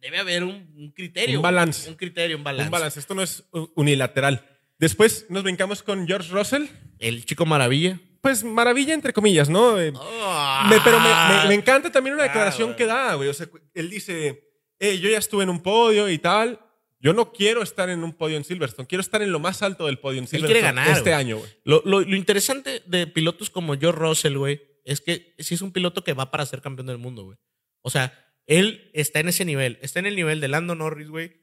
debe 0.00 0.18
haber 0.18 0.44
un, 0.44 0.70
un 0.76 0.92
criterio. 0.92 1.38
Un 1.38 1.42
balance. 1.42 1.88
Un 1.88 1.96
criterio, 1.96 2.36
un 2.36 2.44
balance. 2.44 2.66
Un 2.66 2.70
balance. 2.70 3.00
Esto 3.00 3.14
no 3.14 3.22
es 3.22 3.44
unilateral. 3.74 4.44
Después 4.78 5.26
nos 5.28 5.42
brincamos 5.42 5.82
con 5.82 6.06
George 6.06 6.30
Russell. 6.32 6.66
El 6.98 7.24
chico 7.24 7.44
maravilla. 7.46 8.00
Pues 8.20 8.44
maravilla, 8.44 8.94
entre 8.94 9.12
comillas, 9.12 9.48
¿no? 9.48 9.78
Eh, 9.80 9.92
Me- 9.92 10.80
pero 10.84 10.98
me, 11.00 11.08
me- 11.08 11.48
me 11.48 11.54
encanta 11.54 11.90
también 11.90 12.14
una 12.14 12.24
Ah, 12.24 12.26
declaración 12.28 12.74
que 12.74 12.86
da, 12.86 13.14
güey. 13.14 13.28
O 13.28 13.34
sea, 13.34 13.48
él 13.74 13.90
dice, 13.90 14.44
"Eh, 14.78 14.98
yo 14.98 15.08
ya 15.08 15.18
estuve 15.18 15.44
en 15.44 15.50
un 15.50 15.62
podio 15.62 16.08
y 16.08 16.18
tal. 16.18 16.60
Yo 17.00 17.12
no 17.12 17.32
quiero 17.32 17.62
estar 17.62 17.88
en 17.90 18.02
un 18.02 18.12
podio 18.12 18.36
en 18.36 18.42
Silverstone. 18.44 18.88
Quiero 18.88 19.00
estar 19.02 19.22
en 19.22 19.30
lo 19.30 19.38
más 19.38 19.62
alto 19.62 19.86
del 19.86 19.98
podio 20.00 20.18
en 20.18 20.26
quiere 20.26 20.46
Silverstone 20.48 20.62
ganar, 20.74 20.88
este 20.88 21.10
güey. 21.10 21.14
año, 21.14 21.36
güey. 21.38 21.50
Lo, 21.64 21.80
lo- 21.84 22.00
lo 22.00 22.16
interesante 22.16 22.82
de 22.86 23.06
pilotos 23.06 23.50
como 23.50 23.76
George 23.78 24.00
Russell, 24.00 24.36
güey, 24.36 24.60
es 24.84 25.00
que 25.00 25.34
sí 25.38 25.54
es 25.54 25.62
un 25.62 25.70
piloto 25.72 26.02
que 26.02 26.12
va 26.12 26.30
para 26.32 26.44
ser 26.44 26.60
campeón 26.60 26.88
del 26.88 26.98
mundo, 26.98 27.22
güey. 27.24 27.38
O 27.82 27.90
sea, 27.90 28.12
él 28.48 28.90
está 28.94 29.20
en 29.20 29.28
ese 29.28 29.44
nivel. 29.44 29.78
Está 29.82 30.00
en 30.00 30.06
el 30.06 30.16
nivel 30.16 30.40
de 30.40 30.48
Lando 30.48 30.74
Norris, 30.74 31.08
güey. 31.08 31.40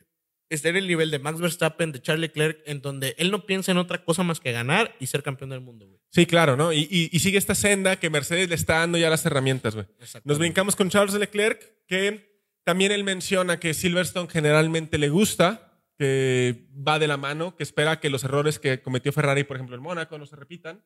Está 0.49 0.69
en 0.69 0.75
el 0.75 0.87
nivel 0.87 1.09
de 1.09 1.17
Max 1.19 1.39
Verstappen, 1.39 1.91
de 1.91 2.01
Charles 2.01 2.21
Leclerc, 2.21 2.61
en 2.65 2.81
donde 2.81 3.15
él 3.17 3.31
no 3.31 3.45
piensa 3.45 3.71
en 3.71 3.77
otra 3.77 4.03
cosa 4.03 4.21
más 4.23 4.39
que 4.39 4.51
ganar 4.51 4.95
y 4.99 5.07
ser 5.07 5.23
campeón 5.23 5.49
del 5.51 5.61
mundo, 5.61 5.87
güey. 5.87 5.99
Sí, 6.11 6.25
claro, 6.27 6.55
¿no? 6.55 6.71
Y, 6.71 6.81
y- 6.91 7.09
y 7.11 7.19
sigue 7.19 7.37
esta 7.37 7.55
senda 7.55 7.95
que 7.99 8.09
Mercedes 8.11 8.47
le 8.49 8.55
está 8.55 8.79
dando 8.79 8.97
ya 8.97 9.09
las 9.09 9.25
herramientas, 9.25 9.73
güey. 9.73 9.87
Nos 10.23 10.37
brincamos 10.37 10.75
con 10.75 10.89
Charles 10.89 11.15
Leclerc, 11.15 11.85
que 11.87 12.43
también 12.63 12.91
él 12.91 13.03
menciona 13.03 13.59
que 13.59 13.73
Silverstone 13.73 14.29
generalmente 14.29 14.97
le 14.97 15.09
gusta, 15.09 15.81
que 15.97 16.67
va 16.75 16.99
de 16.99 17.07
la 17.07 17.17
mano, 17.17 17.55
que 17.55 17.63
espera 17.63 17.99
que 17.99 18.09
los 18.09 18.23
errores 18.23 18.59
que 18.59 18.81
cometió 18.81 19.11
Ferrari, 19.11 19.43
por 19.45 19.57
ejemplo, 19.57 19.75
en 19.75 19.81
Mónaco, 19.81 20.17
no 20.19 20.25
se 20.25 20.35
repitan. 20.35 20.83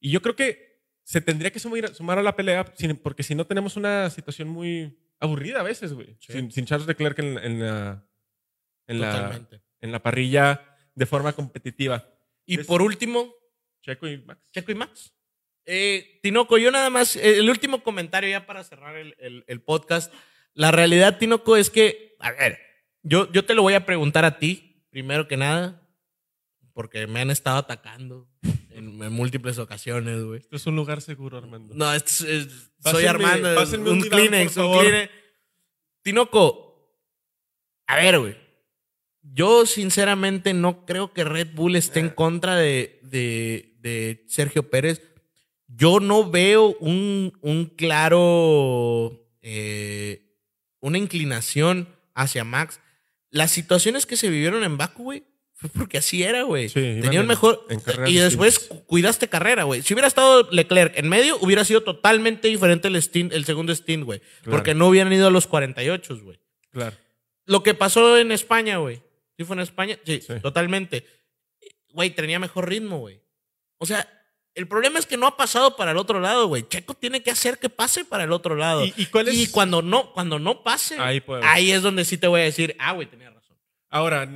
Y 0.00 0.10
yo 0.10 0.22
creo 0.22 0.36
que 0.36 0.82
se 1.02 1.20
tendría 1.20 1.50
que 1.50 1.58
sumir- 1.58 1.92
sumar 1.94 2.18
a 2.18 2.22
la 2.22 2.36
pelea, 2.36 2.64
porque 3.02 3.22
si 3.24 3.34
no 3.34 3.46
tenemos 3.46 3.76
una 3.76 4.08
situación 4.10 4.48
muy 4.48 4.96
aburrida 5.20 5.60
a 5.60 5.62
veces, 5.62 5.92
güey. 5.92 6.16
Sí. 6.18 6.32
Sin, 6.32 6.50
sin 6.50 6.66
Charles 6.66 6.86
Leclerc 6.88 7.18
en, 7.20 7.38
en 7.38 7.60
la, 7.60 8.04
en, 8.86 9.00
la, 9.00 9.40
en 9.80 9.92
la 9.92 10.02
parrilla 10.02 10.76
de 10.94 11.06
forma 11.06 11.32
competitiva. 11.32 12.08
Y 12.46 12.58
por 12.58 12.82
último, 12.82 13.32
Checo 13.82 14.08
y 14.08 14.18
Max. 14.18 14.40
Checo 14.52 14.72
y 14.72 14.74
Max. 14.74 15.12
Eh, 15.66 16.18
Tinoco, 16.22 16.58
yo 16.58 16.70
nada 16.70 16.90
más, 16.90 17.14
eh, 17.16 17.38
el 17.38 17.48
último 17.48 17.82
comentario 17.82 18.28
ya 18.30 18.46
para 18.46 18.64
cerrar 18.64 18.96
el, 18.96 19.14
el- 19.18 19.44
el 19.46 19.60
podcast. 19.60 20.12
La 20.54 20.70
realidad, 20.72 21.18
Tinoco, 21.18 21.56
es 21.56 21.70
que, 21.70 22.16
a 22.18 22.32
ver, 22.32 22.58
yo, 23.02 23.30
yo 23.30 23.44
te 23.44 23.54
lo 23.54 23.62
voy 23.62 23.74
a 23.74 23.86
preguntar 23.86 24.24
a 24.24 24.38
ti, 24.38 24.84
primero 24.90 25.28
que 25.28 25.36
nada, 25.36 25.86
porque 26.72 27.06
me 27.06 27.20
han 27.20 27.30
estado 27.30 27.58
atacando 27.58 28.28
en, 28.80 29.02
en 29.02 29.12
múltiples 29.12 29.58
ocasiones, 29.58 30.22
güey. 30.24 30.40
Esto 30.40 30.56
es 30.56 30.66
un 30.66 30.76
lugar 30.76 31.00
seguro, 31.00 31.38
Armando. 31.38 31.74
No, 31.74 31.92
es- 31.94 32.20
es- 32.22 32.72
soy 32.82 33.04
Armando. 33.04 33.54
pásenme 33.54 33.90
un 33.90 33.98
un 34.02 34.08
Kleenex, 34.08 34.56
un. 34.56 34.78
Kleenex. 34.78 35.10
Tinoco, 36.02 36.96
a 37.86 37.96
ver, 37.96 38.18
güey. 38.18 38.36
Yo 39.22 39.66
sinceramente 39.66 40.54
no 40.54 40.86
creo 40.86 41.12
que 41.12 41.24
Red 41.24 41.54
Bull 41.54 41.76
esté 41.76 42.00
en 42.00 42.08
contra 42.10 42.56
de, 42.56 42.98
de- 43.02 43.76
de 43.80 44.24
Sergio 44.28 44.70
Pérez. 44.70 45.02
Yo 45.68 46.00
no 46.00 46.28
veo 46.30 46.74
un, 46.80 47.32
un 47.42 47.66
claro, 47.66 49.30
eh, 49.42 50.36
una 50.80 50.98
inclinación 50.98 51.88
hacia 52.14 52.44
Max. 52.44 52.80
Las 53.30 53.50
situaciones 53.52 54.06
que 54.06 54.16
se 54.16 54.30
vivieron 54.30 54.64
en 54.64 54.76
Baku, 54.76 55.04
güey, 55.04 55.24
fue 55.60 55.68
porque 55.70 55.98
así 55.98 56.22
era, 56.22 56.42
güey. 56.42 56.68
Sí, 56.68 56.98
Tenía 57.02 57.20
un 57.20 57.26
mejor... 57.26 57.66
en 57.68 57.80
y 58.08 58.14
después 58.14 58.58
distintas. 58.60 58.86
cuidaste 58.86 59.28
carrera, 59.28 59.64
güey. 59.64 59.82
Si 59.82 59.92
hubiera 59.94 60.08
estado 60.08 60.48
Leclerc 60.50 60.96
en 60.98 61.08
medio, 61.08 61.36
hubiera 61.40 61.64
sido 61.64 61.82
totalmente 61.82 62.48
diferente 62.48 62.88
el, 62.88 62.96
stint- 62.96 63.32
el 63.32 63.44
segundo 63.44 63.74
stint, 63.74 64.04
güey. 64.04 64.20
Claro. 64.42 64.50
Porque 64.50 64.74
no 64.74 64.88
hubieran 64.88 65.12
ido 65.12 65.26
a 65.26 65.30
los 65.30 65.46
48, 65.46 66.18
güey. 66.22 66.40
Claro. 66.70 66.96
Lo 67.44 67.62
que 67.62 67.74
pasó 67.74 68.16
en 68.16 68.32
España, 68.32 68.78
güey. 68.78 69.02
¿Sí 69.36 69.44
fue 69.44 69.54
en 69.56 69.60
España? 69.60 69.98
Sí, 70.04 70.20
Sí. 70.20 70.34
totalmente. 70.40 71.04
Güey, 71.92 72.10
tenía 72.10 72.38
mejor 72.38 72.68
ritmo, 72.68 72.98
güey. 72.98 73.20
O 73.78 73.86
sea, 73.86 74.08
el 74.54 74.66
problema 74.68 74.98
es 74.98 75.06
que 75.06 75.16
no 75.16 75.26
ha 75.26 75.36
pasado 75.36 75.76
para 75.76 75.90
el 75.90 75.96
otro 75.96 76.20
lado, 76.20 76.46
güey. 76.46 76.66
Checo 76.68 76.94
tiene 76.94 77.22
que 77.22 77.30
hacer 77.30 77.58
que 77.58 77.68
pase 77.68 78.04
para 78.04 78.24
el 78.24 78.32
otro 78.32 78.54
lado. 78.56 78.84
¿Y- 78.84 78.94
y 78.96 79.06
cuál 79.06 79.28
es- 79.28 79.48
cuando 79.50 79.82
no, 79.82 80.12
cuando 80.12 80.38
no 80.38 80.62
pase, 80.62 80.96
Ahí 81.42 81.70
es 81.72 81.82
donde 81.82 82.04
sí 82.04 82.16
te 82.18 82.26
voy 82.28 82.40
a 82.40 82.44
decir, 82.44 82.76
ah, 82.78 82.92
güey, 82.92 83.08
tenía 83.08 83.30
razón. 83.30 83.56
Ahora, 83.88 84.28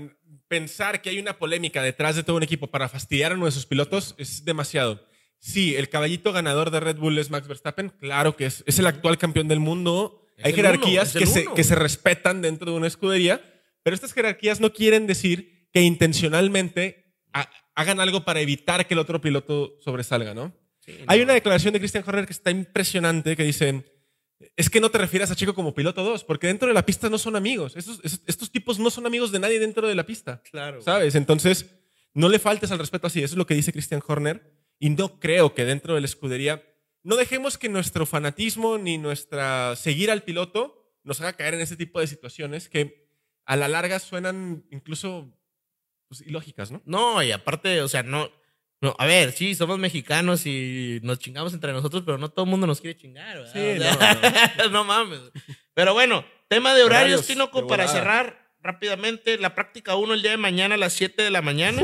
pensar 0.49 1.03
que 1.03 1.11
hay 1.11 1.19
una 1.19 1.39
polémica 1.39 1.83
detrás 1.83 2.17
de 2.17 2.23
todo 2.23 2.37
un 2.37 2.43
equipo 2.43 2.69
para 2.69 2.89
fastidiar 2.89 3.33
a 3.33 3.37
nuestros 3.37 3.67
pilotos 3.67 4.15
es 4.19 4.45
demasiado. 4.45 5.07
Sí, 5.39 5.75
el 5.77 5.89
caballito 5.89 6.33
ganador 6.33 6.71
de 6.71 6.81
Red 6.81 6.97
Bull 6.97 7.19
es 7.19 7.31
Max 7.31 7.47
Verstappen, 7.49 7.91
claro 7.91 8.37
que 8.37 8.47
es, 8.47 8.63
es 8.67 8.79
el 8.79 8.87
actual 8.87 9.19
campeón 9.19 9.49
del 9.49 9.61
mundo. 9.61 10.27
Es 10.37 10.47
hay 10.47 10.53
jerarquías 10.55 11.15
uno, 11.15 11.21
que, 11.21 11.27
se, 11.27 11.41
uno, 11.43 11.55
que 11.55 11.65
se 11.65 11.75
respetan 11.75 12.41
dentro 12.43 12.71
de 12.71 12.77
una 12.77 12.87
escudería, 12.87 13.43
pero 13.83 13.95
estas 13.95 14.13
jerarquías 14.13 14.61
no 14.61 14.73
quieren 14.73 15.07
decir 15.07 15.69
que 15.73 15.83
intencionalmente 15.83 17.15
ha- 17.33 17.51
hagan 17.75 18.01
algo 18.01 18.25
para 18.25 18.41
evitar 18.41 18.87
que 18.87 18.95
el 18.95 19.01
otro 19.01 19.21
piloto 19.21 19.77
sobresalga, 19.81 20.35
¿no? 20.35 20.55
Sí, 20.81 20.93
Hay 21.07 21.19
no. 21.19 21.25
una 21.25 21.35
declaración 21.35 21.73
de 21.73 21.79
Christian 21.81 22.05
Horner 22.07 22.27
que 22.27 22.33
está 22.33 22.51
impresionante 22.51 23.37
que 23.37 23.45
dicen, 23.45 23.85
es 24.57 24.71
que 24.71 24.81
no 24.81 24.91
te 24.91 24.99
refieras 24.99 25.31
a 25.31 25.37
Chico 25.37 25.55
como 25.55 25.75
piloto 25.75 26.03
2, 26.03 26.25
porque 26.25 26.47
dentro 26.47 26.69
de 26.69 26.75
la 26.75 26.85
pista 26.85 27.09
no 27.09 27.19
son 27.19 27.37
amigos. 27.37 27.77
Estos, 27.77 28.01
estos, 28.27 28.51
tipos 28.51 28.79
no 28.79 28.91
son 28.91 29.07
amigos 29.07 29.33
de 29.33 29.39
nadie 29.39 29.59
dentro 29.59 29.89
de 29.89 29.95
la 29.95 30.07
pista. 30.07 30.43
Claro. 30.51 30.83
¿Sabes? 30.83 31.15
Entonces, 31.15 31.75
no 32.13 32.29
le 32.29 32.39
faltes 32.39 32.71
al 32.71 32.79
respeto 32.79 33.07
así. 33.07 33.23
Eso 33.23 33.35
es 33.35 33.39
lo 33.39 33.47
que 33.47 33.55
dice 33.55 33.73
Christian 33.73 34.03
Horner. 34.07 34.53
Y 34.79 34.91
no 34.91 35.21
creo 35.21 35.55
que 35.55 35.65
dentro 35.65 35.95
de 35.95 36.01
la 36.01 36.07
escudería, 36.07 36.63
no 37.03 37.17
dejemos 37.17 37.59
que 37.59 37.69
nuestro 37.69 38.07
fanatismo 38.07 38.79
ni 38.79 38.99
nuestra 38.99 39.77
seguir 39.77 40.11
al 40.11 40.25
piloto 40.25 40.93
nos 41.05 41.21
haga 41.21 41.35
caer 41.35 41.55
en 41.55 41.61
ese 41.61 41.77
tipo 41.77 42.01
de 42.01 42.07
situaciones 42.07 42.69
que 42.69 43.09
a 43.45 43.57
la 43.57 43.69
larga 43.69 43.99
suenan 43.99 44.65
incluso 44.71 45.37
pues, 46.09 46.23
ilógicas, 46.23 46.71
¿no? 46.71 46.83
No, 46.87 47.23
y 47.23 47.31
aparte, 47.31 47.83
o 47.83 47.89
sea, 47.89 48.03
no, 48.03 48.31
no, 48.85 48.95
a 48.99 49.07
ver, 49.07 49.33
sí, 49.33 49.55
somos 49.55 49.79
mexicanos 49.79 50.45
y 50.45 51.01
nos 51.03 51.19
chingamos 51.19 51.55
entre 51.55 51.73
nosotros, 51.73 52.03
pero 52.05 52.19
no 52.19 52.29
todo 52.29 52.45
el 52.45 52.51
mundo 52.51 52.67
nos 52.67 52.83
quiere 52.83 52.99
chingar, 52.99 53.39
¿verdad? 53.39 53.53
Sí, 53.55 53.81
O 53.81 53.99
sea, 53.99 54.69
no, 54.71 54.85
mames. 54.85 55.21
Pero 55.73 55.95
bueno, 55.95 56.23
tema 56.49 56.75
de 56.75 56.85
horarios, 56.85 57.27
Tinoco, 57.27 57.67
para 57.67 57.89
cerrar 57.89 58.55
rápidamente, 58.61 59.39
la 59.39 59.55
práctica 59.55 59.97
1 59.97 60.13
el 60.13 60.21
día 60.21 60.33
de 60.33 60.37
mañana 60.37 60.75
a 60.75 60.79
las 60.79 60.93
7 60.93 61.23
de 61.23 61.31
la 61.31 61.41
mañana, 61.41 61.83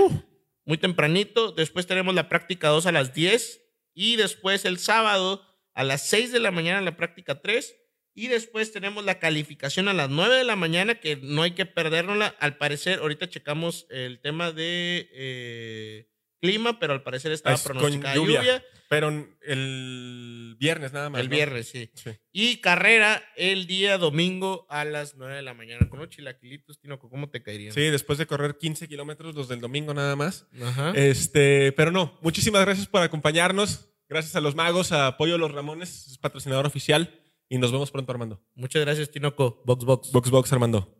muy 0.66 0.76
tempranito, 0.76 1.52
después 1.52 1.86
tenemos 1.86 2.14
la 2.14 2.28
práctica 2.28 2.68
2 2.68 2.84
a 2.84 2.92
las 2.92 3.14
10 3.14 3.62
y 3.94 4.16
después 4.16 4.66
el 4.66 4.78
sábado 4.78 5.42
a 5.72 5.84
las 5.84 6.06
6 6.06 6.32
de 6.32 6.40
la 6.40 6.50
mañana 6.50 6.82
la 6.82 6.98
práctica 6.98 7.40
3 7.40 7.76
y 8.12 8.26
después 8.26 8.72
tenemos 8.72 9.06
la 9.06 9.18
calificación 9.18 9.88
a 9.88 9.94
las 9.94 10.10
9 10.10 10.34
de 10.34 10.44
la 10.44 10.56
mañana, 10.56 10.96
que 10.96 11.16
no 11.16 11.44
hay 11.44 11.52
que 11.52 11.64
perdérnosla. 11.64 12.36
Al 12.40 12.58
parecer, 12.58 12.98
ahorita 12.98 13.30
checamos 13.30 13.86
el 13.88 14.20
tema 14.20 14.52
de 14.52 15.08
eh, 15.14 16.09
clima, 16.40 16.78
pero 16.78 16.92
al 16.92 17.02
parecer 17.02 17.32
estaba 17.32 17.54
Es 17.54 17.62
con 17.62 17.72
pronosticada 17.76 18.14
lluvia. 18.14 18.40
lluvia. 18.40 18.64
Pero 18.88 19.08
el 19.42 20.56
viernes 20.58 20.92
nada 20.92 21.10
más. 21.10 21.20
El 21.20 21.28
¿no? 21.28 21.36
viernes, 21.36 21.68
sí. 21.68 21.90
Sí. 21.94 22.10
Y 22.32 22.56
carrera 22.56 23.22
el 23.36 23.66
día 23.68 23.98
domingo 23.98 24.66
a 24.68 24.84
las 24.84 25.16
9 25.16 25.36
de 25.36 25.42
la 25.42 25.54
mañana. 25.54 25.88
Con 25.88 26.00
unos 26.00 26.10
chilaquilitos, 26.10 26.80
Tinoco, 26.80 27.08
¿cómo 27.08 27.30
te 27.30 27.42
caerían? 27.42 27.72
Sí, 27.72 27.82
después 27.82 28.18
de 28.18 28.26
correr 28.26 28.58
15 28.58 28.88
kilómetros, 28.88 29.34
los 29.36 29.48
del 29.48 29.60
domingo 29.60 29.94
nada 29.94 30.16
más. 30.16 30.46
Ajá. 30.60 30.92
Este, 30.96 31.70
pero 31.72 31.92
no, 31.92 32.18
muchísimas 32.20 32.62
gracias 32.62 32.88
por 32.88 33.02
acompañarnos. 33.02 33.86
Gracias 34.08 34.34
a 34.34 34.40
los 34.40 34.56
magos, 34.56 34.90
a 34.90 35.06
Apoyo 35.06 35.38
Los 35.38 35.52
Ramones, 35.52 36.08
es 36.08 36.18
patrocinador 36.18 36.66
oficial. 36.66 37.16
Y 37.48 37.58
nos 37.58 37.70
vemos 37.70 37.90
pronto, 37.92 38.10
Armando. 38.10 38.42
Muchas 38.54 38.82
gracias, 38.82 39.10
Tinoco. 39.10 39.62
Box, 39.64 39.84
box. 39.84 40.10
Box 40.12 40.30
Box, 40.30 40.52
Armando. 40.52 40.99